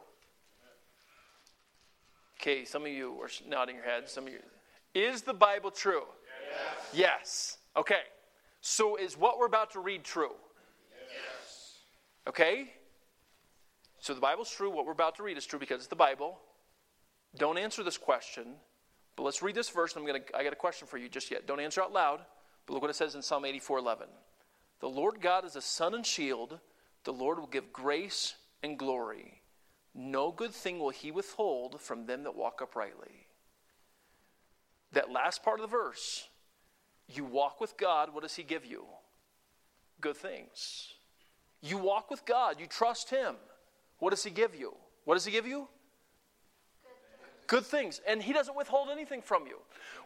Okay, 2.39 2.65
some 2.65 2.83
of 2.83 2.89
you 2.89 3.19
are 3.21 3.29
nodding 3.47 3.75
your 3.75 3.85
heads. 3.85 4.11
Some 4.11 4.27
of 4.27 4.33
you. 4.33 4.39
Is 4.93 5.21
the 5.21 5.33
Bible 5.33 5.71
true? 5.71 6.03
Yes. 6.93 6.93
yes. 6.93 7.57
Okay. 7.75 8.01
So 8.61 8.95
is 8.95 9.17
what 9.17 9.39
we're 9.39 9.45
about 9.45 9.71
to 9.71 9.79
read 9.79 10.03
true? 10.03 10.33
Yes. 10.91 11.79
Okay? 12.27 12.73
So 13.99 14.13
the 14.13 14.21
Bible's 14.21 14.51
true. 14.51 14.69
What 14.69 14.85
we're 14.85 14.91
about 14.91 15.15
to 15.15 15.23
read 15.23 15.37
is 15.37 15.45
true 15.45 15.57
because 15.57 15.77
it's 15.77 15.87
the 15.87 15.95
Bible. 15.95 16.37
Don't 17.37 17.57
answer 17.57 17.83
this 17.83 17.97
question, 17.97 18.55
but 19.15 19.23
let's 19.23 19.41
read 19.41 19.55
this 19.55 19.69
verse. 19.69 19.95
I'm 19.95 20.05
gonna. 20.05 20.19
I 20.35 20.43
got 20.43 20.53
a 20.53 20.57
question 20.57 20.87
for 20.87 20.97
you 20.97 21.09
just 21.09 21.31
yet. 21.31 21.47
Don't 21.47 21.59
answer 21.59 21.81
out 21.81 21.91
loud. 21.91 22.19
But 22.65 22.73
look 22.73 22.81
what 22.81 22.91
it 22.91 22.95
says 22.95 23.15
in 23.15 23.21
Psalm 23.21 23.45
84 23.45 23.79
11. 23.79 24.07
The 24.79 24.89
Lord 24.89 25.21
God 25.21 25.45
is 25.45 25.55
a 25.55 25.61
sun 25.61 25.93
and 25.93 26.05
shield. 26.05 26.59
The 27.03 27.13
Lord 27.13 27.39
will 27.39 27.47
give 27.47 27.73
grace 27.73 28.35
and 28.61 28.77
glory. 28.77 29.41
No 29.93 30.31
good 30.31 30.51
thing 30.51 30.79
will 30.79 30.89
he 30.89 31.11
withhold 31.11 31.79
from 31.79 32.05
them 32.05 32.23
that 32.23 32.35
walk 32.35 32.61
uprightly. 32.61 33.27
That 34.93 35.11
last 35.11 35.43
part 35.43 35.59
of 35.59 35.69
the 35.69 35.75
verse, 35.75 36.27
you 37.07 37.25
walk 37.25 37.59
with 37.59 37.77
God, 37.77 38.13
what 38.13 38.23
does 38.23 38.35
he 38.35 38.43
give 38.43 38.65
you? 38.65 38.85
Good 40.01 40.17
things. 40.17 40.89
You 41.61 41.77
walk 41.77 42.09
with 42.09 42.25
God, 42.25 42.59
you 42.59 42.65
trust 42.65 43.09
him. 43.09 43.35
What 43.99 44.09
does 44.09 44.23
he 44.23 44.31
give 44.31 44.55
you? 44.55 44.75
What 45.05 45.15
does 45.15 45.25
he 45.25 45.31
give 45.31 45.47
you? 45.47 45.67
Good 47.53 47.65
things 47.67 48.01
and 48.07 48.23
he 48.23 48.33
doesn't 48.33 48.57
withhold 48.57 48.89
anything 48.89 49.21
from 49.21 49.45
you. 49.45 49.59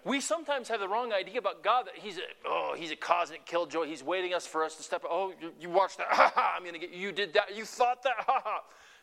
We 0.03 0.19
sometimes 0.19 0.67
have 0.67 0.81
the 0.81 0.87
wrong 0.89 1.13
idea 1.13 1.39
about 1.39 1.63
god 1.63 1.85
that 1.85 1.95
he's 1.95 2.17
a 2.17 2.21
oh 2.45 2.75
he's 2.77 2.91
a 2.91 2.95
cosmic 2.97 3.45
killjoy 3.45 3.85
he's 3.85 4.03
waiting 4.03 4.33
us 4.33 4.45
for 4.45 4.65
us 4.65 4.75
to 4.75 4.83
step 4.83 5.03
oh 5.09 5.31
you, 5.41 5.53
you 5.57 5.69
watched 5.69 5.97
that 5.99 6.07
ha 6.11 6.29
ha 6.35 6.55
i'm 6.57 6.65
gonna 6.65 6.77
get 6.77 6.91
you 6.91 7.13
did 7.13 7.33
that 7.35 7.55
you 7.55 7.63
thought 7.63 8.03
that 8.03 8.15
ha 8.17 8.41
ha. 8.43 8.59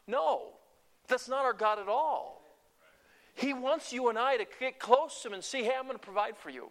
No 0.07 0.43
that's 1.09 1.27
not 1.27 1.45
our 1.47 1.55
god 1.55 1.79
at 1.79 1.89
all. 1.89 2.43
He 3.35 3.55
wants 3.55 3.95
you 3.95 4.11
and 4.11 4.19
i 4.19 4.37
to 4.37 4.45
get 4.61 4.79
close 4.79 5.23
to 5.23 5.29
him 5.29 5.35
and 5.35 5.43
see 5.43 5.63
hey 5.63 5.73
i'm 5.79 5.87
gonna 5.87 5.99
provide 5.99 6.37
for 6.37 6.51
you. 6.51 6.69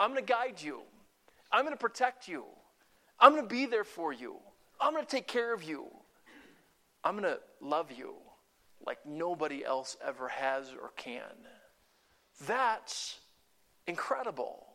I'm 0.00 0.10
gonna 0.10 0.22
guide 0.22 0.60
you. 0.60 0.80
I'm 1.52 1.64
gonna 1.64 1.76
protect 1.76 2.26
you. 2.26 2.42
I'm 3.20 3.36
gonna 3.36 3.46
be 3.46 3.66
there 3.66 3.84
for 3.84 4.12
you. 4.12 4.34
I'm 4.80 4.92
gonna 4.94 5.06
take 5.06 5.28
care 5.28 5.54
of 5.54 5.62
you. 5.62 5.86
I'm 7.04 7.14
gonna 7.14 7.38
love 7.60 7.92
you 7.92 8.14
like 8.86 8.98
nobody 9.06 9.64
else 9.64 9.96
ever 10.06 10.28
has 10.28 10.70
or 10.80 10.90
can. 10.96 11.22
That's 12.46 13.18
incredible. 13.86 14.66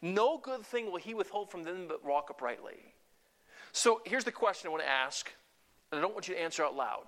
No 0.00 0.38
good 0.38 0.62
thing 0.62 0.90
will 0.90 0.98
he 0.98 1.14
withhold 1.14 1.50
from 1.50 1.62
them 1.62 1.86
but 1.88 2.04
walk 2.04 2.28
uprightly. 2.30 2.94
So 3.72 4.02
here's 4.04 4.24
the 4.24 4.32
question 4.32 4.68
I 4.68 4.70
want 4.70 4.82
to 4.82 4.88
ask, 4.88 5.32
and 5.90 5.98
I 5.98 6.02
don't 6.02 6.12
want 6.12 6.28
you 6.28 6.34
to 6.34 6.40
answer 6.40 6.64
out 6.64 6.76
loud. 6.76 7.04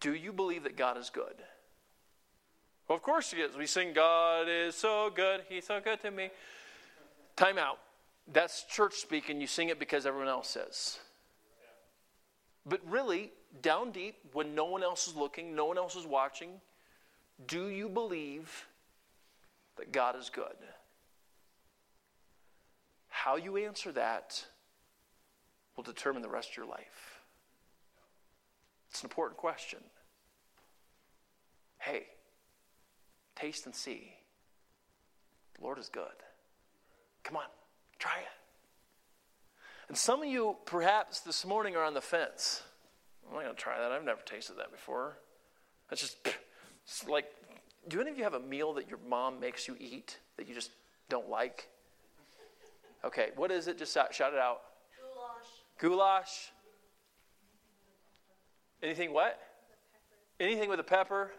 Do 0.00 0.14
you 0.14 0.32
believe 0.32 0.64
that 0.64 0.76
God 0.76 0.98
is 0.98 1.10
good? 1.10 1.34
Well, 2.88 2.96
of 2.96 3.02
course 3.02 3.32
he 3.32 3.40
is. 3.40 3.56
We 3.56 3.66
sing, 3.66 3.92
God 3.92 4.46
is 4.48 4.74
so 4.74 5.10
good. 5.14 5.42
He's 5.48 5.66
so 5.66 5.80
good 5.80 6.00
to 6.02 6.10
me. 6.10 6.30
Time 7.34 7.58
out. 7.58 7.78
That's 8.32 8.64
church 8.64 8.94
speak, 8.94 9.28
and 9.28 9.40
you 9.40 9.46
sing 9.46 9.68
it 9.68 9.78
because 9.78 10.04
everyone 10.06 10.28
else 10.28 10.48
says. 10.48 10.98
But 12.64 12.80
really, 12.88 13.30
down 13.62 13.90
deep, 13.90 14.16
when 14.32 14.54
no 14.54 14.64
one 14.64 14.82
else 14.82 15.08
is 15.08 15.14
looking, 15.14 15.54
no 15.54 15.66
one 15.66 15.78
else 15.78 15.96
is 15.96 16.06
watching, 16.06 16.50
do 17.46 17.68
you 17.68 17.88
believe 17.88 18.66
that 19.76 19.92
God 19.92 20.16
is 20.16 20.30
good? 20.30 20.56
How 23.08 23.36
you 23.36 23.56
answer 23.56 23.92
that 23.92 24.44
will 25.76 25.84
determine 25.84 26.22
the 26.22 26.28
rest 26.28 26.50
of 26.50 26.56
your 26.56 26.66
life. 26.66 27.20
It's 28.90 29.02
an 29.02 29.06
important 29.06 29.36
question. 29.36 29.80
Hey, 31.78 32.06
taste 33.34 33.66
and 33.66 33.74
see. 33.74 34.14
The 35.58 35.64
Lord 35.64 35.78
is 35.78 35.88
good. 35.88 36.04
Come 37.24 37.36
on, 37.36 37.44
try 37.98 38.18
it. 38.18 38.26
And 39.88 39.96
some 39.96 40.22
of 40.22 40.28
you, 40.28 40.56
perhaps 40.64 41.20
this 41.20 41.44
morning, 41.44 41.76
are 41.76 41.84
on 41.84 41.94
the 41.94 42.00
fence. 42.00 42.62
I'm 43.28 43.34
not 43.34 43.42
going 43.42 43.54
to 43.54 43.60
try 43.60 43.78
that. 43.80 43.92
I've 43.92 44.04
never 44.04 44.20
tasted 44.24 44.56
that 44.58 44.70
before. 44.70 45.18
That's 45.88 46.00
just 46.00 46.16
like, 47.08 47.26
do 47.88 48.00
any 48.00 48.10
of 48.10 48.18
you 48.18 48.24
have 48.24 48.34
a 48.34 48.40
meal 48.40 48.74
that 48.74 48.88
your 48.88 48.98
mom 49.08 49.40
makes 49.40 49.68
you 49.68 49.76
eat 49.78 50.18
that 50.36 50.48
you 50.48 50.54
just 50.54 50.70
don't 51.08 51.28
like? 51.28 51.68
Okay, 53.04 53.28
what 53.36 53.50
is 53.50 53.68
it? 53.68 53.78
Just 53.78 53.94
shout, 53.94 54.14
shout 54.14 54.32
it 54.32 54.38
out. 54.38 54.62
Goulash. 55.78 55.92
Goulash. 55.96 56.52
Anything 58.82 59.12
what? 59.12 59.38
Anything 60.40 60.68
with 60.68 60.80
a 60.80 60.84
pepper? 60.84 61.30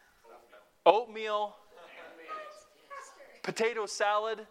Oatmeal. 0.86 1.56
Potato 3.42 3.86
salad. 3.86 4.46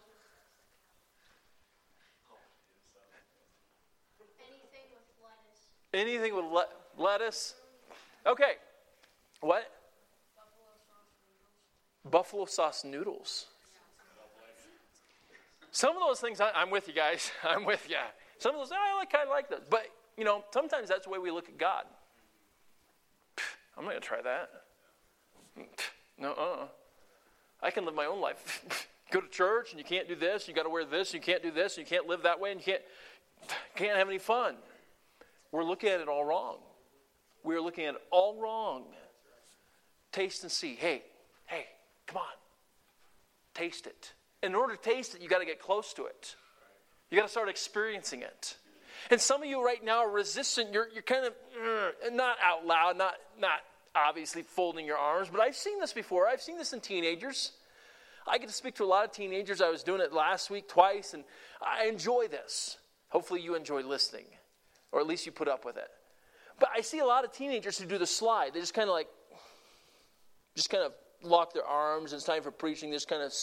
Anything 5.94 6.36
with 6.36 6.46
le- 6.46 6.68
lettuce? 6.98 7.56
Okay. 8.26 8.54
What? 9.42 9.70
Buffalo 12.10 12.46
sauce 12.46 12.84
noodles. 12.84 13.46
Some 15.72 15.96
of 15.96 16.02
those 16.02 16.20
things, 16.20 16.42
I, 16.42 16.52
am 16.56 16.72
with 16.72 16.88
you 16.88 16.94
guys. 16.94 17.32
I'm 17.44 17.66
with 17.66 17.90
you. 17.90 17.98
Some 18.38 18.56
of 18.56 18.62
those, 18.62 18.72
I 18.72 18.98
like, 18.98 19.12
kind 19.12 19.26
of 19.26 19.30
like 19.30 19.50
those. 19.50 19.62
But, 19.70 19.88
you 20.18 20.24
know, 20.24 20.44
sometimes 20.54 20.90
that's 20.90 21.06
the 21.06 21.12
way 21.12 21.20
we 21.20 21.32
look 21.32 21.48
at 21.48 21.58
God. 21.58 21.84
I'm 23.78 23.86
not 23.86 23.92
going 23.92 24.02
to 24.02 24.08
try 24.08 24.22
that. 24.22 24.50
No, 26.18 26.34
uh. 26.34 26.68
I 27.62 27.72
can 27.72 27.86
live 27.86 27.96
my 27.96 28.06
own 28.06 28.22
life. 28.22 28.88
Go 29.12 29.22
to 29.22 29.28
church 29.28 29.72
and 29.72 29.80
you 29.80 29.86
can't 29.86 30.08
do 30.08 30.16
this, 30.16 30.48
you 30.48 30.54
got 30.54 30.64
to 30.64 30.70
wear 30.70 30.86
this, 30.86 31.14
you 31.14 31.20
can't 31.20 31.42
do 31.42 31.52
this, 31.52 31.78
you 31.78 31.86
can't 31.86 32.08
live 32.08 32.24
that 32.24 32.40
way, 32.40 32.52
and 32.52 32.60
you 32.60 32.66
can't, 32.66 32.82
can't 33.76 33.98
have 33.98 34.08
any 34.08 34.20
fun. 34.20 34.56
We're 35.52 35.64
looking 35.64 35.90
at 35.90 36.00
it 36.00 36.08
all 36.08 36.24
wrong. 36.24 36.58
We're 37.44 37.62
looking 37.62 37.86
at 37.86 37.96
it 37.96 38.02
all 38.12 38.40
wrong. 38.40 38.86
Taste 40.12 40.44
and 40.44 40.52
see. 40.52 40.76
Hey, 40.76 41.04
hey, 41.46 41.66
come 42.08 42.18
on. 42.18 42.28
Taste 43.54 43.88
it. 43.88 44.14
In 44.42 44.56
order 44.56 44.76
to 44.76 44.82
taste 44.82 45.16
it, 45.16 45.22
you 45.22 45.30
got 45.30 45.40
to 45.40 45.46
get 45.46 45.60
close 45.60 45.94
to 45.94 46.06
it. 46.06 46.36
You 47.10 47.18
got 47.18 47.24
to 47.24 47.32
start 47.32 47.50
experiencing 47.50 48.22
it. 48.22 48.58
And 49.10 49.20
some 49.20 49.42
of 49.42 49.50
you 49.50 49.64
right 49.64 49.84
now 49.84 50.00
are 50.00 50.10
resistant. 50.10 50.74
You're, 50.74 50.88
you're 50.94 51.04
kind 51.04 51.26
of, 51.26 51.34
uh, 51.60 52.10
not 52.12 52.38
out 52.44 52.66
loud, 52.66 52.98
not, 52.98 53.16
not 53.40 53.60
obviously 53.96 54.44
folding 54.44 54.86
your 54.86 54.98
arms, 54.98 55.30
but 55.32 55.42
I've 55.42 55.56
seen 55.56 55.80
this 55.80 55.94
before. 55.94 56.28
I've 56.28 56.42
seen 56.42 56.58
this 56.58 56.74
in 56.74 56.80
teenagers. 56.80 57.54
I 58.28 58.38
get 58.38 58.48
to 58.48 58.54
speak 58.54 58.76
to 58.76 58.84
a 58.84 58.86
lot 58.86 59.06
of 59.06 59.12
teenagers. 59.12 59.62
I 59.62 59.70
was 59.70 59.84
doing 59.84 60.02
it 60.02 60.14
last 60.14 60.50
week 60.50 60.68
twice, 60.68 61.14
and 61.14 61.24
I 61.62 61.86
enjoy 61.86 62.28
this. 62.28 62.78
Hopefully, 63.10 63.42
you 63.42 63.56
enjoy 63.56 63.82
listening, 63.82 64.26
or 64.92 65.00
at 65.00 65.08
least 65.08 65.26
you 65.26 65.32
put 65.32 65.48
up 65.48 65.66
with 65.66 65.78
it. 65.78 65.90
But 66.60 66.70
I 66.76 66.82
see 66.82 67.00
a 67.00 67.06
lot 67.06 67.24
of 67.24 67.32
teenagers 67.32 67.78
who 67.78 67.86
do 67.86 67.98
the 67.98 68.08
slide. 68.08 68.54
They 68.54 68.60
just 68.60 68.74
kind 68.74 68.90
of 68.90 68.94
like, 68.94 69.08
just 70.56 70.70
kind 70.70 70.84
of 70.84 70.94
lock 71.24 71.54
their 71.54 71.66
arms, 71.66 72.14
it's 72.14 72.24
time 72.24 72.44
for 72.44 72.52
preaching. 72.52 72.90
They 72.90 72.96
just 72.96 73.08
kind 73.08 73.22
of 73.22 73.34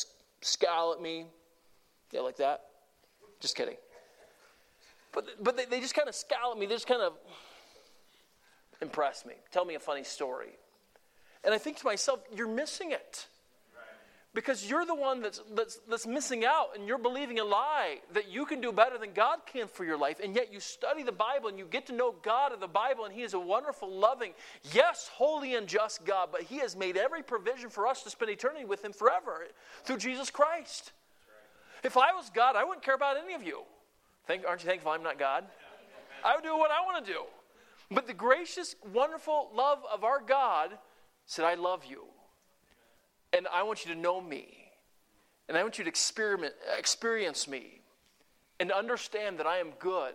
scowl 0.40 0.92
at 0.92 1.00
me. 1.00 1.24
Yeah, 2.12 2.20
like 2.20 2.36
that. 2.36 2.64
Just 3.40 3.56
kidding. 3.56 3.76
But, 5.12 5.42
but 5.42 5.56
they, 5.56 5.64
they 5.64 5.80
just 5.80 5.94
kind 5.94 6.08
of 6.08 6.14
scowl 6.14 6.52
at 6.52 6.58
me. 6.58 6.66
They 6.66 6.74
just 6.74 6.86
kind 6.86 7.02
of 7.02 7.14
impress 8.82 9.24
me. 9.24 9.34
Tell 9.50 9.64
me 9.64 9.74
a 9.74 9.80
funny 9.80 10.04
story. 10.04 10.58
And 11.44 11.54
I 11.54 11.58
think 11.58 11.78
to 11.78 11.86
myself, 11.86 12.20
you're 12.34 12.48
missing 12.48 12.92
it. 12.92 13.26
Because 14.36 14.68
you're 14.68 14.84
the 14.84 14.94
one 14.94 15.22
that's, 15.22 15.40
that's, 15.54 15.80
that's 15.88 16.06
missing 16.06 16.44
out 16.44 16.76
and 16.76 16.86
you're 16.86 16.98
believing 16.98 17.38
a 17.38 17.44
lie 17.44 18.00
that 18.12 18.30
you 18.30 18.44
can 18.44 18.60
do 18.60 18.70
better 18.70 18.98
than 18.98 19.14
God 19.14 19.38
can 19.46 19.66
for 19.66 19.82
your 19.82 19.96
life. 19.96 20.20
And 20.22 20.36
yet 20.36 20.52
you 20.52 20.60
study 20.60 21.02
the 21.02 21.10
Bible 21.10 21.48
and 21.48 21.58
you 21.58 21.64
get 21.64 21.86
to 21.86 21.94
know 21.94 22.14
God 22.20 22.52
of 22.52 22.60
the 22.60 22.66
Bible, 22.68 23.06
and 23.06 23.14
He 23.14 23.22
is 23.22 23.32
a 23.32 23.40
wonderful, 23.40 23.90
loving, 23.90 24.34
yes, 24.74 25.10
holy 25.10 25.54
and 25.54 25.66
just 25.66 26.04
God, 26.04 26.28
but 26.30 26.42
He 26.42 26.58
has 26.58 26.76
made 26.76 26.98
every 26.98 27.22
provision 27.22 27.70
for 27.70 27.86
us 27.86 28.02
to 28.02 28.10
spend 28.10 28.30
eternity 28.30 28.66
with 28.66 28.84
Him 28.84 28.92
forever 28.92 29.46
through 29.84 29.96
Jesus 29.96 30.28
Christ. 30.30 30.92
If 31.82 31.96
I 31.96 32.12
was 32.12 32.28
God, 32.28 32.56
I 32.56 32.64
wouldn't 32.64 32.84
care 32.84 32.94
about 32.94 33.16
any 33.16 33.32
of 33.32 33.42
you. 33.42 33.62
Think, 34.26 34.44
aren't 34.46 34.62
you 34.62 34.68
thankful 34.68 34.92
I'm 34.92 35.02
not 35.02 35.18
God? 35.18 35.44
I 36.22 36.34
would 36.34 36.44
do 36.44 36.58
what 36.58 36.70
I 36.70 36.82
want 36.82 37.06
to 37.06 37.10
do. 37.10 37.22
But 37.90 38.06
the 38.06 38.12
gracious, 38.12 38.76
wonderful 38.92 39.48
love 39.54 39.78
of 39.90 40.04
our 40.04 40.20
God 40.20 40.76
said, 41.24 41.46
I 41.46 41.54
love 41.54 41.86
you. 41.88 42.02
And 43.32 43.46
I 43.52 43.62
want 43.62 43.84
you 43.84 43.94
to 43.94 44.00
know 44.00 44.20
me. 44.20 44.46
And 45.48 45.56
I 45.56 45.62
want 45.62 45.78
you 45.78 45.84
to 45.84 45.88
experiment, 45.88 46.54
experience 46.76 47.46
me 47.46 47.80
and 48.58 48.72
understand 48.72 49.38
that 49.38 49.46
I 49.46 49.58
am 49.58 49.70
good. 49.78 50.14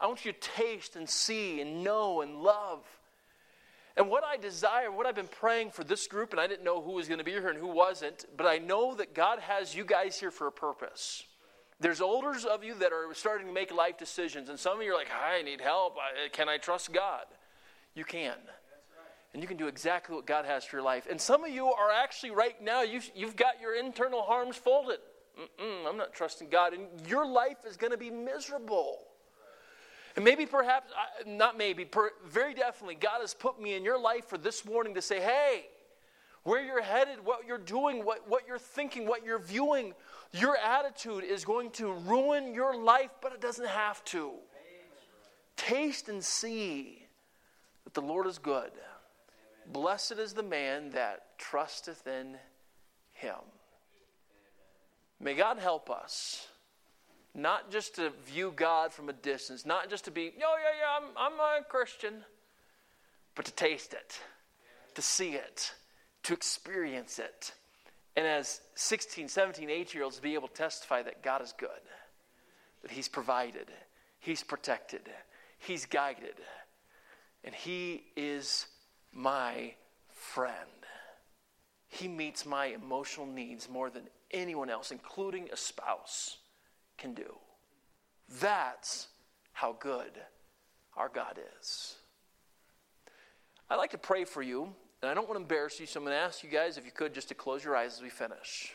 I 0.00 0.06
want 0.06 0.24
you 0.24 0.32
to 0.32 0.40
taste 0.40 0.96
and 0.96 1.08
see 1.08 1.60
and 1.60 1.84
know 1.84 2.22
and 2.22 2.42
love. 2.42 2.84
And 3.96 4.08
what 4.08 4.24
I 4.24 4.36
desire, 4.38 4.90
what 4.90 5.06
I've 5.06 5.14
been 5.14 5.28
praying 5.28 5.70
for 5.70 5.84
this 5.84 6.06
group, 6.06 6.32
and 6.32 6.40
I 6.40 6.46
didn't 6.46 6.64
know 6.64 6.80
who 6.80 6.92
was 6.92 7.08
going 7.08 7.18
to 7.18 7.24
be 7.24 7.32
here 7.32 7.50
and 7.50 7.58
who 7.58 7.68
wasn't, 7.68 8.24
but 8.36 8.46
I 8.46 8.58
know 8.58 8.94
that 8.94 9.14
God 9.14 9.38
has 9.40 9.74
you 9.74 9.84
guys 9.84 10.18
here 10.18 10.30
for 10.30 10.46
a 10.46 10.52
purpose. 10.52 11.24
There's 11.78 12.00
elders 12.00 12.44
of 12.44 12.64
you 12.64 12.74
that 12.76 12.92
are 12.92 13.12
starting 13.12 13.46
to 13.48 13.52
make 13.52 13.72
life 13.72 13.98
decisions, 13.98 14.48
and 14.48 14.58
some 14.58 14.78
of 14.78 14.82
you 14.82 14.92
are 14.92 14.96
like, 14.96 15.10
I 15.12 15.42
need 15.42 15.60
help. 15.60 15.96
Can 16.32 16.48
I 16.48 16.56
trust 16.56 16.92
God? 16.92 17.24
You 17.94 18.04
can. 18.04 18.36
And 19.32 19.42
you 19.42 19.48
can 19.48 19.56
do 19.56 19.66
exactly 19.66 20.14
what 20.14 20.26
God 20.26 20.44
has 20.44 20.64
for 20.64 20.76
your 20.76 20.84
life. 20.84 21.06
And 21.10 21.20
some 21.20 21.42
of 21.42 21.50
you 21.50 21.66
are 21.66 21.90
actually 21.90 22.32
right 22.32 22.60
now, 22.62 22.82
you've, 22.82 23.10
you've 23.14 23.36
got 23.36 23.60
your 23.60 23.74
internal 23.74 24.20
arms 24.20 24.56
folded. 24.56 24.98
Mm-mm, 25.40 25.88
I'm 25.88 25.96
not 25.96 26.12
trusting 26.12 26.50
God. 26.50 26.74
And 26.74 26.86
your 27.08 27.26
life 27.26 27.58
is 27.66 27.76
going 27.78 27.92
to 27.92 27.98
be 27.98 28.10
miserable. 28.10 28.98
And 30.14 30.24
maybe, 30.24 30.44
perhaps, 30.44 30.92
not 31.26 31.56
maybe, 31.56 31.88
very 32.26 32.52
definitely, 32.52 32.96
God 32.96 33.22
has 33.22 33.32
put 33.32 33.58
me 33.60 33.74
in 33.74 33.82
your 33.82 33.98
life 33.98 34.26
for 34.26 34.36
this 34.36 34.66
morning 34.66 34.94
to 34.94 35.02
say, 35.02 35.20
hey, 35.20 35.64
where 36.42 36.62
you're 36.62 36.82
headed, 36.82 37.24
what 37.24 37.46
you're 37.46 37.56
doing, 37.56 38.04
what, 38.04 38.28
what 38.28 38.46
you're 38.46 38.58
thinking, 38.58 39.06
what 39.06 39.24
you're 39.24 39.38
viewing, 39.38 39.94
your 40.32 40.56
attitude 40.58 41.24
is 41.24 41.44
going 41.44 41.70
to 41.70 41.92
ruin 41.92 42.52
your 42.52 42.76
life, 42.76 43.10
but 43.22 43.32
it 43.32 43.40
doesn't 43.40 43.68
have 43.68 44.04
to. 44.06 44.32
Taste 45.56 46.08
and 46.10 46.22
see 46.22 47.06
that 47.84 47.94
the 47.94 48.02
Lord 48.02 48.26
is 48.26 48.38
good. 48.38 48.72
Blessed 49.70 50.12
is 50.12 50.32
the 50.32 50.42
man 50.42 50.90
that 50.90 51.38
trusteth 51.38 52.06
in 52.06 52.36
him. 53.12 53.36
May 55.20 55.34
God 55.34 55.58
help 55.58 55.90
us 55.90 56.46
not 57.34 57.70
just 57.70 57.94
to 57.96 58.10
view 58.26 58.52
God 58.54 58.92
from 58.92 59.08
a 59.08 59.12
distance, 59.12 59.64
not 59.64 59.88
just 59.88 60.04
to 60.04 60.10
be, 60.10 60.32
oh, 60.44 60.56
yeah, 60.62 60.78
yeah, 60.80 61.08
I'm, 61.18 61.32
I'm 61.32 61.40
a 61.40 61.64
Christian, 61.64 62.24
but 63.34 63.46
to 63.46 63.52
taste 63.52 63.94
it, 63.94 64.20
to 64.94 65.02
see 65.02 65.30
it, 65.30 65.72
to 66.24 66.34
experience 66.34 67.18
it 67.18 67.52
and 68.16 68.26
as 68.26 68.60
16, 68.74 69.28
17, 69.28 69.70
18 69.70 69.98
year 69.98 70.04
olds, 70.04 70.20
be 70.20 70.34
able 70.34 70.48
to 70.48 70.54
testify 70.54 71.02
that 71.02 71.22
God 71.22 71.42
is 71.42 71.54
good, 71.56 71.70
that 72.82 72.90
He's 72.90 73.08
provided, 73.08 73.70
He's 74.20 74.42
protected, 74.42 75.08
He's 75.58 75.86
guided, 75.86 76.34
and 77.44 77.54
He 77.54 78.04
is 78.16 78.66
my 79.12 79.74
friend. 80.10 80.56
He 81.88 82.08
meets 82.08 82.46
my 82.46 82.66
emotional 82.66 83.26
needs 83.26 83.68
more 83.68 83.90
than 83.90 84.04
anyone 84.30 84.70
else, 84.70 84.90
including 84.90 85.48
a 85.52 85.56
spouse, 85.56 86.38
can 86.96 87.14
do. 87.14 87.36
That's 88.40 89.08
how 89.52 89.76
good 89.78 90.12
our 90.96 91.08
God 91.08 91.38
is. 91.60 91.96
I'd 93.68 93.76
like 93.76 93.90
to 93.90 93.98
pray 93.98 94.24
for 94.24 94.42
you 94.42 94.74
and 95.02 95.10
I 95.10 95.14
don't 95.14 95.28
want 95.28 95.36
to 95.36 95.42
embarrass 95.42 95.80
you, 95.80 95.86
so 95.86 95.98
I'm 95.98 96.04
going 96.04 96.16
to 96.16 96.20
ask 96.20 96.44
you 96.44 96.48
guys 96.50 96.78
if 96.78 96.84
you 96.84 96.92
could 96.92 97.12
just 97.12 97.28
to 97.28 97.34
close 97.34 97.64
your 97.64 97.74
eyes 97.74 97.94
as 97.96 98.02
we 98.02 98.08
finish. 98.08 98.72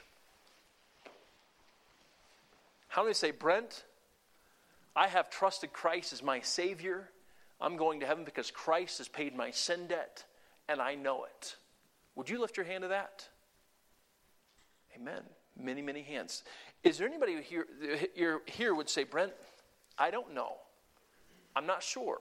How 2.89 3.03
many 3.03 3.13
say, 3.13 3.31
Brent, 3.31 3.85
I 4.93 5.07
have 5.07 5.29
trusted 5.29 5.71
Christ 5.71 6.11
as 6.11 6.21
my 6.21 6.41
Savior. 6.41 7.09
I'm 7.61 7.77
going 7.77 8.01
to 8.01 8.05
heaven 8.05 8.25
because 8.25 8.51
Christ 8.51 8.97
has 8.97 9.07
paid 9.07 9.38
my 9.38 9.51
sin 9.51 9.88
debt, 9.88 10.25
and 10.70 10.82
I 10.82 10.95
know 10.95 11.26
it. 11.26 11.55
Would 12.15 12.30
you 12.30 12.39
lift 12.39 12.57
your 12.57 12.65
hand 12.65 12.84
to 12.84 12.88
that? 12.89 13.28
Amen. 14.95 15.22
Many, 15.59 15.82
many 15.82 16.01
hands. 16.01 16.43
Is 16.84 16.97
there 16.97 17.07
anybody 17.07 17.41
here, 17.41 18.41
here 18.45 18.74
would 18.74 18.89
say, 18.89 19.03
Brent, 19.03 19.34
I 19.97 20.11
don't 20.11 20.34
know. 20.34 20.55
I'm 21.55 21.65
not 21.65 21.82
sure. 21.82 22.20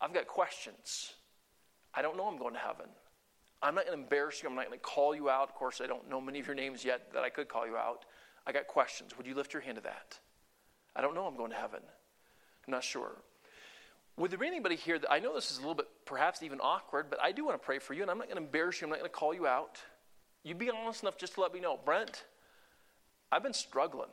I've 0.00 0.14
got 0.14 0.26
questions. 0.28 1.14
I 1.94 2.02
don't 2.02 2.16
know 2.16 2.26
I'm 2.26 2.38
going 2.38 2.54
to 2.54 2.60
heaven. 2.60 2.86
I'm 3.60 3.74
not 3.74 3.86
going 3.86 3.98
to 3.98 4.02
embarrass 4.04 4.42
you. 4.42 4.48
I'm 4.48 4.54
not 4.54 4.66
going 4.66 4.78
to 4.78 4.84
call 4.84 5.14
you 5.14 5.28
out. 5.28 5.48
Of 5.48 5.54
course, 5.54 5.80
I 5.82 5.86
don't 5.86 6.08
know 6.08 6.20
many 6.20 6.38
of 6.38 6.46
your 6.46 6.54
names 6.54 6.84
yet 6.84 7.12
that 7.12 7.24
I 7.24 7.28
could 7.28 7.48
call 7.48 7.66
you 7.66 7.76
out. 7.76 8.04
I 8.46 8.52
got 8.52 8.68
questions. 8.68 9.16
Would 9.16 9.26
you 9.26 9.34
lift 9.34 9.52
your 9.52 9.62
hand 9.62 9.76
to 9.76 9.82
that? 9.82 10.18
I 10.94 11.00
don't 11.00 11.14
know 11.14 11.26
I'm 11.26 11.36
going 11.36 11.50
to 11.50 11.56
heaven. 11.56 11.80
I'm 12.66 12.70
not 12.72 12.84
sure. 12.84 13.16
Would 14.18 14.32
there 14.32 14.38
be 14.38 14.48
anybody 14.48 14.74
here 14.74 14.98
that 14.98 15.10
I 15.10 15.20
know 15.20 15.32
this 15.34 15.52
is 15.52 15.58
a 15.58 15.60
little 15.60 15.76
bit 15.76 15.86
perhaps 16.04 16.42
even 16.42 16.58
awkward, 16.60 17.06
but 17.08 17.20
I 17.22 17.30
do 17.30 17.44
want 17.44 17.60
to 17.60 17.64
pray 17.64 17.78
for 17.78 17.94
you, 17.94 18.02
and 18.02 18.10
I'm 18.10 18.18
not 18.18 18.26
going 18.26 18.36
to 18.36 18.42
embarrass 18.42 18.80
you. 18.80 18.86
I'm 18.86 18.90
not 18.90 18.98
going 18.98 19.10
to 19.10 19.16
call 19.16 19.32
you 19.32 19.46
out. 19.46 19.78
You'd 20.42 20.58
be 20.58 20.70
honest 20.70 21.02
enough 21.02 21.16
just 21.16 21.34
to 21.34 21.40
let 21.40 21.54
me 21.54 21.60
know, 21.60 21.78
Brent, 21.84 22.24
I've 23.30 23.44
been 23.44 23.52
struggling. 23.52 24.08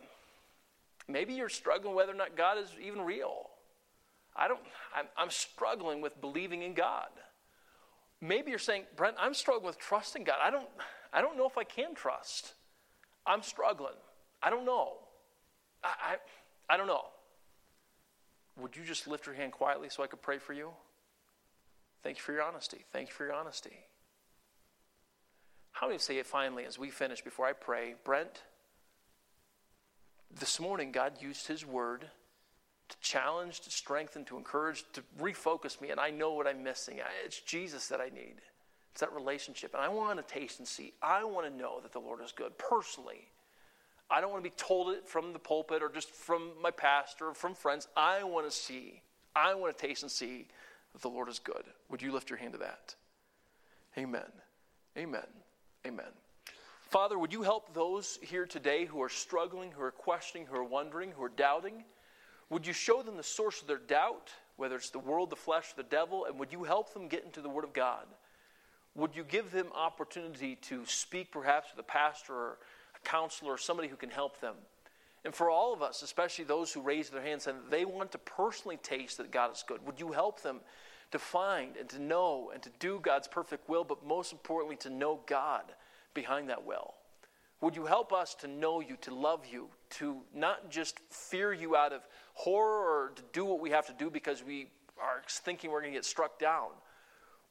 Maybe 1.08 1.34
you're 1.34 1.50
struggling 1.50 1.96
whether 1.96 2.12
or 2.12 2.16
not 2.16 2.38
God 2.38 2.60
is 2.60 2.70
even 2.84 3.02
real. 3.02 3.50
I 4.36 4.48
don't, 4.48 4.60
I'm, 4.96 5.06
I'm 5.18 5.30
struggling 5.32 6.02
with 6.02 6.20
believing 6.22 6.62
in 6.62 6.76
God. 6.76 7.10
Maybe 8.22 8.52
you're 8.52 8.60
saying, 8.60 8.84
Brent, 8.96 9.16
I'm 9.20 9.34
struggling 9.34 9.66
with 9.66 9.80
trusting 9.80 10.24
God. 10.24 10.38
I 10.44 10.52
don't, 10.52 10.68
I 11.14 11.22
don't 11.22 11.38
know 11.38 11.48
if 11.48 11.58
I 11.58 11.64
can 11.64 11.96
trust. 11.96 12.54
I'm 13.26 13.42
struggling. 13.42 13.94
I 14.44 14.52
don't 14.52 14.66
know. 14.66 14.94
I, 15.84 15.88
I, 16.70 16.74
I 16.74 16.78
don't 16.78 16.88
know. 16.88 17.06
Would 18.58 18.78
you 18.78 18.84
just 18.84 19.08
lift 19.08 19.26
your 19.26 19.36
hand 19.36 19.52
quietly 19.52 19.90
so 19.90 20.04
I 20.04 20.08
could 20.08 20.22
pray 20.22 20.38
for 20.38 20.54
you? 20.54 20.72
Thank 22.04 22.18
you 22.18 22.24
for 22.24 22.34
your 22.34 22.44
honesty. 22.44 22.86
Thank 22.94 23.10
you 23.10 23.14
for 23.14 23.26
your 23.26 23.34
honesty. 23.34 23.78
How 25.72 25.88
many 25.88 26.00
say 26.00 26.18
it 26.18 26.26
finally 26.26 26.64
as 26.66 26.80
we 26.80 26.90
finish 26.90 27.22
before 27.22 27.46
I 27.48 27.54
pray? 27.54 27.96
Brent, 28.06 28.44
this 30.40 30.60
morning 30.60 30.92
God 30.92 31.22
used 31.22 31.48
His 31.48 31.66
word 31.66 32.06
to 32.88 32.96
challenge, 33.02 33.62
to 33.62 33.72
strengthen, 33.72 34.24
to 34.26 34.38
encourage, 34.38 34.86
to 34.94 35.04
refocus 35.20 35.82
me. 35.82 35.90
And 35.90 36.00
I 36.00 36.12
know 36.12 36.34
what 36.34 36.48
I'm 36.48 36.64
missing. 36.64 37.00
It's 37.26 37.42
Jesus 37.42 37.88
that 37.88 38.00
I 38.00 38.10
need. 38.10 38.36
It's 38.92 39.02
that 39.02 39.12
relationship. 39.12 39.74
And 39.74 39.84
I 39.84 39.90
want 39.90 40.26
to 40.26 40.34
taste 40.34 40.60
and 40.60 40.68
see. 40.68 40.94
I 41.02 41.24
want 41.26 41.46
to 41.52 41.54
know 41.54 41.82
that 41.82 41.92
the 41.92 42.00
Lord 42.00 42.22
is 42.24 42.32
good 42.32 42.58
personally. 42.58 43.28
I 44.10 44.22
don't 44.22 44.32
want 44.32 44.44
to 44.44 44.50
be 44.50 44.56
told 44.56 44.94
it 44.94 45.08
from 45.08 45.34
the 45.34 45.40
pulpit 45.40 45.82
or 45.82 45.90
just 45.90 46.10
from 46.10 46.52
my 46.62 46.72
pastor 46.72 47.30
or 47.30 47.34
from 47.34 47.56
friends. 47.56 47.88
I 47.98 48.24
want 48.24 48.50
to 48.50 48.56
see. 48.56 49.02
I 49.36 49.56
want 49.56 49.78
to 49.78 49.88
taste 49.88 50.04
and 50.04 50.12
see 50.12 50.48
that 50.94 51.02
the 51.02 51.10
Lord 51.10 51.28
is 51.28 51.40
good. 51.40 51.64
Would 51.90 52.02
you 52.02 52.12
lift 52.12 52.30
your 52.30 52.38
hand 52.38 52.54
to 52.54 52.60
that? 52.60 52.96
Amen. 53.98 54.32
Amen. 54.98 55.26
Amen. 55.86 56.06
Father, 56.82 57.18
would 57.18 57.34
you 57.34 57.42
help 57.42 57.74
those 57.74 58.20
here 58.22 58.46
today 58.46 58.86
who 58.86 59.02
are 59.02 59.10
struggling, 59.10 59.72
who 59.72 59.82
are 59.82 59.92
questioning, 59.92 60.46
who 60.46 60.56
are 60.56 60.64
wondering, 60.64 61.12
who 61.12 61.24
are 61.24 61.30
doubting? 61.30 61.84
Would 62.50 62.68
you 62.68 62.74
show 62.74 63.02
them 63.02 63.18
the 63.18 63.24
source 63.24 63.62
of 63.62 63.68
their 63.68 63.78
doubt, 63.80 64.32
whether 64.56 64.76
it's 64.76 64.92
the 64.92 65.00
world, 65.00 65.32
the 65.32 65.36
flesh, 65.36 65.74
the 65.74 65.84
devil, 65.84 66.26
and 66.26 66.40
would 66.40 66.54
you 66.54 66.64
help 66.64 66.94
them 66.94 67.08
get 67.08 67.26
into 67.26 67.42
the 67.42 67.50
Word 67.50 67.64
of 67.64 67.74
God? 67.74 68.06
Would 68.94 69.16
you 69.16 69.24
give 69.24 69.52
them 69.52 69.68
opportunity 69.76 70.56
to 70.64 70.86
speak 70.86 71.32
perhaps 71.32 71.72
with 71.72 71.84
a 71.84 71.88
pastor 71.92 72.34
or 72.34 72.58
counselor 73.06 73.54
or 73.54 73.58
somebody 73.58 73.88
who 73.88 73.96
can 73.96 74.10
help 74.10 74.42
them? 74.42 74.56
And 75.24 75.34
for 75.34 75.50
all 75.50 75.74
of 75.74 75.82
us, 75.82 76.04
especially 76.04 76.46
those 76.46 76.72
who 76.72 76.82
raise 76.82 77.10
their 77.10 77.22
hands 77.22 77.48
and 77.48 77.58
they 77.70 77.86
want 77.86 78.12
to 78.12 78.18
personally 78.20 78.78
taste 78.78 79.18
that 79.18 79.32
God 79.32 79.54
is 79.54 79.64
good, 79.68 79.86
would 79.86 80.00
you 80.00 80.12
help 80.12 80.42
them 80.42 80.60
to 81.12 81.20
find 81.20 81.78
and 81.78 81.90
to 81.90 82.00
know 82.00 82.52
and 82.54 82.62
to 82.62 82.70
do 82.80 83.00
God's 83.02 83.28
perfect 83.28 83.68
will, 83.68 83.84
but 83.84 84.06
most 84.06 84.32
importantly, 84.32 84.76
to 84.78 84.90
know 84.90 85.20
God 85.26 85.64
behind 86.14 86.50
that 86.50 86.66
will? 86.66 86.94
Would 87.62 87.76
you 87.76 87.86
help 87.86 88.14
us 88.14 88.36
to 88.36 88.48
know 88.48 88.82
you, 88.82 88.98
to 89.02 89.16
love 89.16 89.42
you, 89.52 89.70
to 89.92 90.18
not 90.34 90.70
just 90.70 91.00
fear 91.10 91.54
you 91.54 91.76
out 91.76 91.94
of 91.94 92.02
horror 92.34 92.86
or 92.86 93.12
to 93.16 93.24
do 93.34 93.46
what 93.46 93.60
we 93.60 93.72
have 93.72 93.88
to 93.88 93.94
do 93.94 94.12
because 94.12 94.44
we 94.44 94.68
are 95.02 95.24
thinking 95.28 95.72
we're 95.72 95.82
going 95.82 95.94
to 95.94 95.98
get 95.98 96.06
struck 96.06 96.38
down? 96.38 96.68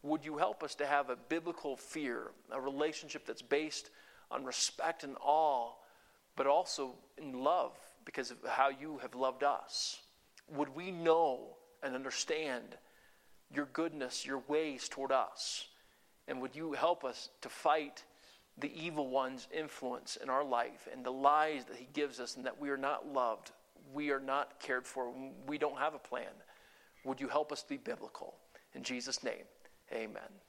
Would 0.05 0.25
you 0.25 0.37
help 0.37 0.63
us 0.63 0.75
to 0.77 0.87
have 0.87 1.11
a 1.11 1.17
biblical 1.17 1.77
fear, 1.77 2.31
a 2.53 2.61
relationship 2.61 3.27
that's 3.27 3.43
based 3.43 3.91
on 4.35 4.45
respect 4.45 5.05
and 5.05 5.17
awe, 5.21 5.71
but 6.37 6.47
also 6.47 6.95
in 7.17 7.33
love 7.33 7.73
because 8.05 8.31
of 8.31 8.39
how 8.49 8.69
you 8.69 8.99
have 8.99 9.15
loved 9.15 9.45
us? 9.45 10.01
Would 10.53 10.75
we 10.75 10.91
know 10.91 11.57
and 11.83 11.95
understand 11.95 12.77
your 13.55 13.67
goodness, 13.73 14.27
your 14.27 14.43
ways 14.49 14.89
toward 14.89 15.13
us? 15.13 15.69
And 16.27 16.41
would 16.43 16.57
you 16.57 16.73
help 16.73 17.05
us 17.05 17.31
to 17.43 17.49
fight 17.49 18.03
the 18.59 18.73
evil 18.75 19.09
one's 19.09 19.49
influence 19.57 20.17
in 20.23 20.31
our 20.31 20.45
life 20.45 20.89
and 20.93 21.05
the 21.05 21.11
lies 21.11 21.65
that 21.67 21.77
he 21.77 21.89
gives 21.93 22.21
us, 22.21 22.37
and 22.37 22.47
that 22.47 22.61
we 22.61 22.71
are 22.71 22.77
not 22.77 23.13
loved, 23.13 23.51
we 23.93 24.11
are 24.11 24.21
not 24.21 24.61
cared 24.61 24.87
for, 24.87 25.13
we 25.47 25.59
don't 25.59 25.79
have 25.79 25.95
a 25.95 25.99
plan? 25.99 26.33
Would 27.05 27.21
you 27.21 27.29
help 27.29 27.53
us 27.53 27.63
be 27.63 27.77
biblical? 27.77 28.35
In 28.75 28.83
Jesus' 28.83 29.23
name, 29.23 29.45
amen. 29.93 30.44